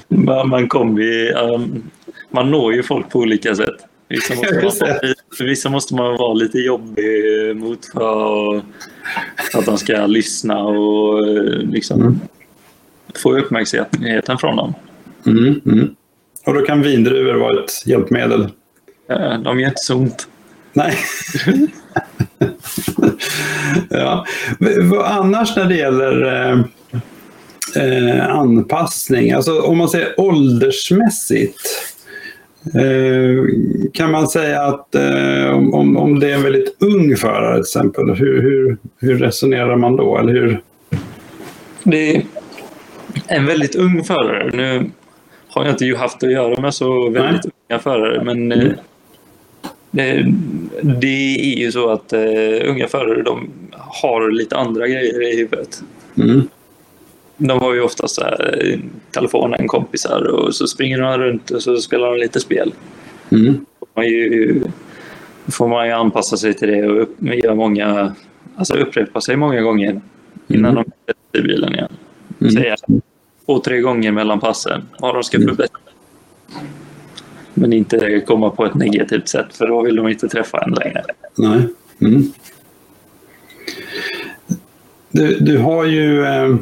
man, 0.25 0.49
man, 0.49 0.68
kom 0.68 0.95
vid, 0.95 1.35
um, 1.37 1.91
man 2.31 2.51
når 2.51 2.75
ju 2.75 2.83
folk 2.83 3.11
på 3.11 3.18
olika 3.18 3.55
sätt. 3.55 3.93
Vissa 4.14 4.34
måste, 4.62 4.84
man, 4.84 5.48
vissa 5.48 5.70
måste 5.70 5.94
man 5.94 6.16
vara 6.16 6.34
lite 6.34 6.58
jobbig 6.58 7.56
mot 7.56 7.86
för 7.92 9.58
att 9.58 9.66
de 9.66 9.78
ska 9.78 10.06
lyssna 10.06 10.58
och 10.58 11.26
liksom 11.62 12.00
mm. 12.00 12.20
få 13.14 13.38
uppmärksamheten 13.38 14.38
från 14.38 14.56
dem. 14.56 14.74
Mm, 15.26 15.60
mm. 15.66 15.94
Och 16.46 16.54
då 16.54 16.60
kan 16.60 16.82
vindruvor 16.82 17.34
vara 17.34 17.64
ett 17.64 17.86
hjälpmedel? 17.86 18.48
De 19.44 19.60
gör 19.60 19.68
inte 19.68 19.82
så 19.82 19.94
ont. 19.94 20.28
Nej. 20.72 20.98
ja. 23.88 24.26
Vad 24.90 25.04
annars 25.06 25.56
när 25.56 25.64
det 25.64 25.76
gäller 25.76 26.24
eh, 26.24 26.58
eh, 27.76 28.30
anpassning, 28.30 29.32
alltså 29.32 29.60
om 29.60 29.78
man 29.78 29.88
säger 29.88 30.20
åldersmässigt. 30.20 31.93
Eh, 32.64 33.44
kan 33.92 34.10
man 34.10 34.28
säga 34.28 34.62
att 34.62 34.94
eh, 34.94 35.50
om, 35.72 35.96
om 35.96 36.20
det 36.20 36.30
är 36.30 36.34
en 36.34 36.42
väldigt 36.42 36.76
ung 36.78 37.16
förare 37.16 37.54
till 37.54 37.60
exempel, 37.60 38.14
hur, 38.14 38.42
hur, 38.42 38.76
hur 38.98 39.18
resonerar 39.18 39.76
man 39.76 39.96
då? 39.96 40.18
Eller 40.18 40.32
hur? 40.32 40.60
Det 41.82 42.16
är 42.16 42.22
en 43.28 43.46
väldigt 43.46 43.74
ung 43.74 44.04
förare. 44.04 44.50
Nu 44.54 44.90
har 45.48 45.64
jag 45.64 45.72
inte 45.72 45.84
ju 45.84 45.96
haft 45.96 46.22
att 46.22 46.32
göra 46.32 46.60
med 46.60 46.74
så 46.74 47.10
väldigt 47.10 47.44
Nej. 47.44 47.52
unga 47.70 47.78
förare, 47.78 48.24
men 48.24 48.52
mm. 48.52 48.72
det, 49.90 50.26
det, 50.82 51.52
är 51.52 51.58
ju 51.58 51.72
så 51.72 51.90
att 51.90 52.12
uh, 52.12 52.70
unga 52.70 52.86
förare 52.86 53.22
de 53.22 53.50
har 53.72 54.30
lite 54.30 54.56
andra 54.56 54.88
grejer 54.88 55.32
i 55.32 55.36
huvudet. 55.36 55.82
Mm 56.18 56.48
de 57.37 57.59
har 57.59 57.74
ju 57.74 57.80
oftast 57.80 58.22
här, 58.22 58.78
telefonen, 59.11 59.68
kompisar 59.68 60.26
och 60.26 60.55
så 60.55 60.66
springer 60.66 60.99
de 60.99 61.18
runt 61.18 61.51
och 61.51 61.62
så 61.62 61.76
spelar 61.76 62.11
de 62.11 62.16
lite 62.16 62.41
spel. 62.41 62.74
Mm. 63.30 63.66
Man 63.95 64.07
ju, 64.07 64.62
får 65.49 65.68
man 65.68 65.87
ju 65.87 65.93
anpassa 65.93 66.37
sig 66.37 66.55
till 66.55 66.68
det 66.68 66.87
och 66.87 67.03
upp, 67.03 67.16
göra 67.20 67.55
många, 67.55 68.14
alltså 68.57 68.74
upprepa 68.74 69.20
sig 69.20 69.37
många 69.37 69.61
gånger 69.61 70.01
innan 70.49 70.70
mm. 70.70 70.85
de 70.85 71.12
sätter 71.12 71.39
i 71.39 71.43
bilen 71.43 71.74
igen. 71.74 71.93
Mm. 72.41 72.53
Säga 72.53 72.76
två, 73.47 73.59
tre 73.59 73.80
gånger 73.80 74.12
mellan 74.12 74.41
passen 74.41 74.82
vad 74.99 75.14
de 75.14 75.22
ska 75.22 75.37
mm. 75.37 75.49
förbättra. 75.49 75.80
Men 77.55 77.72
inte 77.72 78.20
komma 78.26 78.51
på 78.51 78.64
ett 78.64 78.74
negativt 78.74 79.28
sätt 79.28 79.57
för 79.57 79.66
då 79.66 79.82
vill 79.82 79.97
de 79.97 80.09
inte 80.09 80.28
träffa 80.28 80.64
en 80.64 80.72
längre. 80.72 81.03
Nej. 81.35 81.68
Mm. 82.01 82.32
Du, 85.11 85.39
du 85.39 85.59
har 85.59 85.85
ju 85.85 86.24
eh 86.24 86.57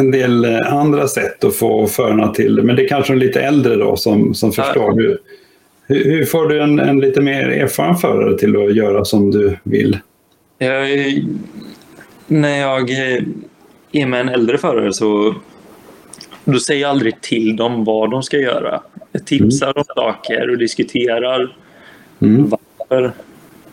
en 0.00 0.10
del 0.10 0.44
eh, 0.44 0.74
andra 0.74 1.08
sätt 1.08 1.44
att 1.44 1.56
få 1.56 1.86
förarna 1.86 2.34
till 2.34 2.56
det. 2.56 2.62
Men 2.62 2.76
det 2.76 2.84
är 2.84 2.88
kanske 2.88 3.12
de 3.12 3.18
lite 3.18 3.40
äldre 3.40 3.76
då 3.76 3.96
som, 3.96 4.34
som 4.34 4.52
förstår. 4.52 4.94
Hur, 4.94 5.18
hur 5.88 6.24
får 6.24 6.48
du 6.48 6.62
en, 6.62 6.78
en 6.78 7.00
lite 7.00 7.20
mer 7.20 7.48
erfaren 7.48 7.96
förare 7.96 8.38
till 8.38 8.56
att 8.56 8.76
göra 8.76 9.04
som 9.04 9.30
du 9.30 9.56
vill? 9.62 9.98
Jag, 10.58 10.88
när 12.26 12.60
jag 12.60 12.90
är 13.92 14.06
med 14.06 14.20
en 14.20 14.28
äldre 14.28 14.58
förare 14.58 14.92
så 14.92 15.34
då 16.44 16.58
säger 16.58 16.80
jag 16.80 16.90
aldrig 16.90 17.20
till 17.20 17.56
dem 17.56 17.84
vad 17.84 18.10
de 18.10 18.22
ska 18.22 18.38
göra. 18.38 18.82
Jag 19.12 19.26
tipsar 19.26 19.66
mm. 19.66 19.76
om 19.76 19.84
saker 19.84 20.50
och 20.50 20.58
diskuterar 20.58 21.56
mm. 22.20 22.48
varför 22.48 23.12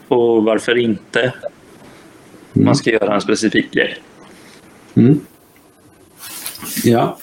och 0.07 0.43
varför 0.43 0.77
inte 0.77 1.19
mm. 1.21 2.65
man 2.65 2.75
ska 2.75 2.91
göra 2.91 3.15
en 3.15 3.21
specifik 3.21 3.71
grej. 3.71 3.97
Mm. 4.95 5.19
Ja. 6.83 7.17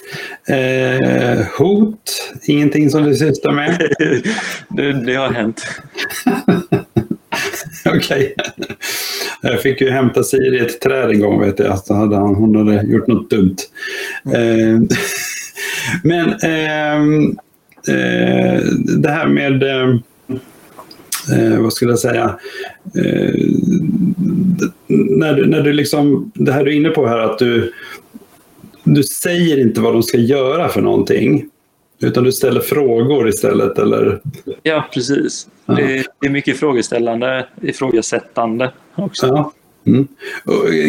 Eh, 0.48 1.46
hot, 1.58 2.32
ingenting 2.42 2.90
som 2.90 3.02
du 3.02 3.14
sysslar 3.14 3.52
med? 3.52 3.78
det, 4.68 4.92
det 4.92 5.14
har 5.14 5.32
hänt. 5.32 5.62
Okej. 7.86 8.34
Okay. 8.36 8.66
Jag 9.42 9.62
fick 9.62 9.80
ju 9.80 9.90
hämta 9.90 10.22
Siri 10.22 10.56
i 10.56 10.60
ett 10.60 10.80
träd 10.80 11.10
en 11.10 11.20
gång 11.20 11.40
vet 11.40 11.58
jag. 11.58 11.78
Så 11.78 11.94
hade 11.94 12.16
han, 12.16 12.34
hon 12.34 12.56
hade 12.56 12.82
gjort 12.82 13.06
något 13.06 13.30
dumt. 13.30 13.56
Eh, 14.24 14.80
men 16.02 16.28
eh, 16.28 16.96
eh, 17.96 18.60
det 18.98 19.08
här 19.08 19.26
med 19.26 19.62
eh, 19.62 19.88
eh, 21.32 21.58
vad 21.58 21.72
skulle 21.72 21.92
jag 21.92 21.98
säga? 21.98 22.38
Eh, 22.96 23.34
när, 24.86 25.34
du, 25.34 25.46
när 25.46 25.60
du 25.60 25.72
liksom, 25.72 26.32
det 26.34 26.52
här 26.52 26.64
du 26.64 26.70
är 26.70 26.76
inne 26.76 26.90
på 26.90 27.06
här 27.06 27.18
att 27.18 27.38
du, 27.38 27.72
du 28.84 29.02
säger 29.02 29.60
inte 29.60 29.80
vad 29.80 29.92
de 29.92 30.02
ska 30.02 30.18
göra 30.18 30.68
för 30.68 30.80
någonting. 30.80 31.50
Utan 32.00 32.24
du 32.24 32.32
ställer 32.32 32.60
frågor 32.60 33.28
istället, 33.28 33.78
eller? 33.78 34.20
Ja, 34.62 34.88
precis. 34.94 35.48
Ja. 35.66 35.74
Det, 35.74 36.04
är 36.26 36.28
mycket 36.28 36.58
frågeställande, 36.58 37.46
ifrågasättande 37.62 38.72
också. 38.94 39.26
Ja. 39.26 39.52
Mm. 39.86 40.08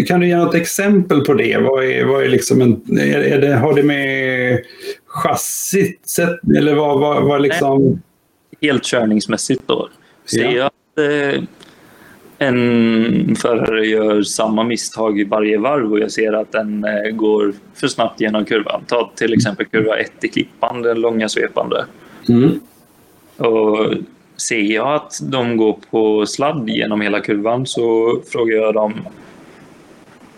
Kan 0.07 0.19
du 0.19 0.27
ge 0.27 0.37
något 0.37 0.55
exempel 0.55 1.21
på 1.21 1.33
det? 1.33 1.57
Vad 1.57 1.85
är, 1.85 2.05
vad 2.05 2.23
är 2.23 2.29
liksom 2.29 2.61
en, 2.61 2.99
är, 2.99 3.19
är 3.19 3.41
det, 3.41 3.55
har 3.55 3.73
det 3.73 3.83
med 3.83 4.59
chassit 5.07 6.17
eller 6.57 6.75
vad, 6.75 6.99
vad, 6.99 7.23
vad 7.23 7.41
liksom? 7.41 8.01
Helt 8.61 8.83
körningsmässigt 8.83 9.63
då. 9.65 9.89
Ser 10.25 10.43
ja. 10.43 10.51
jag 10.51 10.65
att 10.65 11.33
eh, 11.35 11.43
en 12.37 13.35
förare 13.35 13.85
gör 13.85 14.21
samma 14.23 14.63
misstag 14.63 15.19
i 15.19 15.23
varje 15.23 15.57
varv 15.57 15.91
och 15.91 15.99
jag 15.99 16.11
ser 16.11 16.33
att 16.33 16.51
den 16.51 16.83
eh, 16.83 17.11
går 17.11 17.53
för 17.73 17.87
snabbt 17.87 18.21
genom 18.21 18.45
kurvan. 18.45 18.83
Ta 18.87 19.11
till 19.15 19.33
exempel 19.33 19.65
kurva 19.65 19.97
1 19.97 20.23
i 20.23 20.27
Klippan, 20.27 20.81
den 20.81 21.01
långa 21.01 21.29
svepande. 21.29 21.85
Mm. 22.29 22.59
Och 23.37 23.93
ser 24.37 24.61
jag 24.61 24.95
att 24.95 25.19
de 25.21 25.57
går 25.57 25.77
på 25.91 26.25
sladd 26.25 26.69
genom 26.69 27.01
hela 27.01 27.19
kurvan 27.19 27.65
så 27.65 28.15
frågar 28.31 28.57
jag 28.57 28.73
dem 28.73 28.93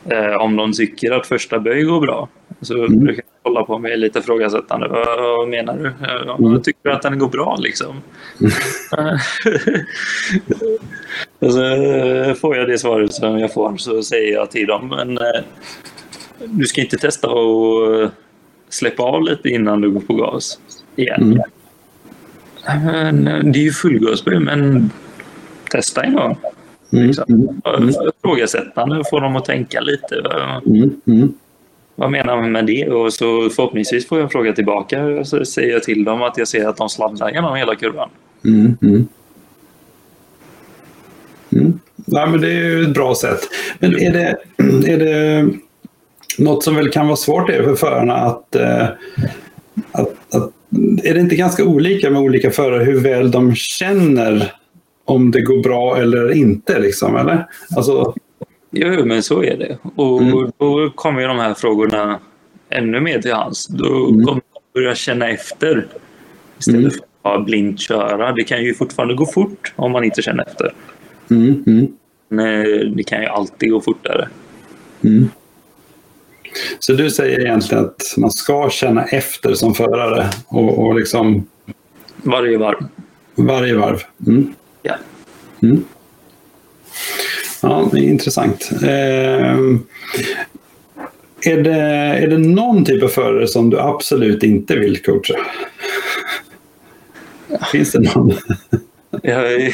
eh, 0.09 0.41
om 0.41 0.55
de 0.55 0.73
tycker 0.73 1.11
att 1.11 1.27
första 1.27 1.59
böj 1.59 1.83
går 1.83 2.01
bra. 2.01 2.27
Så 2.61 2.77
mm. 2.77 2.99
brukar 2.99 3.23
jag 3.47 3.53
kolla 3.53 3.65
på 3.65 3.79
mig 3.79 3.97
lite 3.97 4.21
frågasättande. 4.21 4.87
Vad, 4.87 5.21
vad 5.21 5.47
menar 5.47 5.77
du? 5.77 5.93
Mm. 6.45 6.61
Tycker 6.61 6.79
du 6.83 6.91
att 6.91 7.01
den 7.01 7.19
går 7.19 7.29
bra 7.29 7.57
liksom? 7.59 8.01
Mm. 8.97 9.17
och 11.39 11.53
så 11.53 11.63
eh, 11.63 12.33
får 12.33 12.57
jag 12.57 12.67
det 12.67 12.77
svaret 12.77 13.13
som 13.13 13.39
jag 13.39 13.53
får 13.53 13.77
så 13.77 14.03
säger 14.03 14.33
jag 14.33 14.51
till 14.51 14.67
dem. 14.67 14.87
Men, 14.87 15.17
eh, 15.17 15.43
du 16.45 16.65
ska 16.65 16.81
inte 16.81 16.97
testa 16.97 17.27
att 17.27 18.11
släppa 18.69 19.03
av 19.03 19.23
lite 19.23 19.49
innan 19.49 19.81
du 19.81 19.91
går 19.91 20.01
på 20.01 20.13
gas 20.13 20.59
igen. 20.95 21.41
Mm. 22.65 23.51
det 23.51 23.59
är 23.59 23.63
ju 23.63 23.71
fullgasbil, 23.71 24.39
men 24.39 24.91
testa 25.71 26.03
en 26.03 26.13
gång. 26.13 26.37
Mm. 26.93 27.07
Liksom. 27.07 27.59
Mm. 27.65 27.93
Frågasättande 28.21 29.03
får 29.09 29.21
dem 29.21 29.35
att 29.35 29.45
tänka 29.45 29.81
lite. 29.81 30.15
Mm. 30.65 31.01
Mm 31.07 31.33
vad 31.99 32.11
menar 32.11 32.37
man 32.37 32.51
med 32.51 32.65
det? 32.65 32.89
Och 32.89 33.13
så 33.13 33.49
förhoppningsvis 33.49 34.07
får 34.07 34.17
jag 34.17 34.23
en 34.23 34.29
fråga 34.29 34.53
tillbaka. 34.53 35.03
Och 35.03 35.27
så 35.27 35.45
säger 35.45 35.73
jag 35.73 35.83
till 35.83 36.03
dem 36.03 36.21
att 36.21 36.37
jag 36.37 36.47
ser 36.47 36.67
att 36.67 36.77
de 36.77 36.89
sladdar 36.89 37.29
genom 37.31 37.55
hela 37.55 37.75
kurvan. 37.75 38.09
Mm, 38.45 38.77
mm. 38.81 39.07
Mm. 41.51 41.79
Nej, 41.95 42.29
men 42.29 42.41
det 42.41 42.47
är 42.47 42.63
ju 42.63 42.83
ett 42.83 42.93
bra 42.93 43.15
sätt. 43.15 43.39
Men 43.79 43.99
är 43.99 44.11
det, 44.11 44.37
är 44.87 44.97
det 44.97 45.49
något 46.37 46.63
som 46.63 46.75
väl 46.75 46.89
kan 46.89 47.07
vara 47.07 47.17
svårt 47.17 47.47
för 47.47 47.75
förarna 47.75 48.15
att, 48.15 48.55
eh, 48.55 48.87
att, 49.91 50.35
att 50.35 50.51
är 51.03 51.13
det 51.13 51.19
inte 51.19 51.35
ganska 51.35 51.65
olika 51.65 52.09
med 52.09 52.21
olika 52.21 52.51
förare 52.51 52.83
hur 52.83 52.99
väl 52.99 53.31
de 53.31 53.55
känner 53.55 54.51
om 55.05 55.31
det 55.31 55.41
går 55.41 55.63
bra 55.63 55.97
eller 55.97 56.31
inte? 56.31 56.79
Liksom, 56.79 57.15
eller? 57.15 57.45
Alltså... 57.75 58.13
Jo, 58.71 59.05
men 59.05 59.23
så 59.23 59.43
är 59.43 59.57
det. 59.57 59.77
Och 59.95 60.21
mm. 60.21 60.51
då 60.57 60.89
kommer 60.89 61.21
ju 61.21 61.27
de 61.27 61.39
här 61.39 61.53
frågorna 61.53 62.19
ännu 62.69 62.99
mer 62.99 63.21
till 63.21 63.33
hands. 63.33 63.67
Då 63.67 64.09
mm. 64.09 64.25
kommer 64.25 64.41
de 64.53 64.79
börja 64.79 64.95
känna 64.95 65.29
efter 65.29 65.87
istället 66.59 66.79
mm. 66.79 66.91
för 66.91 66.97
att 66.97 67.23
bara 67.23 67.39
blint 67.39 67.79
köra. 67.79 68.31
Det 68.31 68.43
kan 68.43 68.63
ju 68.63 68.73
fortfarande 68.73 69.15
gå 69.15 69.25
fort 69.25 69.73
om 69.75 69.91
man 69.91 70.03
inte 70.03 70.21
känner 70.21 70.43
efter. 70.43 70.73
Mm. 71.29 71.63
mm. 71.67 71.87
Men 72.29 72.65
det 72.95 73.03
kan 73.03 73.21
ju 73.21 73.27
alltid 73.27 73.71
gå 73.71 73.81
fortare. 73.81 74.29
Mm. 75.03 75.29
Så 76.79 76.93
du 76.93 77.09
säger 77.09 77.39
egentligen 77.39 77.85
att 77.85 78.01
man 78.17 78.31
ska 78.31 78.69
känna 78.69 79.03
efter 79.03 79.53
som 79.53 79.75
förare 79.75 80.29
och, 80.47 80.85
och 80.85 80.95
liksom... 80.95 81.47
Varje 82.15 82.57
varv. 82.57 82.77
Varje 83.35 83.75
varv. 83.75 84.01
Mm. 84.27 84.53
Ja. 84.81 84.95
Ja, 87.61 87.89
det 87.91 87.99
är 87.99 88.03
intressant. 88.03 88.69
Eh, 88.83 89.57
är, 91.41 91.61
det, 91.61 91.75
är 92.23 92.27
det 92.27 92.37
någon 92.37 92.85
typ 92.85 93.03
av 93.03 93.07
förare 93.07 93.47
som 93.47 93.69
du 93.69 93.79
absolut 93.79 94.43
inte 94.43 94.75
vill 94.75 95.01
coacha? 95.01 95.33
Finns 97.71 97.91
det 97.91 98.15
någon? 98.15 98.33
jag, 99.23 99.73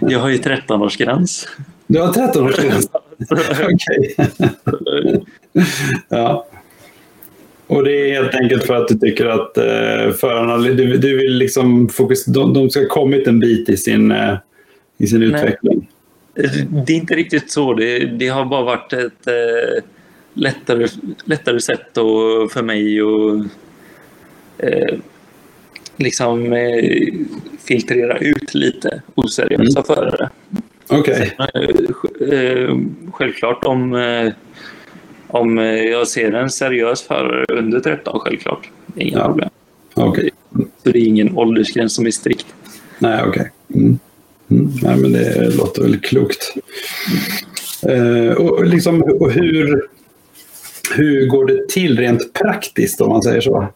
jag 0.00 0.18
har 0.18 0.28
ju 0.28 0.36
13-årsgräns. 0.36 1.46
Du 1.86 2.00
har 2.00 2.12
13-årsgräns? 2.12 2.88
Okej. 3.72 4.14
ja. 6.08 6.46
Och 7.66 7.84
det 7.84 7.92
är 7.92 8.22
helt 8.22 8.34
enkelt 8.34 8.64
för 8.64 8.74
att 8.74 8.88
du 8.88 8.94
tycker 8.94 9.26
att 9.26 9.58
eh, 9.58 10.12
förarna, 10.12 10.56
du, 10.56 10.96
du 10.96 11.16
vill 11.16 11.32
liksom 11.32 11.88
fokus, 11.88 12.24
de, 12.24 12.54
de 12.54 12.70
ska 12.70 12.80
ha 12.80 12.88
kommit 12.88 13.26
en 13.26 13.40
bit 13.40 13.68
i 13.68 13.76
sin, 13.76 14.12
eh, 14.12 14.36
i 14.98 15.06
sin 15.06 15.22
utveckling? 15.22 15.88
Det 16.86 16.92
är 16.92 16.96
inte 16.96 17.14
riktigt 17.14 17.50
så. 17.50 17.74
Det, 17.74 17.98
det 17.98 18.28
har 18.28 18.44
bara 18.44 18.62
varit 18.62 18.92
ett 18.92 19.26
eh, 19.26 19.84
lättare, 20.34 20.88
lättare 21.24 21.60
sätt 21.60 21.98
att, 21.98 22.52
för 22.52 22.62
mig 22.62 23.00
att 23.00 23.46
eh, 24.58 24.98
liksom 25.96 26.52
eh, 26.52 27.12
filtrera 27.58 28.18
ut 28.18 28.54
lite 28.54 29.02
oseriösa 29.14 29.80
mm. 29.80 29.84
förare. 29.84 30.30
Okay. 30.88 31.30
Eh, 32.32 32.76
självklart 33.12 33.64
om, 33.64 33.94
eh, 33.94 34.32
om 35.28 35.56
jag 35.58 36.08
ser 36.08 36.32
en 36.32 36.50
seriös 36.50 37.02
förare 37.02 37.44
under 37.48 37.80
13, 37.80 38.20
självklart. 38.20 38.70
Inga 38.96 39.18
ja. 39.18 39.26
problem. 39.26 39.50
Okay. 39.94 40.30
Så 40.82 40.90
det 40.90 40.98
är 40.98 41.06
ingen 41.06 41.36
åldersgräns 41.36 41.94
som 41.94 42.06
är 42.06 42.10
strikt. 42.10 42.46
Nej, 42.98 43.22
okej. 43.26 43.50
Okay. 43.70 43.82
Mm. 43.82 43.98
Mm. 44.50 44.72
Nej, 44.82 44.96
men 44.96 45.12
det 45.12 45.56
låter 45.56 45.82
väl 45.82 46.00
klokt. 46.00 46.54
Eh, 47.88 48.32
och, 48.32 48.66
liksom, 48.66 49.02
och 49.02 49.32
hur, 49.32 49.82
hur 50.96 51.26
går 51.26 51.46
det 51.46 51.68
till 51.68 51.98
rent 51.98 52.32
praktiskt 52.32 53.00
om 53.00 53.08
man 53.08 53.22
säger 53.22 53.40
så? 53.40 53.66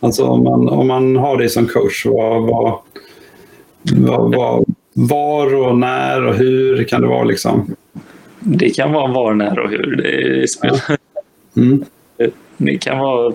Alltså 0.00 0.24
om 0.24 0.44
man, 0.44 0.68
om 0.68 0.86
man 0.86 1.16
har 1.16 1.36
dig 1.36 1.48
som 1.48 1.66
coach, 1.66 2.06
vad, 2.06 2.42
vad, 2.42 2.78
vad, 3.82 4.34
vad, 4.34 4.64
var 4.92 5.54
och 5.54 5.78
när 5.78 6.26
och 6.26 6.34
hur 6.34 6.84
kan 6.84 7.00
det 7.00 7.08
vara? 7.08 7.24
Liksom? 7.24 7.76
Det 8.40 8.70
kan 8.70 8.92
vara 8.92 9.12
var, 9.12 9.34
när 9.34 9.58
och 9.58 9.70
hur. 9.70 9.96
Det, 9.96 10.50
spelar... 10.50 10.80
Mm. 11.56 11.84
det 12.56 12.78
kan 12.78 12.98
vara 12.98 13.32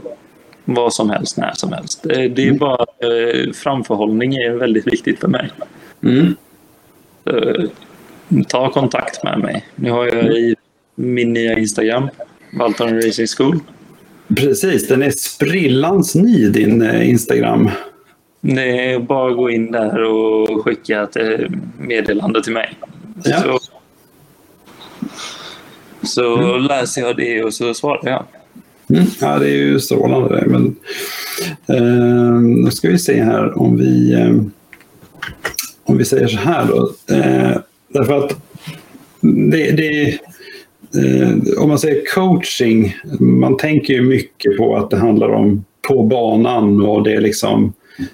vad 0.65 0.93
som 0.93 1.09
helst, 1.09 1.37
när 1.37 1.53
som 1.53 1.73
helst. 1.73 2.03
Det, 2.03 2.27
det 2.27 2.41
är 2.41 2.47
mm. 2.47 2.57
bara 2.57 2.85
eh, 2.99 3.51
framförhållning 3.53 4.33
är 4.33 4.51
väldigt 4.51 4.87
viktigt 4.87 5.19
för 5.19 5.27
mig. 5.27 5.51
Mm. 6.03 6.35
Ta 8.47 8.71
kontakt 8.71 9.23
med 9.23 9.39
mig. 9.39 9.65
Nu 9.75 9.91
har 9.91 10.05
jag 10.05 10.25
i 10.25 10.55
min 10.95 11.33
nya 11.33 11.59
Instagram, 11.59 12.09
Valton 12.59 12.95
Racing 12.95 13.27
School. 13.27 13.59
Precis, 14.35 14.87
den 14.87 15.03
är 15.03 15.11
sprillans 15.11 16.15
ny 16.15 16.49
din 16.49 16.81
eh, 16.81 17.09
Instagram. 17.09 17.69
Det 18.41 18.91
är 18.91 18.99
bara 18.99 19.31
att 19.31 19.37
gå 19.37 19.49
in 19.49 19.71
där 19.71 20.03
och 20.03 20.63
skicka 20.63 21.03
ett 21.03 21.15
eh, 21.15 21.49
meddelande 21.77 22.43
till 22.43 22.53
mig. 22.53 22.77
Ja. 23.23 23.41
Så, 23.41 23.59
så 26.03 26.37
mm. 26.37 26.61
läser 26.61 27.01
jag 27.01 27.17
det 27.17 27.43
och 27.43 27.53
så 27.53 27.73
svarar 27.73 28.09
jag. 28.09 28.23
Mm. 28.89 29.05
Ja, 29.21 29.39
det 29.39 29.45
är 29.45 29.57
ju 29.57 29.79
strålande. 29.79 30.43
Men, 30.47 30.75
eh, 31.67 32.41
nu 32.41 32.71
ska 32.71 32.89
vi 32.89 32.99
se 32.99 33.23
här 33.23 33.59
om 33.61 33.77
vi, 33.77 34.13
eh, 34.13 34.35
om 35.85 35.97
vi 35.97 36.05
säger 36.05 36.27
så 36.27 36.37
här 36.37 36.65
då. 36.65 36.91
Eh, 37.15 37.57
därför 37.87 38.25
att 38.25 38.41
det, 39.51 39.71
det 39.71 40.19
eh, 40.95 41.61
om 41.61 41.69
man 41.69 41.79
säger 41.79 42.03
coaching, 42.15 42.95
man 43.19 43.57
tänker 43.57 43.93
ju 43.93 44.01
mycket 44.01 44.57
på 44.57 44.77
att 44.77 44.89
det 44.89 44.97
handlar 44.97 45.29
om 45.29 45.65
på 45.87 46.03
banan 46.03 46.81
och 46.81 47.03
det 47.03 47.13
är 47.13 47.21
liksom 47.21 47.73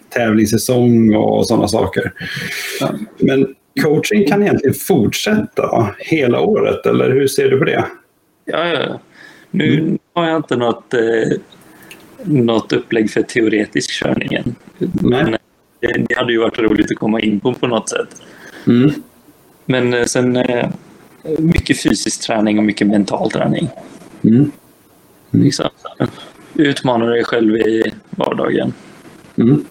tävlingssäsong 0.09 1.15
och 1.15 1.47
sådana 1.47 1.67
saker. 1.67 2.13
Men 3.17 3.55
coaching 3.81 4.27
kan 4.27 4.41
egentligen 4.41 4.73
fortsätta 4.73 5.95
hela 5.99 6.39
året, 6.39 6.85
eller 6.85 7.11
hur 7.11 7.27
ser 7.27 7.49
du 7.49 7.59
på 7.59 7.65
det? 7.65 7.85
Ja, 8.45 8.67
ja. 8.67 8.99
Nu 9.51 9.79
mm. 9.79 9.97
har 10.13 10.27
jag 10.27 10.37
inte 10.37 10.55
något, 10.55 10.93
eh, 10.93 11.37
något 12.23 12.73
upplägg 12.73 13.11
för 13.11 13.21
teoretisk 13.21 13.91
körning 13.91 14.33
än. 14.33 14.55
Men 15.01 15.37
det, 15.81 16.05
det, 16.09 16.15
hade 16.17 16.31
ju 16.33 16.39
varit 16.39 16.59
roligt 16.59 16.91
att 16.91 16.97
komma 16.97 17.19
in 17.19 17.39
på 17.39 17.53
på 17.53 17.67
något 17.67 17.89
sätt. 17.89 18.21
Mm. 18.67 18.91
Men 19.65 19.93
eh, 19.93 20.05
sen 20.05 20.35
eh, 20.35 20.69
mycket 21.39 21.83
fysisk 21.83 22.21
träning 22.21 22.57
och 22.57 22.63
mycket 22.63 22.87
mental 22.87 23.31
träning. 23.31 23.69
Mm. 24.23 24.51
Mm. 25.33 25.45
Liksom, 25.45 25.69
utmana 26.55 27.05
dig 27.05 27.23
själv 27.23 27.55
i 27.55 27.83
vardagen. 28.09 28.73
Mm. 29.35 29.65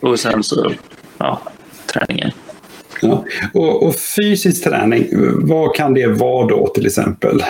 Och 0.00 0.20
sen 0.20 0.42
så, 0.42 0.72
ja, 1.18 1.42
träningen. 1.86 2.30
Ja. 3.02 3.24
Och, 3.54 3.82
och, 3.82 3.94
fysisk 3.94 4.64
träning, 4.64 5.08
vad 5.48 5.74
kan 5.74 5.94
det 5.94 6.06
vara 6.06 6.46
då 6.46 6.66
till 6.66 6.86
exempel? 6.86 7.42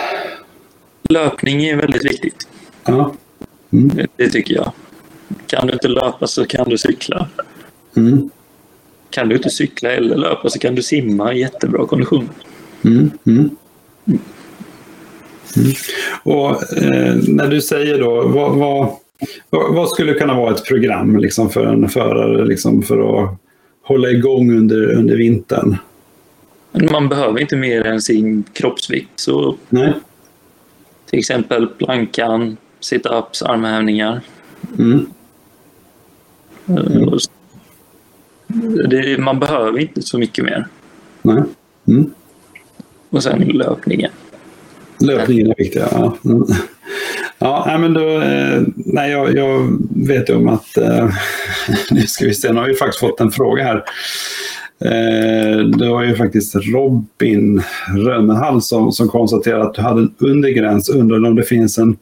Löpning 1.09 1.65
är 1.65 1.75
väldigt 1.75 2.05
viktigt. 2.05 2.47
Ja. 2.85 3.13
Mm. 3.71 3.89
Det, 3.95 4.07
det, 4.15 4.29
tycker 4.29 4.55
jag. 4.55 4.71
Kan 5.47 5.67
du 5.67 5.73
inte 5.73 5.87
löpa 5.87 6.27
så 6.27 6.45
kan 6.45 6.69
du 6.69 6.77
cykla. 6.77 7.27
Mm. 8.07 8.29
Kan 9.09 9.29
du 9.29 9.35
inte 9.35 9.49
cykla 9.49 9.91
eller 9.91 10.17
löpa 10.17 10.49
så 10.49 10.59
kan 10.59 10.75
du 10.75 10.81
simma 10.81 11.33
i 11.33 11.39
jättebra 11.39 11.85
kondition. 11.85 12.29
Mm. 12.85 13.11
mm. 13.25 13.49
mm. 14.07 14.19
Och 16.23 16.77
eh, 16.77 17.15
när 17.27 17.47
du 17.47 17.61
säger 17.61 17.99
då, 17.99 18.27
vad, 18.27 18.55
vad, 18.55 18.95
vad 19.49 19.89
skulle 19.89 20.13
kunna 20.13 20.33
vara 20.33 20.53
ett 20.53 20.65
program 20.65 21.17
liksom, 21.17 21.49
för 21.49 21.65
en 21.65 21.89
förare 21.89 22.45
liksom, 22.45 22.83
för 22.83 23.23
att 23.23 23.37
hålla 23.83 24.09
igång 24.09 24.57
under, 24.57 24.93
under 24.93 25.15
vintern? 25.15 25.77
Man 26.91 27.09
behöver 27.09 27.39
inte 27.39 27.55
mer 27.55 27.85
än 27.85 28.01
sin 28.01 28.43
kroppsvikt. 28.53 29.09
Så 29.15 29.55
Nej. 29.69 29.93
Till 31.09 31.19
exempel 31.19 31.67
plankan, 31.67 32.57
sit-ups, 32.81 33.43
armhävningar. 33.43 34.21
Mm. 34.79 35.05
Mm. 36.65 37.19
Det, 38.89 39.17
man 39.17 39.39
behöver 39.39 39.79
inte 39.79 40.01
så 40.01 40.17
mycket 40.17 40.45
mer. 40.45 40.67
Nej. 41.21 41.43
Mm. 41.87 42.11
Och 43.09 43.23
sen 43.23 43.39
löpningen. 43.39 44.11
Löpningen 44.99 45.47
är 45.47 45.55
viktig, 45.57 45.81
ja. 45.91 46.17
Mm. 46.25 46.43
Ja, 47.39 47.77
men 47.79 47.93
då, 47.93 48.21
eh, 48.21 48.61
nej, 48.75 49.11
jag, 49.11 49.35
jag 49.35 49.77
vet 49.89 50.29
om 50.29 50.47
att, 50.47 50.77
eh, 50.77 51.09
nu 51.91 52.01
ska 52.01 52.25
vi 52.25 52.33
se, 52.33 52.53
nu 52.53 52.59
har 52.59 52.67
vi 52.67 52.73
faktiskt 52.73 52.99
fått 52.99 53.19
en 53.19 53.31
fråga 53.31 53.63
här. 53.63 53.83
Eh, 54.85 55.65
det 55.65 55.89
var 55.89 56.03
ju 56.03 56.15
faktiskt 56.15 56.55
Robin 56.55 57.61
Rönnehall 57.95 58.61
som, 58.61 58.91
som 58.91 59.07
konstaterade 59.07 59.63
att 59.63 59.73
du 59.73 59.81
hade 59.81 60.01
en 60.01 60.13
undre 60.17 60.51
gräns. 60.51 60.89
Undrar 60.89 61.27
om 61.27 61.35
det 61.35 61.43
finns 61.43 61.77
en 61.77 61.97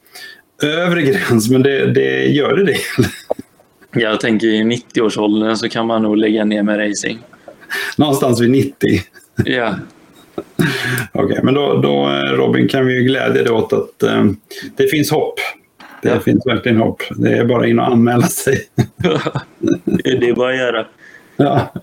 övre 0.64 1.02
gräns, 1.02 1.50
men 1.50 1.62
det, 1.62 1.94
det 1.94 2.26
gör 2.26 2.58
det? 2.58 2.78
Jag 3.92 4.20
tänker 4.20 4.48
i 4.48 4.64
90-årsåldern 4.64 5.56
så 5.56 5.70
kan 5.70 5.88
man 5.88 6.02
nog 6.02 6.18
lägga 6.18 6.46
ner 6.46 6.64
med 6.64 6.90
racing. 6.90 7.20
Någonstans 7.98 8.42
vid 8.42 8.50
90? 8.50 8.74
Ja. 9.46 9.76
Okej, 11.12 11.24
okay, 11.24 11.44
men 11.44 11.54
då, 11.54 11.82
då, 11.82 12.10
Robin 12.36 12.68
kan 12.68 12.86
vi 12.86 12.94
ju 12.94 13.04
glädja 13.04 13.44
dig 13.44 13.52
åt 13.52 13.74
att 13.74 14.04
eh, 14.04 14.26
det 14.76 14.88
finns 14.88 15.12
hopp. 15.12 15.40
Det 16.02 16.10
ja. 16.10 16.20
finns 16.20 16.46
verkligen 16.46 16.78
hopp. 16.78 17.02
Det 17.10 17.38
är 17.38 17.46
bara 17.46 17.68
in 17.68 17.80
och 17.80 17.88
anmäla 17.88 18.28
sig. 18.28 18.68
det 19.86 20.30
är 20.30 20.36
bara 20.36 20.52
att 20.52 20.58
göra. 20.58 20.86
Ja. 21.42 21.74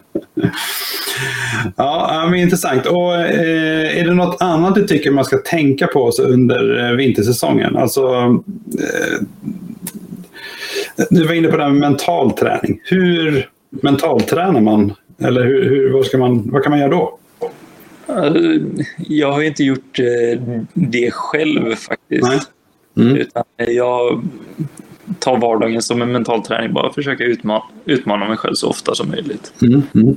ja, 1.77 2.29
men 2.31 2.41
intressant. 2.41 2.87
Och, 2.87 3.15
eh, 3.15 3.99
är 4.01 4.05
det 4.05 4.15
något 4.15 4.43
annat 4.43 4.75
du 4.75 4.87
tycker 4.87 5.11
man 5.11 5.25
ska 5.25 5.37
tänka 5.37 5.87
på 5.87 6.11
under 6.21 6.85
eh, 6.85 6.97
vintersäsongen? 6.97 7.77
Alltså, 7.77 8.07
eh, 8.79 9.21
du 11.11 11.25
var 11.25 11.35
inne 11.35 11.49
på 11.49 11.57
det 11.57 11.63
här 11.63 11.71
med 11.71 11.81
mental 11.81 12.33
träning. 12.33 12.81
Hur 12.85 13.51
mentaltränar 13.71 14.61
man? 14.61 14.93
Eller 15.19 15.45
hur, 15.45 15.65
hur, 15.71 15.93
vad, 15.93 16.07
ska 16.07 16.19
man, 16.19 16.51
vad 16.51 16.63
kan 16.63 16.71
man 16.71 16.81
göra 16.81 16.91
då? 16.91 17.19
Jag 18.99 19.33
har 19.33 19.43
inte 19.43 19.65
gjort 19.65 19.99
eh, 19.99 20.41
det 20.75 21.11
själv 21.11 21.75
faktiskt. 21.75 22.51
Mm. 22.97 23.17
Utan 23.17 23.45
jag 23.57 24.23
tar 25.19 25.39
vardagen 25.39 25.83
som 25.83 26.03
en 26.03 26.13
mental 26.13 26.43
träning. 26.43 26.73
Bara 26.73 26.93
försöka 26.93 27.25
utmana, 27.25 27.63
utmana 27.85 28.29
mig 28.29 28.37
själv 28.37 28.55
så 28.55 28.69
ofta 28.69 28.95
som 28.95 29.09
möjligt. 29.09 29.53
Mm. 29.63 29.83
Mm. 29.95 30.17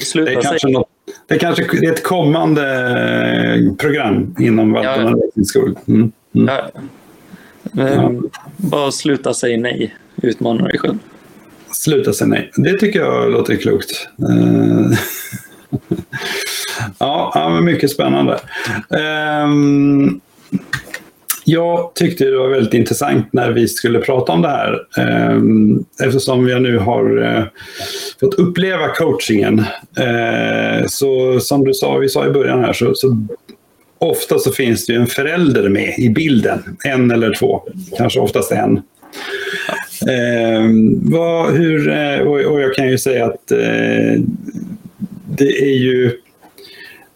Sluta 0.00 0.30
det, 0.30 0.36
är 0.36 0.42
kanske 0.42 0.68
något, 0.68 0.88
det 1.26 1.34
är 1.34 1.38
kanske 1.38 1.62
är 1.62 1.92
ett 1.92 2.02
kommande 2.02 2.62
eh, 3.54 3.74
program 3.74 4.34
inom 4.38 4.72
Valtorna 4.72 5.18
ja. 5.34 5.42
School. 5.54 5.78
Mm. 5.88 6.12
Mm. 6.34 6.48
Ja. 6.48 6.80
Ja. 7.72 8.12
Bara 8.56 8.92
sluta 8.92 9.34
säga 9.34 9.60
nej. 9.60 9.96
Utmana 10.22 10.64
dig 10.64 10.78
själv. 10.78 10.98
Sluta 11.72 12.12
säga 12.12 12.28
nej. 12.28 12.50
Det 12.56 12.78
tycker 12.78 13.00
jag 13.00 13.30
låter 13.30 13.56
klokt. 13.56 14.08
Eh, 14.28 14.98
ja, 16.98 17.60
mycket 17.62 17.90
spännande. 17.90 18.40
Um, 19.44 20.20
jag 21.44 21.94
tyckte 21.94 22.24
det 22.24 22.36
var 22.38 22.48
väldigt 22.48 22.74
intressant 22.74 23.32
när 23.32 23.50
vi 23.50 23.68
skulle 23.68 23.98
prata 23.98 24.32
om 24.32 24.42
det 24.42 24.48
här. 24.48 24.80
Um, 25.34 25.84
eftersom 26.02 26.48
jag 26.48 26.62
nu 26.62 26.78
har 26.78 27.18
uh, 27.18 27.44
fått 28.20 28.34
uppleva 28.34 28.88
coachingen. 28.88 29.58
Uh, 30.00 30.86
så 30.86 31.40
som 31.40 31.64
du 31.64 31.74
sa, 31.74 31.96
vi 31.96 32.08
sa 32.08 32.26
i 32.26 32.30
början 32.30 32.64
här, 32.64 32.72
så, 32.72 32.94
så 32.94 33.26
ofta 34.00 34.38
så 34.38 34.52
finns 34.52 34.86
det 34.86 34.94
en 34.94 35.06
förälder 35.06 35.68
med 35.68 35.98
i 35.98 36.08
bilden. 36.10 36.76
En 36.84 37.10
eller 37.10 37.34
två, 37.34 37.62
kanske 37.96 38.20
oftast 38.20 38.52
en. 38.52 38.76
Eh, 40.08 40.70
vad, 41.02 41.52
hur, 41.54 41.88
eh, 41.88 42.18
och, 42.18 42.40
och, 42.40 42.60
jag 42.60 42.74
kan 42.74 42.88
ju 42.88 42.98
säga 42.98 43.26
att 43.26 43.50
eh, 43.50 44.22
det 45.36 45.62
är 45.62 45.78
ju 45.78 46.10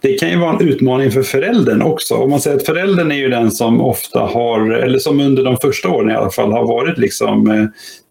det 0.00 0.14
kan 0.14 0.30
ju 0.30 0.38
vara 0.38 0.56
en 0.56 0.68
utmaning 0.68 1.10
för 1.10 1.22
föräldern 1.22 1.82
också. 1.82 2.14
Om 2.14 2.30
man 2.30 2.40
säger 2.40 2.56
att 2.56 2.66
föräldern 2.66 3.12
är 3.12 3.16
ju 3.16 3.28
den 3.28 3.50
som 3.50 3.80
ofta 3.80 4.20
har, 4.20 4.70
eller 4.70 4.98
som 4.98 5.20
under 5.20 5.44
de 5.44 5.56
första 5.56 5.88
åren 5.88 6.10
i 6.10 6.14
alla 6.14 6.30
fall, 6.30 6.52
har 6.52 6.66
varit 6.66 6.98
liksom 6.98 7.50
eh, 7.50 7.64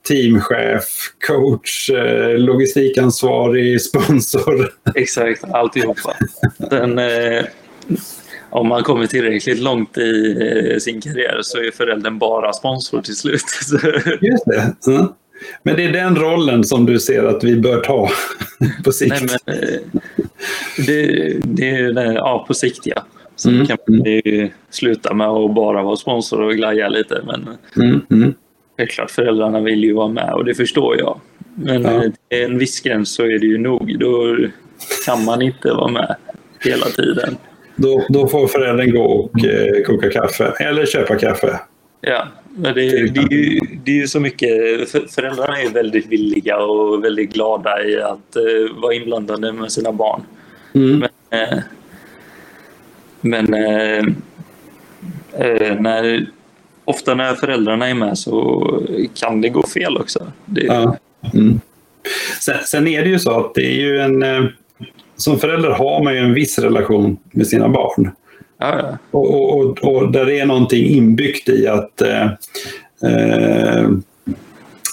teamchef, 0.07 0.84
coach, 1.28 1.89
eh, 1.89 2.38
logistikansvarig, 2.38 3.82
sponsor. 3.82 4.69
Exakt, 4.95 5.43
alltihopa. 5.43 6.13
Den, 6.69 6.99
om 8.54 8.68
man 8.68 8.84
kommer 8.84 9.08
tillräckligt 9.08 9.60
långt 9.60 9.97
i 9.97 10.78
sin 10.82 11.01
karriär 11.01 11.39
så 11.41 11.58
är 11.58 11.72
föräldern 11.72 12.18
bara 12.20 12.54
sponsor 12.54 13.01
till 13.01 13.16
slut. 13.16 13.43
Just 14.22 14.45
det. 14.45 14.91
Mm. 14.91 15.08
Men 15.64 15.76
det 15.76 15.84
är 15.84 15.91
den 15.91 16.16
rollen 16.16 16.64
som 16.64 16.86
du 16.86 16.99
ser 16.99 17.24
att 17.24 17.43
vi 17.43 17.56
bör 17.56 17.80
ta 17.80 18.10
på 18.84 18.91
sikt? 18.91 19.16
Nej, 19.22 19.38
men, 19.45 19.56
eh, 19.56 19.80
det, 20.88 21.06
det 21.43 21.70
är 21.70 22.14
ja, 22.14 22.45
på 22.47 22.54
sikt 22.54 22.82
ja. 22.84 23.06
Sen 23.36 23.54
mm. 23.54 23.68
kan 23.68 23.78
man 23.88 24.06
ju 24.06 24.49
sluta 24.70 25.14
med 25.14 25.28
att 25.28 25.56
bara 25.56 25.84
vara 25.84 25.95
sponsor 25.95 26.41
och 26.41 26.56
glaja 26.56 26.89
lite. 26.89 27.22
Men 27.26 27.47
mm. 27.76 28.01
Mm. 28.12 28.34
självklart, 28.78 29.12
föräldrarna 29.12 29.60
vill 29.60 29.84
ju 29.84 29.93
vara 29.93 30.08
med 30.08 30.34
och 30.34 30.45
det 30.45 30.56
förstår 30.56 30.99
jag. 30.99 31.20
Men 31.56 31.82
ja. 31.82 32.01
till 32.01 32.14
en 32.30 32.58
viss 32.58 32.82
gräns 32.82 33.14
så 33.14 33.24
är 33.24 33.39
det 33.39 33.47
ju 33.47 33.58
nog. 33.58 33.99
Då 33.99 34.38
kan 35.06 35.26
man 35.26 35.41
inte 35.41 35.74
vara 35.74 35.91
med 35.91 36.16
hela 36.60 36.86
tiden. 36.86 37.38
Då, 37.76 38.05
då 38.09 38.28
får 38.28 38.47
föräldern 38.47 38.91
gå 38.91 39.03
och 39.03 39.45
eh, 39.45 39.84
koka 39.84 40.09
kaffe 40.09 40.53
eller 40.59 40.86
köpa 40.86 41.15
kaffe. 41.15 41.59
Ja, 42.01 42.28
det, 42.55 42.74
det, 42.74 43.19
är 43.19 43.34
ju, 43.34 43.59
det 43.84 43.91
är 43.91 43.95
ju 43.95 44.07
så 44.07 44.19
mycket. 44.19 44.49
Föräldrarna 44.89 45.61
är 45.61 45.69
väldigt 45.69 46.07
villiga 46.07 46.57
och 46.57 47.03
väldigt 47.03 47.34
glada 47.34 47.84
i 47.84 48.01
att 48.01 48.38
uh, 48.38 48.82
vara 48.82 48.93
inblandade 48.93 49.51
med 49.51 49.71
sina 49.71 49.91
barn. 49.91 50.21
Mm. 50.74 50.99
Men, 50.99 51.09
uh, 51.53 51.59
men 53.21 53.53
uh, 53.53 54.03
när, 55.82 56.26
ofta 56.86 57.15
när 57.15 57.34
föräldrarna 57.34 57.88
är 57.88 57.93
med 57.93 58.17
så 58.17 58.63
kan 59.13 59.41
det 59.41 59.49
gå 59.49 59.67
fel 59.67 59.97
också. 59.97 60.32
Det, 60.45 60.63
ja. 60.63 60.97
mm. 61.34 61.59
sen, 62.41 62.57
sen, 62.65 62.88
är 62.88 63.03
det 63.03 63.09
ju 63.09 63.19
så 63.19 63.39
att 63.39 63.55
det 63.55 63.65
är 63.65 63.82
ju 63.82 63.99
en... 63.99 64.24
Som 65.24 65.39
förälder 65.39 65.69
har 65.69 66.03
man 66.03 66.13
ju 66.13 66.19
en 66.19 66.34
viss 66.34 66.59
relation 66.59 67.17
med 67.32 67.47
sina 67.47 67.69
barn. 67.69 68.11
Ja, 68.59 68.97
Och, 69.11 69.57
och, 69.59 69.84
och, 69.84 70.11
där 70.11 70.30
är 70.30 70.45
någonting 70.45 70.86
inbyggt 70.86 71.49
i 71.49 71.67
att 71.67 72.01
eh, 72.01 72.24
eh, 73.03 73.89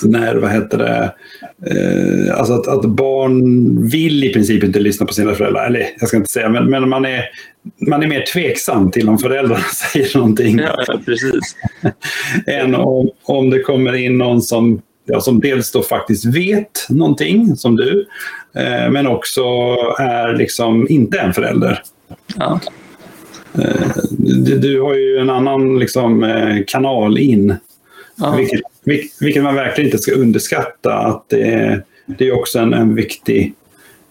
när, 0.03 0.35
vad 0.35 0.51
heter 0.51 0.79
det, 0.79 1.13
eh, 1.67 2.39
alltså 2.39 2.55
att, 2.55 2.69
att, 2.69 2.85
barn 2.85 3.89
vill 3.89 4.25
i 4.25 4.33
princip 4.33 4.65
inte 4.65 4.81
lyssna 4.81 5.07
på 5.07 5.13
sina 5.13 5.35
föräldrar. 5.35 5.67
Eller 5.67 5.87
jag 6.01 6.09
ska 6.09 6.17
inte 6.17 6.31
säga, 6.31 6.49
men, 6.49 6.71
men 6.71 6.89
man, 6.89 7.05
är, 7.05 7.25
man 7.89 8.03
är 8.03 8.07
mer 8.07 8.25
tveksam 8.33 8.91
till 8.91 9.09
om 9.09 9.19
föräldrarna 9.19 9.65
säger 9.93 10.17
någonting. 10.19 10.59
Ja, 10.59 10.99
precis. 11.05 11.57
än 12.47 12.75
om, 12.75 13.11
om 13.23 13.51
det 13.51 13.63
kommer 13.63 13.95
in 13.95 14.19
någon 14.19 14.43
som 14.43 14.83
ja, 15.13 15.21
som 15.21 15.41
dels 15.41 15.73
då 15.73 15.83
faktiskt 15.83 16.25
vet 16.25 16.87
någonting, 16.89 17.57
som 17.57 17.77
du, 17.77 18.07
eh, 18.55 18.91
men 18.91 19.07
också 19.07 19.43
är 19.99 20.37
liksom 20.37 20.87
inte 20.89 21.19
en 21.19 21.33
förälder. 21.33 21.83
Ja. 22.37 22.61
Eh, 23.55 23.87
du, 24.19 24.59
du, 24.59 24.81
har 24.81 24.95
ju 24.95 25.19
en 25.19 25.31
annan 25.31 25.79
liksom, 25.79 26.25
eh, 26.25 26.57
kanal 26.67 27.19
in. 27.19 27.55
Ja. 28.17 28.35
Vilket, 28.37 28.61
vilket, 29.21 29.43
man 29.43 29.55
verkligen 29.55 29.89
inte 29.89 29.99
ska 29.99 30.13
underskatta. 30.13 30.95
Att 30.95 31.25
det, 31.29 31.83
det 32.07 32.29
är 32.29 32.35
också 32.35 32.59
en, 32.59 32.75
en 32.75 32.95
viktig 32.95 33.55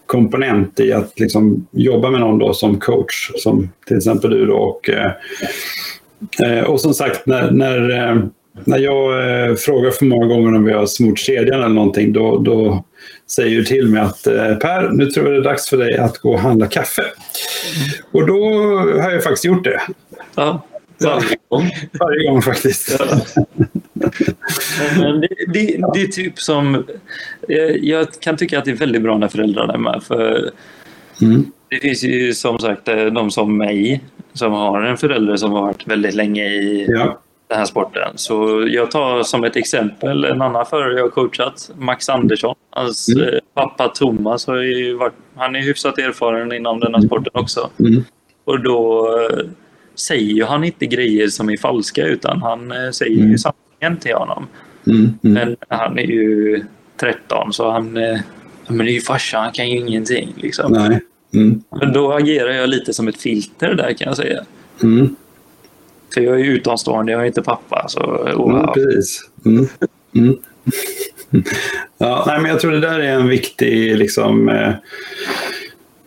komponent 0.06 0.80
i 0.80 0.92
att 0.92 1.20
liksom 1.20 1.66
jobba 1.70 2.10
med 2.10 2.20
någon 2.20 2.38
då 2.38 2.54
som 2.54 2.80
coach, 2.80 3.30
som 3.36 3.70
till 3.86 3.96
exempel 3.96 4.30
du. 4.30 4.46
Då, 4.46 4.56
och, 4.56 4.90
eh, 4.90 6.64
och 6.64 6.80
som 6.80 6.94
sagt, 6.94 7.26
när, 7.26 7.50
när, 7.50 8.28
när 8.64 8.78
jag 8.78 9.60
frågar 9.60 9.90
för 9.90 10.04
många 10.04 10.26
gånger 10.26 10.56
om 10.56 10.64
vi 10.64 10.72
har 10.72 10.86
smort 10.86 11.18
kedjan 11.18 11.62
eller 11.62 11.74
någonting, 11.74 12.12
då, 12.12 12.38
då 12.38 12.84
säger 13.30 13.50
ju 13.50 13.64
till 13.64 13.88
mig 13.88 14.02
att 14.02 14.26
eh, 14.26 14.54
Per, 14.54 14.88
nu 14.92 15.06
tror 15.06 15.26
jag 15.26 15.34
det 15.34 15.40
är 15.40 15.50
dags 15.50 15.68
för 15.68 15.76
dig 15.76 15.98
att 15.98 16.18
gå 16.18 16.32
och 16.32 16.40
handla 16.40 16.66
kaffe. 16.66 17.02
Mm. 17.02 17.90
Och 18.12 18.26
då 18.26 18.44
har 19.02 19.10
jag 19.10 19.22
faktiskt 19.22 19.44
gjort 19.44 19.64
det. 19.64 19.80
Ja, 20.34 20.66
varje 21.04 21.36
gång. 21.48 21.70
Varje 21.92 22.30
gång 22.30 22.42
faktiskt. 22.42 22.96
Ja. 22.98 23.44
Men 25.00 25.20
det, 25.20 25.28
det, 25.52 25.80
det, 25.94 26.02
är 26.02 26.06
typ 26.06 26.38
som... 26.38 26.74
Eh, 27.48 27.58
jag 27.58 28.06
kan 28.20 28.36
tycka 28.36 28.58
att 28.58 28.64
det 28.64 28.70
är 28.70 28.76
väldigt 28.76 29.02
bra 29.02 29.18
när 29.18 29.28
föräldrarna 29.28 29.74
är 29.74 29.78
med. 29.78 30.02
För 30.02 30.50
mm. 31.22 31.44
Det 31.70 31.76
finns 31.76 32.04
ju 32.04 32.34
som 32.34 32.58
sagt 32.58 32.88
eh, 32.88 33.04
de 33.06 33.30
som 33.30 33.58
mig 33.58 34.00
som 34.32 34.52
har 34.52 34.82
en 34.82 34.96
förälder 34.96 35.36
som 35.36 35.52
har 35.52 35.62
varit 35.62 35.86
väldigt 35.86 36.14
länge 36.14 36.44
i 36.44 36.86
ja 36.88 37.20
den 37.50 37.58
här 37.58 37.66
sporten. 37.66 38.12
Så 38.14 38.64
jag 38.68 38.90
tar 38.90 39.22
som 39.22 39.44
ett 39.44 39.56
exempel 39.56 40.24
en 40.24 40.42
annan 40.42 40.66
förare 40.66 40.94
jag 40.94 41.02
har 41.02 41.10
coachat, 41.10 41.70
Max 41.78 42.08
Andersson. 42.08 42.54
Hans 42.70 43.08
mm. 43.08 43.28
Eh, 43.28 43.38
pappa 43.54 43.88
Thomas 43.88 44.46
har 44.46 44.56
ju 44.56 44.94
varit, 44.94 45.14
han 45.36 45.56
är 45.56 45.60
hyfsat 45.60 45.98
erfaren 45.98 46.52
inom 46.52 46.80
den 46.80 46.94
här 46.94 47.02
sporten 47.02 47.32
också. 47.34 47.70
Mm. 47.78 48.04
Och 48.44 48.62
då 48.62 49.08
eh, 49.18 49.46
säger 49.94 50.46
han 50.46 50.64
inte 50.64 50.86
grejer 50.86 51.28
som 51.28 51.50
är 51.50 51.56
falska 51.56 52.06
utan 52.06 52.42
han 52.42 52.72
eh, 52.72 52.90
säger 52.90 53.18
mm. 53.18 53.30
ju 53.30 53.38
sanningen 53.38 54.00
till 54.00 54.14
honom. 54.14 54.46
Mm. 54.86 55.00
Mm. 55.00 55.34
Men 55.34 55.56
han 55.68 55.98
är 55.98 56.06
ju 56.06 56.64
13 56.96 57.52
så 57.52 57.70
han 57.70 57.92
men 58.68 58.86
det 58.86 58.92
är 58.92 58.94
ju 58.94 59.00
farsan, 59.00 59.42
han 59.42 59.52
kan 59.52 59.68
ju 59.68 59.78
ingenting. 59.78 60.34
Liksom. 60.36 60.72
Nej. 60.72 61.00
Mm. 61.34 61.62
Men 61.80 61.92
då 61.92 62.12
agerar 62.12 62.52
jag 62.52 62.68
lite 62.68 62.94
som 62.94 63.08
ett 63.08 63.20
filter 63.20 63.74
där 63.74 63.92
kan 63.92 64.08
jag 64.08 64.16
säga. 64.16 64.44
Mm. 64.82 65.16
För 66.14 66.20
jag 66.20 66.40
är 66.40 66.44
utomstående, 66.44 67.12
jag 67.12 67.22
är 67.22 67.26
inte 67.26 67.42
pappa. 67.42 67.86
Så, 67.88 68.00
wow. 68.36 68.50
mm, 68.50 68.66
precis. 68.74 69.20
Mm. 69.44 69.66
Mm. 70.14 70.36
ja, 71.98 72.24
nej, 72.26 72.40
men 72.40 72.50
jag 72.50 72.60
tror 72.60 72.72
det 72.72 72.80
där 72.80 73.00
är 73.00 73.12
en 73.12 73.28
viktig 73.28 73.96
liksom, 73.98 74.48
eh, 74.48 74.72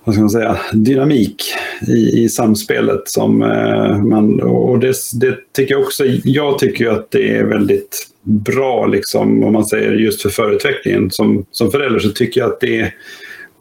vad 0.04 0.16
ska 0.16 0.22
man 0.22 0.30
säga, 0.30 0.58
dynamik 0.74 1.44
i, 1.88 2.24
i 2.24 2.30
samspelet. 2.30 3.02
Som, 3.10 3.44
eh, 3.44 4.04
man, 4.04 4.42
och 4.42 4.80
det, 4.80 4.96
det 5.14 5.38
tycker 5.52 5.74
jag 5.74 5.82
också, 5.82 6.06
jag 6.24 6.60
tycker 6.60 6.88
att 6.88 7.12
det 7.12 7.38
är 7.38 7.44
väldigt 7.44 8.08
bra, 8.24 8.86
liksom, 8.86 9.44
om 9.44 9.54
man 9.54 9.66
säger 9.66 9.92
just 9.92 10.22
för 10.22 10.30
förutvecklingen. 10.30 11.12
Som, 11.12 11.46
som 11.52 11.72
förälder 11.72 12.00
så 12.00 12.10
tycker 12.10 12.42
jag 12.42 12.50
att 12.52 12.60
det, 12.60 12.94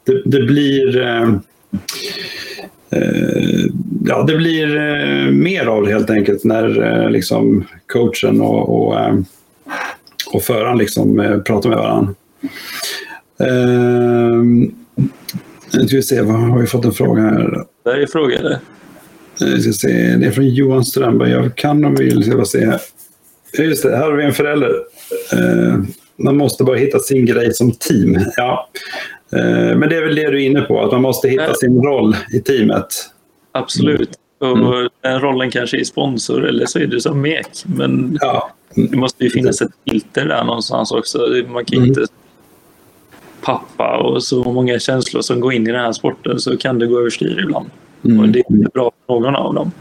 det, 0.07 0.23
det 0.25 0.43
blir 0.43 1.01
eh, 1.01 1.29
eh, 2.91 3.67
ja, 4.05 4.23
det 4.23 4.37
blir 4.37 4.77
eh, 4.77 5.31
mer 5.31 5.67
av 5.67 5.83
det 5.83 5.93
helt 5.93 6.11
enkelt 6.11 6.45
när 6.45 6.83
eh, 6.83 7.11
liksom 7.11 7.65
coachen 7.87 8.41
och, 8.41 8.87
och, 8.87 9.01
eh, 9.01 9.15
och 10.33 10.43
föraren 10.43 10.79
liksom, 10.79 11.21
eh, 11.21 11.39
pratar 11.39 11.69
med 11.69 11.79
varandra. 11.79 12.15
Nu 15.75 15.87
ska 15.87 15.97
vi 15.97 16.03
se, 16.03 16.23
vad 16.23 16.35
har 16.35 16.59
vi 16.59 16.67
fått 16.67 16.85
en 16.85 16.93
fråga 16.93 17.23
här? 17.23 17.65
Där 17.85 17.97
är 17.97 18.07
frågan. 18.07 18.55
Vi 19.41 19.63
ska 19.63 19.73
se, 19.73 20.17
det 20.17 20.27
är 20.27 20.31
från 20.31 20.49
Johan 20.49 20.85
Strömberg. 20.85 21.31
Jag 21.31 21.55
kan 21.55 21.85
och 21.85 22.01
vill, 22.01 22.25
ska 22.25 22.45
se 22.45 22.67
här. 22.67 22.81
Just 23.59 23.83
det, 23.83 23.97
här 23.97 24.05
har 24.05 24.13
vi 24.13 24.25
en 24.25 24.33
förälder. 24.33 24.73
Man 26.17 26.37
måste 26.37 26.65
bara 26.65 26.77
hitta 26.77 26.99
sin 26.99 27.27
grej 27.27 27.55
som 27.55 27.73
team. 27.73 28.19
Ja. 28.37 28.69
Men 29.77 29.81
det 29.81 29.97
är 29.97 30.05
väl 30.05 30.15
det 30.15 30.31
du 30.31 30.43
är 30.43 30.47
inne 30.47 30.61
på, 30.61 30.85
att 30.85 30.93
man 30.93 31.03
måste 31.03 31.29
hitta 31.29 31.55
sin 31.55 31.83
roll 31.83 32.17
i 32.33 32.41
teamet. 32.41 33.12
Absolut. 33.53 34.19
Mm. 34.43 34.67
Och 34.67 34.91
den 35.01 35.21
rollen 35.21 35.51
kanske 35.51 35.81
är 35.81 35.85
sponsor 35.85 36.49
eller 36.49 36.67
så 36.67 36.79
är 36.79 36.87
det 36.87 37.01
som 37.01 37.21
mek. 37.21 37.65
Men 37.65 38.19
ja. 38.21 38.51
det 38.75 38.97
måste 38.97 39.25
ju 39.25 39.31
finnas 39.31 39.63
ett 39.63 39.73
filter 39.91 40.25
där 40.25 40.45
någonstans 40.45 40.93
också. 40.93 41.19
Man 41.49 41.65
kan 41.65 41.79
mm. 41.79 41.89
inte 41.89 42.07
pappa 43.43 43.97
och 43.97 44.25
så 44.25 44.53
många 44.53 44.79
känslor 44.79 45.23
som 45.23 45.41
går 45.41 45.53
in 45.53 45.67
i 45.67 45.73
den 45.73 45.81
här 45.81 45.93
sporten 45.93 46.41
så 46.41 46.57
kan 46.57 46.79
det 46.79 46.87
gå 46.87 46.99
överstyr 46.99 47.41
ibland. 47.45 47.71
Mm. 48.05 48.21
Och 48.21 48.29
det 48.29 48.39
är 48.39 48.53
inte 48.53 48.71
bra 48.75 48.91
för 49.07 49.15
någon 49.15 49.37
av 49.37 49.55
dem. 49.55 49.73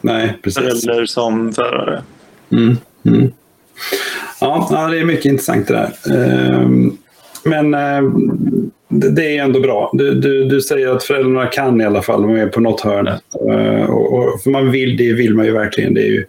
Nej, 0.00 0.38
precis. 0.42 0.62
Förälder 0.62 1.06
som 1.06 1.52
förare. 1.52 2.02
Mm. 2.50 2.76
Mm. 3.04 3.32
Ja, 4.40 4.88
det 4.90 4.98
är 4.98 5.04
mycket 5.04 5.24
intressant 5.24 5.68
det 5.68 5.74
där. 5.74 6.16
Ehm, 6.16 6.98
men 7.46 7.74
ehm, 7.74 8.70
det 8.88 9.36
är 9.36 9.42
ändå 9.42 9.60
bra. 9.60 9.90
Du, 9.92 10.14
du, 10.14 10.44
du, 10.44 10.60
säger 10.60 10.88
att 10.88 11.04
föräldrarna 11.04 11.46
kan 11.46 11.80
i 11.80 11.84
alla 11.84 12.02
fall 12.02 12.22
vara 12.22 12.32
med 12.32 12.52
på 12.52 12.60
något 12.60 12.80
hörn. 12.80 13.06
Uh, 13.06 13.90
och, 13.90 14.12
och, 14.14 14.42
för 14.42 14.50
man 14.50 14.70
vill, 14.70 14.96
det 14.96 15.12
vill 15.12 15.34
man 15.34 15.46
ju 15.46 15.52
verkligen. 15.52 15.94
Det 15.94 16.00
är 16.00 16.10
ju, 16.10 16.24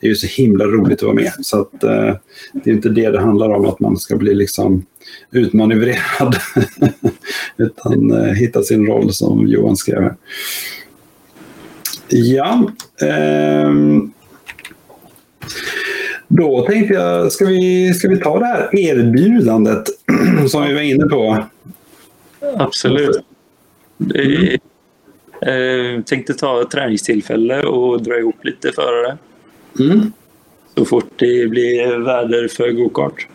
det 0.00 0.06
är 0.06 0.08
ju 0.08 0.16
så 0.16 0.26
himla 0.26 0.64
roligt 0.64 0.98
att 0.98 1.02
vara 1.02 1.14
med. 1.14 1.32
Så 1.40 1.60
att, 1.60 1.84
uh, 1.84 2.14
det 2.52 2.70
är 2.70 2.74
inte 2.74 2.88
det 2.88 3.10
det 3.10 3.20
handlar 3.20 3.50
om, 3.50 3.66
att 3.66 3.80
man 3.80 3.96
ska 3.96 4.16
bli 4.16 4.34
liksom 4.34 4.86
utmanövrerad. 5.30 6.36
Utan 7.56 8.12
uh, 8.12 8.32
hitta 8.32 8.62
sin 8.62 8.86
roll 8.86 9.12
som 9.12 9.46
Johan 9.46 9.76
skrev. 9.76 10.14
Ja. 12.08 12.70
Då 16.28 16.66
tänkte 16.66 16.94
jag, 16.94 17.32
ska 17.32 17.44
vi, 17.44 17.94
ska 17.94 18.08
vi 18.08 18.20
ta 18.20 18.38
det 18.38 18.46
här 18.46 18.78
erbjudandet 18.78 19.84
som 20.48 20.64
vi 20.64 20.74
var 20.74 20.80
inne 20.80 21.06
på? 21.06 21.44
Absolut. 22.56 23.20
Jag 23.98 25.94
eh, 25.94 26.02
tänkte 26.02 26.34
ta 26.34 26.62
ett 26.62 26.70
träningstillfälle 26.70 27.62
och 27.62 28.02
dra 28.02 28.18
ihop 28.18 28.44
lite 28.44 28.72
förare. 28.72 29.18
Mm. 29.78 30.12
Så 30.74 30.84
fort 30.84 31.12
det 31.16 31.50
blir 31.50 31.98
väder 31.98 32.48
för 32.48 32.70
gokart. 32.70 33.26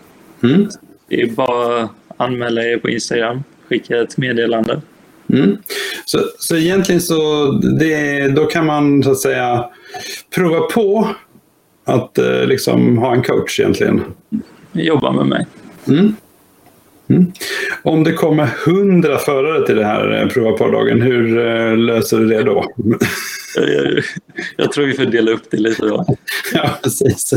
Mm. 0.43 0.69
Det 1.07 1.21
är 1.21 1.27
bara 1.27 1.83
att 1.83 1.91
anmäla 2.17 2.63
er 2.63 2.77
på 2.77 2.89
Instagram, 2.89 3.43
skicka 3.69 4.01
ett 4.01 4.17
meddelande. 4.17 4.81
Mm. 5.33 5.57
Så, 6.05 6.19
så 6.37 6.55
egentligen 6.55 7.01
så 7.01 7.51
det, 7.79 8.27
då 8.27 8.45
kan 8.45 8.65
man 8.65 9.03
så 9.03 9.11
att 9.11 9.19
säga 9.19 9.69
prova 10.35 10.59
på 10.59 11.07
att 11.85 12.17
eh, 12.17 12.45
liksom 12.45 12.97
ha 12.97 13.13
en 13.13 13.23
coach 13.23 13.59
egentligen. 13.59 14.03
Jobba 14.71 15.11
med 15.11 15.25
mig. 15.25 15.45
Mm. 15.87 16.15
Mm. 17.09 17.31
Om 17.83 18.03
det 18.03 18.13
kommer 18.13 18.45
hundra 18.65 19.17
förare 19.17 19.65
till 19.65 19.75
det 19.75 19.85
här 19.85 20.21
eh, 20.21 20.27
prova 20.27 20.51
på-dagen, 20.51 21.01
hur 21.01 21.37
eh, 21.47 21.77
löser 21.77 22.17
du 22.17 22.27
det 22.27 22.43
då? 22.43 22.65
jag, 23.55 24.03
jag, 24.57 24.71
tror 24.71 24.85
vi 24.85 24.93
får 24.93 25.05
dela 25.05 25.31
upp 25.31 25.43
det 25.51 25.57
lite 25.57 25.85
då. 25.85 26.05
ja, 26.53 26.69
precis. 26.83 27.33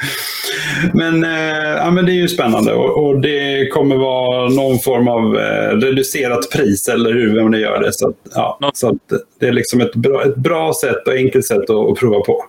men, 0.94 1.24
eh, 1.24 1.76
ja, 1.76 1.90
men 1.90 2.06
det 2.06 2.12
är 2.12 2.20
ju 2.20 2.28
spännande 2.28 2.72
och, 2.72 3.06
och, 3.06 3.20
det 3.20 3.68
kommer 3.72 3.96
vara 3.96 4.48
någon 4.48 4.78
form 4.78 5.08
av 5.08 5.34
reducerat 5.80 6.50
pris, 6.50 6.88
eller 6.88 7.12
hur? 7.12 7.34
Vem 7.34 7.50
det 7.50 7.60
gör 7.60 7.80
det. 7.80 7.92
Så, 7.92 8.08
att, 8.08 8.16
ja, 8.34 8.70
så 8.74 8.98
det 9.40 9.46
är 9.46 9.52
liksom 9.52 9.80
ett 9.80 9.94
bra, 9.94 10.24
ett 10.24 10.36
bra 10.36 10.72
sätt 10.80 11.06
och 11.06 11.14
enkelt 11.14 11.46
sätt 11.46 11.70
att, 11.70 11.90
att 11.90 11.98
prova 11.98 12.20
på. 12.20 12.44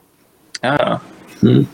Ja. 0.62 1.00
Mm. 1.44 1.66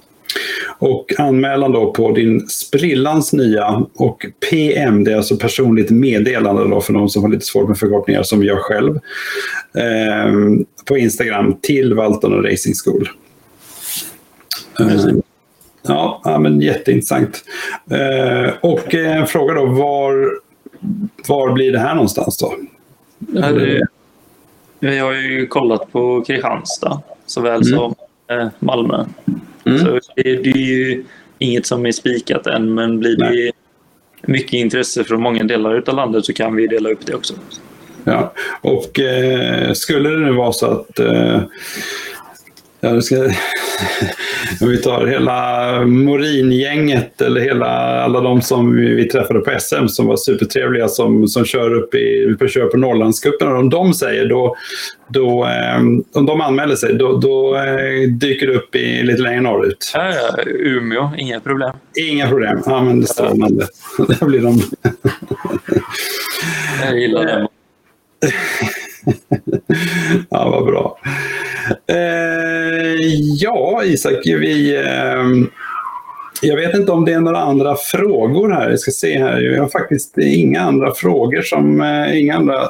Och 0.80 1.14
anmälan 1.18 1.72
då 1.72 1.92
på 1.92 2.12
din 2.12 2.48
sprillans 2.48 3.34
nya 3.34 3.86
och 3.96 4.26
PM, 4.50 5.04
det 5.04 5.12
är 5.12 5.16
alltså 5.16 5.38
personligt 5.38 5.90
meddelande 5.90 6.70
då 6.70 6.82
för 6.82 6.94
de 6.94 7.10
som 7.10 7.24
har 7.24 7.30
lite 7.30 7.46
svårt 7.46 7.68
med 7.68 7.78
förkortningar 7.78 8.24
som 8.24 8.44
jag 8.44 8.60
själv. 8.60 9.00
Eh, 9.74 10.34
på 10.86 10.98
Instagram 10.98 11.58
till 11.62 11.94
Valton 11.94 12.34
och 12.34 12.44
Racing 12.44 12.76
School. 12.86 13.10
Eh, 14.80 15.14
ja, 15.82 16.22
ja, 16.24 16.40
men 16.40 16.62
jätteintressant. 16.62 17.44
Eh, 17.92 18.54
och 18.62 18.94
en 18.94 19.28
fråga 19.28 19.54
då, 19.54 19.66
var, 19.66 20.32
var 21.28 21.52
blir 21.52 21.72
det 21.72 21.80
här 21.80 21.96
någonstans 21.96 22.38
då? 22.38 22.54
Ja, 23.34 23.52
det, 23.52 23.88
jag 24.80 25.06
har 25.06 25.14
ju 25.14 25.48
kollat 25.48 25.92
på 25.92 26.24
Kristianstad 26.28 27.02
såväl 27.26 27.62
mm. 27.62 27.80
som 27.80 27.96
Malmö. 28.60 29.06
Mm. 29.66 29.80
Så 29.80 30.00
det, 30.16 30.24
det, 30.24 30.50
är 30.50 30.58
ju 30.58 31.04
inget 31.38 31.66
som 31.66 31.86
är 31.86 31.92
spikat 31.92 32.48
än, 32.48 32.74
men 32.74 33.00
blir 33.00 33.18
det 33.18 33.30
Nej. 33.30 33.52
mycket 34.22 34.54
intresse 34.54 35.04
från 35.04 35.22
många 35.22 35.44
delar 35.44 35.84
av 35.88 35.96
landet 35.96 36.26
så 36.26 36.34
kan 36.34 36.56
vi 36.56 36.68
dela 36.68 36.90
upp 36.90 37.06
det 37.06 37.16
också. 37.16 37.34
Ja, 38.04 38.34
och 38.62 39.00
eh, 39.00 39.74
skulle 39.74 40.10
det 40.10 40.20
nu 40.20 40.32
vara 40.32 40.52
så 40.52 40.66
att 40.66 41.00
eh, 41.00 41.42
Ja, 42.80 43.02
ska, 43.02 43.16
om 44.62 44.70
vi 44.70 44.78
tar 44.78 45.06
hela 45.06 45.82
Morin-gänget 45.86 47.22
eller 47.22 47.42
hela, 47.42 47.68
alla 48.04 48.22
de 48.22 48.42
som 48.42 48.76
vi 48.76 49.10
träffade 49.10 49.40
på 49.40 49.60
SM 49.60 49.88
som 49.88 50.06
var 50.06 50.18
supertrevliga 50.18 50.88
som, 50.88 51.28
som 51.28 51.46
kör 51.46 51.74
upp 51.74 51.96
i, 51.96 52.36
kör 52.48 52.66
på 52.66 52.78
Norrlandscupen. 52.78 53.48
Om 53.48 53.70
de 53.70 53.94
säger 53.94 54.26
då, 54.26 54.56
då 55.08 55.46
eh, 55.46 55.78
om 56.14 56.26
de 56.26 56.42
anmäler 56.42 56.76
sig 56.76 56.94
då, 56.94 57.18
då 57.18 57.56
eh, 57.56 58.10
dyker 58.10 58.48
det 58.48 58.54
upp 58.54 58.76
i, 58.76 59.04
lite 59.04 59.22
längre 59.22 59.42
norrut. 59.42 59.92
Ja, 59.94 60.14
ja, 60.14 60.44
Umeå, 60.46 61.12
inga 61.18 61.40
problem. 61.40 61.72
Inga 62.10 62.28
problem. 62.28 62.62
Ja, 62.66 62.84
men 62.84 63.02
det 63.02 63.08
strålande. 63.08 63.68
Där 63.98 64.26
blir 64.26 64.42
de... 64.42 64.62
Jag 66.86 67.00
gillar 67.00 67.26
det. 67.26 67.48
ja, 70.30 70.50
vad 70.50 70.66
bra. 70.66 71.00
Eh, 71.88 72.96
ja, 73.40 73.84
Isak, 73.84 74.22
vi... 74.26 74.76
Eh, 74.76 75.48
jag 76.42 76.56
vet 76.56 76.76
inte 76.76 76.92
om 76.92 77.06
det 77.06 77.14
är 77.14 77.20
några 77.20 77.40
andra 77.40 77.76
frågor 77.76 78.50
här. 78.50 78.70
Jag 78.70 78.80
ska 78.80 78.92
se 78.92 79.20
här. 79.20 79.42
Jag 79.42 79.62
har 79.62 79.70
faktiskt 79.70 80.18
inga 80.18 80.62
andra 80.62 80.94
frågor, 80.94 81.42
som, 81.42 81.82
eh, 81.82 82.20
inga 82.20 82.36
andra 82.36 82.70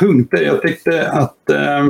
punkter. 0.00 0.42
Jag 0.42 0.62
tyckte 0.62 1.08
att... 1.08 1.50
Eh, 1.50 1.86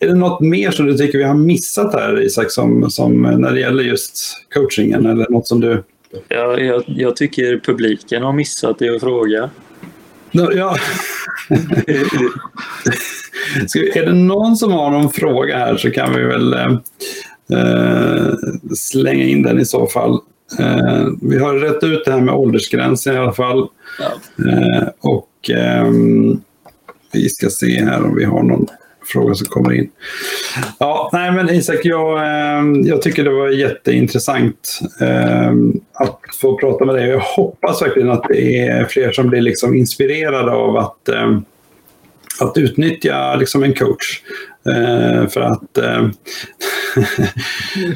är 0.00 0.06
det 0.06 0.14
något 0.14 0.40
mer 0.40 0.70
som 0.70 0.86
du 0.86 0.96
tycker 0.96 1.18
vi 1.18 1.24
har 1.24 1.34
missat 1.34 1.94
här, 1.94 2.22
Isak, 2.22 2.50
som, 2.50 2.90
som 2.90 3.22
när 3.22 3.52
det 3.52 3.60
gäller 3.60 3.82
just 3.82 4.46
coachingen? 4.54 5.06
Eller 5.06 5.26
något 5.30 5.46
som 5.46 5.60
du... 5.60 5.82
Ja, 6.28 6.58
jag, 6.58 6.84
jag 6.86 7.16
tycker 7.16 7.60
publiken 7.64 8.22
har 8.22 8.32
missat 8.32 8.78
det 8.78 8.94
att 8.94 9.00
fråga. 9.00 9.50
Ja. 10.32 10.76
är 13.94 14.06
det 14.06 14.12
någon 14.12 14.56
som 14.56 14.72
har 14.72 14.90
någon 14.90 15.10
fråga 15.10 15.58
här 15.58 15.76
så 15.76 15.90
kan 15.90 16.14
vi 16.14 16.22
väl 16.22 16.52
eh, 16.54 18.34
slänga 18.76 19.24
in 19.24 19.42
den 19.42 19.60
i 19.60 19.64
så 19.64 19.86
fall. 19.86 20.20
Eh, 20.58 21.06
vi 21.22 21.38
har 21.38 21.54
rätt 21.54 21.84
ut 21.84 22.04
det 22.04 22.12
här 22.12 22.20
med 22.20 22.34
åldersgränsen 22.34 23.14
i 23.14 23.18
alla 23.18 23.32
fall. 23.32 23.68
Ja. 23.98 24.44
Eh, 24.48 24.88
och 25.00 25.50
ehm, 25.50 26.40
vi 27.12 27.28
ska 27.28 27.50
se 27.50 27.84
här 27.84 28.04
om 28.04 28.14
vi 28.14 28.24
har 28.24 28.42
någon 28.42 28.66
fråga 29.06 29.34
som 29.34 29.46
kommer 29.46 29.72
in. 29.72 29.90
Ja, 30.78 31.10
nej 31.12 31.32
men 31.32 31.50
Isak, 31.50 31.80
jag, 31.82 32.18
ehm, 32.18 32.82
jag 32.86 33.02
tycker 33.02 33.24
det 33.24 33.30
var 33.30 33.48
jätteintressant 33.48 34.80
ehm, 35.00 35.80
att 35.92 36.20
få 36.40 36.58
prata 36.58 36.84
med 36.84 36.94
dig. 36.94 37.08
Jag 37.08 37.20
hoppas 37.20 37.82
verkligen 37.82 38.10
att 38.10 38.24
det 38.28 38.68
är 38.68 38.84
fler 38.84 39.12
som 39.12 39.28
blir 39.28 39.40
liksom 39.40 39.74
inspirerade 39.74 40.52
av 40.52 40.76
att 40.76 41.08
att 42.40 42.58
utnyttja 42.58 43.36
liksom 43.36 43.62
en 43.62 43.74
coach. 43.74 44.22
Eh, 44.68 45.28
för 45.28 45.40
att 45.40 45.78
eh, 45.78 46.02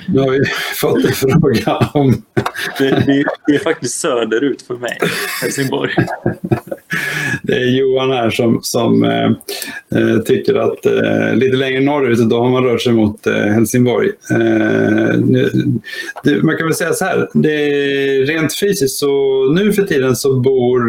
nu 0.08 0.20
har 0.20 0.30
vi 0.30 0.44
fått 0.74 1.04
en 1.04 1.12
fråga 1.12 1.90
om... 1.94 2.22
det, 2.78 2.90
det, 2.90 3.24
det, 3.46 3.54
är 3.54 3.58
faktiskt 3.58 4.00
söderut 4.00 4.62
för 4.62 4.74
mig, 4.74 4.98
Helsingborg. 5.42 5.94
det 7.42 7.52
är 7.52 7.66
Johan 7.66 8.10
här 8.10 8.30
som, 8.30 8.58
som 8.62 9.04
eh, 9.04 9.30
eh 10.00 10.18
tycker 10.24 10.54
att 10.54 10.86
eh, 10.86 11.34
lite 11.34 11.56
längre 11.56 11.80
norrut 11.80 12.30
då 12.30 12.42
har 12.42 12.50
man 12.50 12.64
rört 12.64 12.82
sig 12.82 12.92
mot 12.92 13.26
eh, 13.26 13.34
Helsingborg. 13.34 14.10
Nu, 15.18 15.50
det, 16.24 16.42
man 16.42 16.56
kan 16.56 16.66
väl 16.66 16.74
säga 16.74 16.92
så 16.92 17.04
här, 17.04 17.28
det, 17.34 17.58
rent 18.24 18.58
fysiskt 18.58 18.98
så 18.98 19.44
nu 19.52 19.72
för 19.72 19.82
tiden 19.82 20.16
så 20.16 20.40
bor 20.40 20.80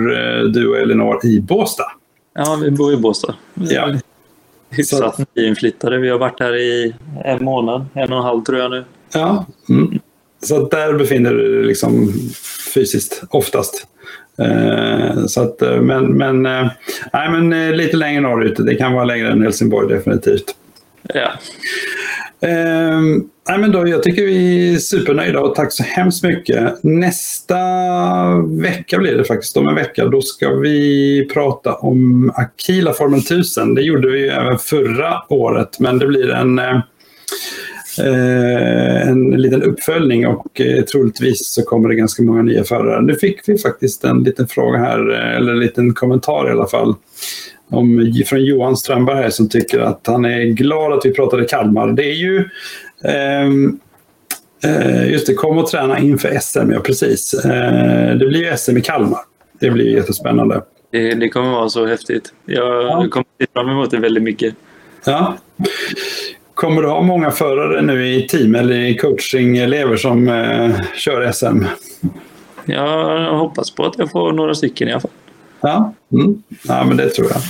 du 0.47 0.67
och 0.67 0.77
Elinor 0.77 1.25
i 1.25 1.39
Båstad. 1.39 1.91
Ja, 2.35 2.59
vi 2.63 2.71
bor 2.71 2.93
i 2.93 2.97
Båstad. 2.97 3.35
Ja. 3.53 3.95
hyfsat 4.69 5.15
så... 5.15 5.25
nyinflyttade. 5.35 5.97
Vi 5.97 6.09
har 6.09 6.19
varit 6.19 6.39
här 6.39 6.55
i 6.55 6.93
en 7.25 7.43
månad, 7.43 7.85
en 7.93 8.11
och 8.11 8.17
en 8.17 8.23
halv 8.23 8.43
tror 8.43 8.59
jag 8.59 8.71
nu. 8.71 8.83
Ja, 9.13 9.45
mm. 9.69 9.99
så 10.43 10.67
där 10.67 10.93
befinner 10.93 11.33
du 11.33 11.55
dig 11.55 11.65
liksom 11.65 12.13
fysiskt 12.73 13.23
oftast. 13.29 13.87
Eh, 14.39 15.25
så 15.25 15.41
att, 15.41 15.61
eh, 15.61 15.81
men, 15.81 16.05
men, 16.05 16.45
eh, 16.45 16.67
nej, 17.13 17.29
men 17.31 17.77
lite 17.77 17.97
längre 17.97 18.21
norrut. 18.21 18.65
Det 18.65 18.75
kan 18.75 18.93
vara 18.93 19.05
längre 19.05 19.31
än 19.31 19.41
Helsingborg 19.41 19.93
definitivt. 19.95 20.55
Ja. 21.13 21.31
Eh, 22.47 23.01
nej, 23.49 23.57
men 23.59 23.71
då, 23.71 23.87
jag 23.87 24.03
tycker 24.03 24.25
vi 24.25 24.73
är 24.73 24.77
supernöjda 24.77 25.39
och 25.39 25.55
tack 25.55 25.73
så 25.73 25.83
hemskt 25.83 26.23
mycket. 26.23 26.83
Nästa 26.83 27.57
vecka 28.61 28.97
blir 28.97 29.17
det 29.17 29.23
faktiskt, 29.23 29.57
om 29.57 29.67
en 29.67 29.75
vecka, 29.75 30.05
då 30.05 30.21
ska 30.21 30.49
vi 30.49 31.29
prata 31.33 31.73
om 31.73 32.31
Akila 32.35 32.93
Formel 32.93 33.19
1000. 33.19 33.75
Det 33.75 33.81
gjorde 33.81 34.11
vi 34.11 34.27
även 34.27 34.57
förra 34.57 35.21
året, 35.29 35.79
men 35.79 35.99
det 35.99 36.07
blir 36.07 36.29
en 36.29 36.61
en 38.01 39.29
liten 39.29 39.63
uppföljning 39.63 40.27
och 40.27 40.61
eh, 40.61 40.83
troligtvis 40.83 41.53
så 41.53 41.63
kommer 41.63 41.89
det 41.89 41.95
ganska 41.95 42.23
många 42.23 42.41
nya 42.41 42.63
förare. 42.63 43.01
Nu 43.01 43.15
fick 43.15 43.49
vi 43.49 43.57
faktiskt 43.57 44.03
en 44.03 44.23
liten 44.23 44.47
fråga 44.47 44.79
här, 44.79 45.11
eh, 45.13 45.37
eller 45.37 45.51
en 45.51 45.59
liten 45.59 45.93
kommentar 45.93 46.47
i 46.47 46.51
alla 46.51 46.67
fall, 46.67 46.95
om, 47.69 48.13
från 48.25 48.45
Johan 48.45 48.77
Strömberg 48.77 49.31
som 49.31 49.49
tycker 49.49 49.79
att 49.79 50.07
han 50.07 50.25
är 50.25 50.43
glad 50.43 50.93
att 50.93 51.05
vi 51.05 51.11
pratade 51.13 51.45
Kalmar. 51.45 51.91
Det 51.91 52.03
är 52.03 52.15
ju 52.15 52.49
ehm, 53.03 53.79
eh, 54.63 55.11
Just 55.11 55.27
det, 55.27 55.33
kom 55.33 55.57
och 55.57 55.67
träna 55.67 55.99
inför 55.99 56.39
SM, 56.39 56.71
ja 56.71 56.79
precis. 56.79 57.33
Eh, 57.33 58.15
det 58.15 58.27
blir 58.27 58.55
SM 58.55 58.77
i 58.77 58.81
Kalmar. 58.81 59.19
Det 59.59 59.69
blir 59.69 59.95
jättespännande. 59.95 60.61
Det, 60.91 61.13
det 61.13 61.29
kommer 61.29 61.51
vara 61.51 61.69
så 61.69 61.85
häftigt. 61.85 62.33
Jag 62.45 62.83
ja. 62.83 63.07
kommer 63.11 63.25
se 63.39 63.47
fram 63.53 63.69
emot 63.69 63.91
det 63.91 63.97
väldigt 63.97 64.23
mycket. 64.23 64.55
Ja. 65.05 65.37
Kommer 66.61 66.81
du 66.81 66.87
ha 66.87 67.01
många 67.01 67.31
förare 67.31 67.81
nu 67.81 68.07
i 68.07 68.27
team 68.27 68.55
eller 68.55 68.75
i 68.75 68.97
coachingelever 68.97 69.97
som 69.97 70.27
eh, 70.27 70.75
kör 70.95 71.31
SM? 71.31 71.65
Jag 72.65 73.37
hoppas 73.37 73.71
på 73.71 73.85
att 73.85 73.97
jag 73.97 74.11
får 74.11 74.31
några 74.31 74.55
stycken 74.55 74.87
i 74.87 74.91
alla 74.91 75.01
fall. 75.01 75.11
Ja, 75.61 75.93
mm. 76.11 76.43
ja 76.63 76.83
men 76.85 76.97
det 76.97 77.09
tror 77.09 77.27
jag. 77.27 77.41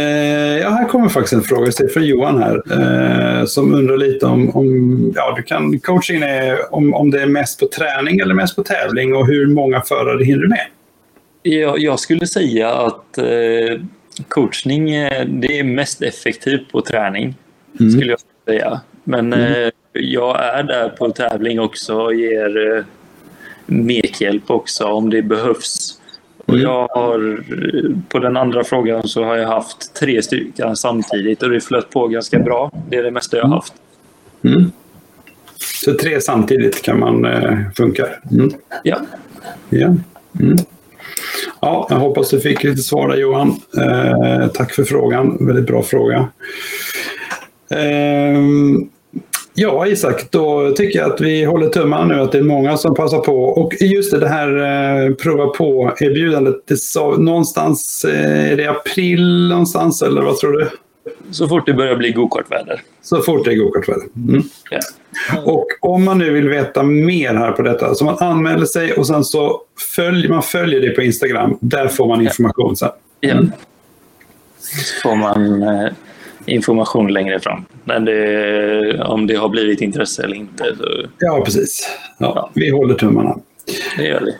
Eh, 0.00 0.58
ja, 0.58 0.70
här 0.70 0.88
kommer 0.88 1.08
faktiskt 1.08 1.32
en 1.32 1.42
fråga 1.42 1.72
från 1.92 2.04
Johan 2.04 2.42
här 2.42 2.62
eh, 2.72 3.44
som 3.44 3.74
undrar 3.74 3.96
lite 3.96 4.26
om, 4.26 4.56
om 4.56 5.12
ja, 5.16 5.34
du 5.36 5.42
kan, 5.42 5.80
coaching 5.80 6.22
är, 6.22 6.74
om, 6.74 6.94
om 6.94 7.10
det 7.10 7.22
är 7.22 7.26
mest 7.26 7.60
på 7.60 7.68
träning 7.68 8.20
eller 8.20 8.34
mest 8.34 8.56
på 8.56 8.62
tävling 8.62 9.14
och 9.14 9.26
hur 9.26 9.46
många 9.46 9.80
förare 9.80 10.24
hinner 10.24 10.42
du 10.42 10.48
med? 10.48 10.66
Jag, 11.42 11.78
jag 11.78 12.00
skulle 12.00 12.26
säga 12.26 12.72
att 12.72 13.18
eh, 13.18 13.80
coachning 14.28 14.86
det 15.26 15.58
är 15.58 15.64
mest 15.64 16.02
effektivt 16.02 16.72
på 16.72 16.80
träning 16.80 17.34
mm. 17.80 17.92
skulle 17.92 18.10
jag 18.10 18.20
säga. 18.46 18.80
Men 19.04 19.32
mm. 19.32 19.52
eh, 19.52 19.70
jag 19.92 20.44
är 20.44 20.62
där 20.62 20.88
på 20.88 21.10
tävling 21.10 21.60
också 21.60 21.94
och 21.94 22.14
ger 22.14 22.76
eh, 22.76 22.84
mekhjälp 23.66 24.50
också 24.50 24.84
om 24.84 25.10
det 25.10 25.22
behövs. 25.22 26.00
Och 26.46 26.54
mm. 26.54 26.62
jag 26.62 26.88
har, 26.88 27.40
på 28.08 28.18
den 28.18 28.36
andra 28.36 28.64
frågan 28.64 29.08
så 29.08 29.24
har 29.24 29.36
jag 29.36 29.48
haft 29.48 29.94
tre 29.94 30.22
stycken 30.22 30.76
samtidigt 30.76 31.42
och 31.42 31.50
det 31.50 31.60
flöt 31.60 31.90
på 31.90 32.08
ganska 32.08 32.38
bra. 32.38 32.70
Det 32.88 32.96
är 32.96 33.02
det 33.02 33.10
mesta 33.10 33.36
jag 33.36 33.44
har 33.44 33.54
haft. 33.54 33.72
Mm. 34.44 34.72
Så 35.84 35.94
tre 35.94 36.20
samtidigt 36.20 36.82
kan 36.82 36.98
man 36.98 37.24
eh, 37.24 37.58
funka? 37.76 38.06
Mm. 38.30 38.50
Ja. 38.84 38.98
ja. 39.70 39.94
Mm. 40.40 40.56
Ja, 41.60 41.86
jag 41.90 41.96
hoppas 41.96 42.30
du 42.30 42.40
fick 42.40 42.64
lite 42.64 42.82
svar 42.82 43.08
där 43.08 43.16
Johan. 43.16 43.60
Eh, 43.78 44.48
tack 44.48 44.74
för 44.74 44.84
frågan. 44.84 45.46
Väldigt 45.46 45.66
bra 45.66 45.82
fråga. 45.82 46.28
Ehm, 47.70 48.88
ja, 49.54 49.86
Isak, 49.86 50.30
då 50.30 50.72
tycker 50.72 50.98
jag 50.98 51.12
att 51.12 51.20
vi 51.20 51.44
håller 51.44 51.68
tummarna 51.68 52.04
nu 52.04 52.20
att 52.20 52.32
det 52.32 52.38
är 52.38 52.42
många 52.42 52.76
som 52.76 52.94
passar 52.94 53.18
på. 53.18 53.44
Och 53.44 53.74
just 53.80 54.10
det, 54.10 54.18
det 54.18 54.28
här 54.28 54.56
eh, 55.06 55.14
prova 55.14 55.46
på-erbjudandet, 55.46 56.56
det 56.66 56.76
sa, 56.76 57.16
någonstans, 57.18 58.04
eh, 58.04 58.52
är 58.52 58.56
det 58.56 58.66
april 58.66 59.48
någonstans 59.48 60.02
eller 60.02 60.22
vad 60.22 60.36
tror 60.36 60.52
du? 60.52 60.68
Så 61.30 61.48
fort 61.48 61.66
det 61.66 61.74
börjar 61.74 61.96
bli 61.96 62.12
gokartväder. 62.12 62.82
Så 63.02 63.22
fort 63.22 63.44
det 63.44 63.52
är 63.52 63.56
gokartväder. 63.56 64.06
Mm. 64.28 64.42
Ja. 64.70 64.80
Och 65.44 65.66
om 65.80 66.04
man 66.04 66.18
nu 66.18 66.32
vill 66.32 66.48
veta 66.48 66.82
mer 66.82 67.34
här 67.34 67.52
på 67.52 67.62
detta, 67.62 67.94
så 67.94 68.04
man 68.04 68.18
anmäler 68.18 68.66
sig 68.66 68.92
och 68.92 69.06
sen 69.06 69.24
så 69.24 69.62
följer 69.96 70.28
man 70.28 70.42
följer 70.42 70.80
det 70.80 70.90
på 70.90 71.02
Instagram. 71.02 71.58
Där 71.60 71.88
får 71.88 72.08
man 72.08 72.20
information 72.20 72.76
sen. 72.76 72.88
Mm. 73.20 73.50
Ja. 73.50 73.56
Så 74.60 75.08
får 75.08 75.16
man 75.16 75.62
eh, 75.62 75.92
information 76.48 77.12
längre 77.12 77.40
fram. 77.40 77.64
Men 77.84 78.04
det, 78.04 79.02
om 79.02 79.26
det 79.26 79.34
har 79.34 79.48
blivit 79.48 79.80
intresse 79.80 80.22
eller 80.22 80.36
inte. 80.36 80.64
Så... 80.78 80.84
Ja, 81.18 81.42
precis. 81.44 81.88
Ja, 82.18 82.32
ja. 82.36 82.50
Vi 82.54 82.70
håller 82.70 82.94
tummarna. 82.94 83.38
Det 83.96 84.04
gör 84.04 84.20
vi. 84.20 84.34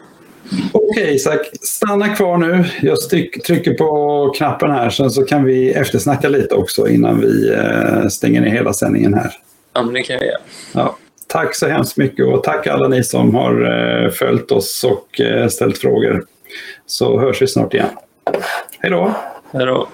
Okej 0.72 1.14
Isak, 1.14 1.40
stanna 1.60 2.08
kvar 2.08 2.36
nu. 2.36 2.64
Jag 2.82 2.98
trycker 3.46 3.74
på 3.74 4.32
knappen 4.36 4.70
här 4.70 4.90
sen 4.90 5.10
så 5.10 5.24
kan 5.24 5.44
vi 5.44 5.70
eftersnacka 5.70 6.28
lite 6.28 6.54
också 6.54 6.88
innan 6.88 7.20
vi 7.20 7.50
eh, 7.50 8.08
stänger 8.08 8.40
ner 8.40 8.50
hela 8.50 8.72
sändningen 8.72 9.14
här. 9.14 9.32
Ja, 9.72 9.82
men 9.82 9.94
det 9.94 10.02
kan 10.02 10.18
vi 10.20 10.26
göra. 10.26 10.38
Ja. 10.74 10.96
Tack 11.26 11.54
så 11.54 11.68
hemskt 11.68 11.96
mycket 11.96 12.26
och 12.26 12.42
tack 12.42 12.66
alla 12.66 12.88
ni 12.88 13.04
som 13.04 13.34
har 13.34 13.62
eh, 14.04 14.10
följt 14.10 14.52
oss 14.52 14.84
och 14.84 15.20
eh, 15.20 15.48
ställt 15.48 15.78
frågor. 15.78 16.24
Så 16.86 17.20
hörs 17.20 17.42
vi 17.42 17.46
snart 17.46 17.74
igen. 17.74 17.88
Hej 18.78 18.90
då! 18.90 19.14
Hej 19.52 19.66
då! 19.66 19.88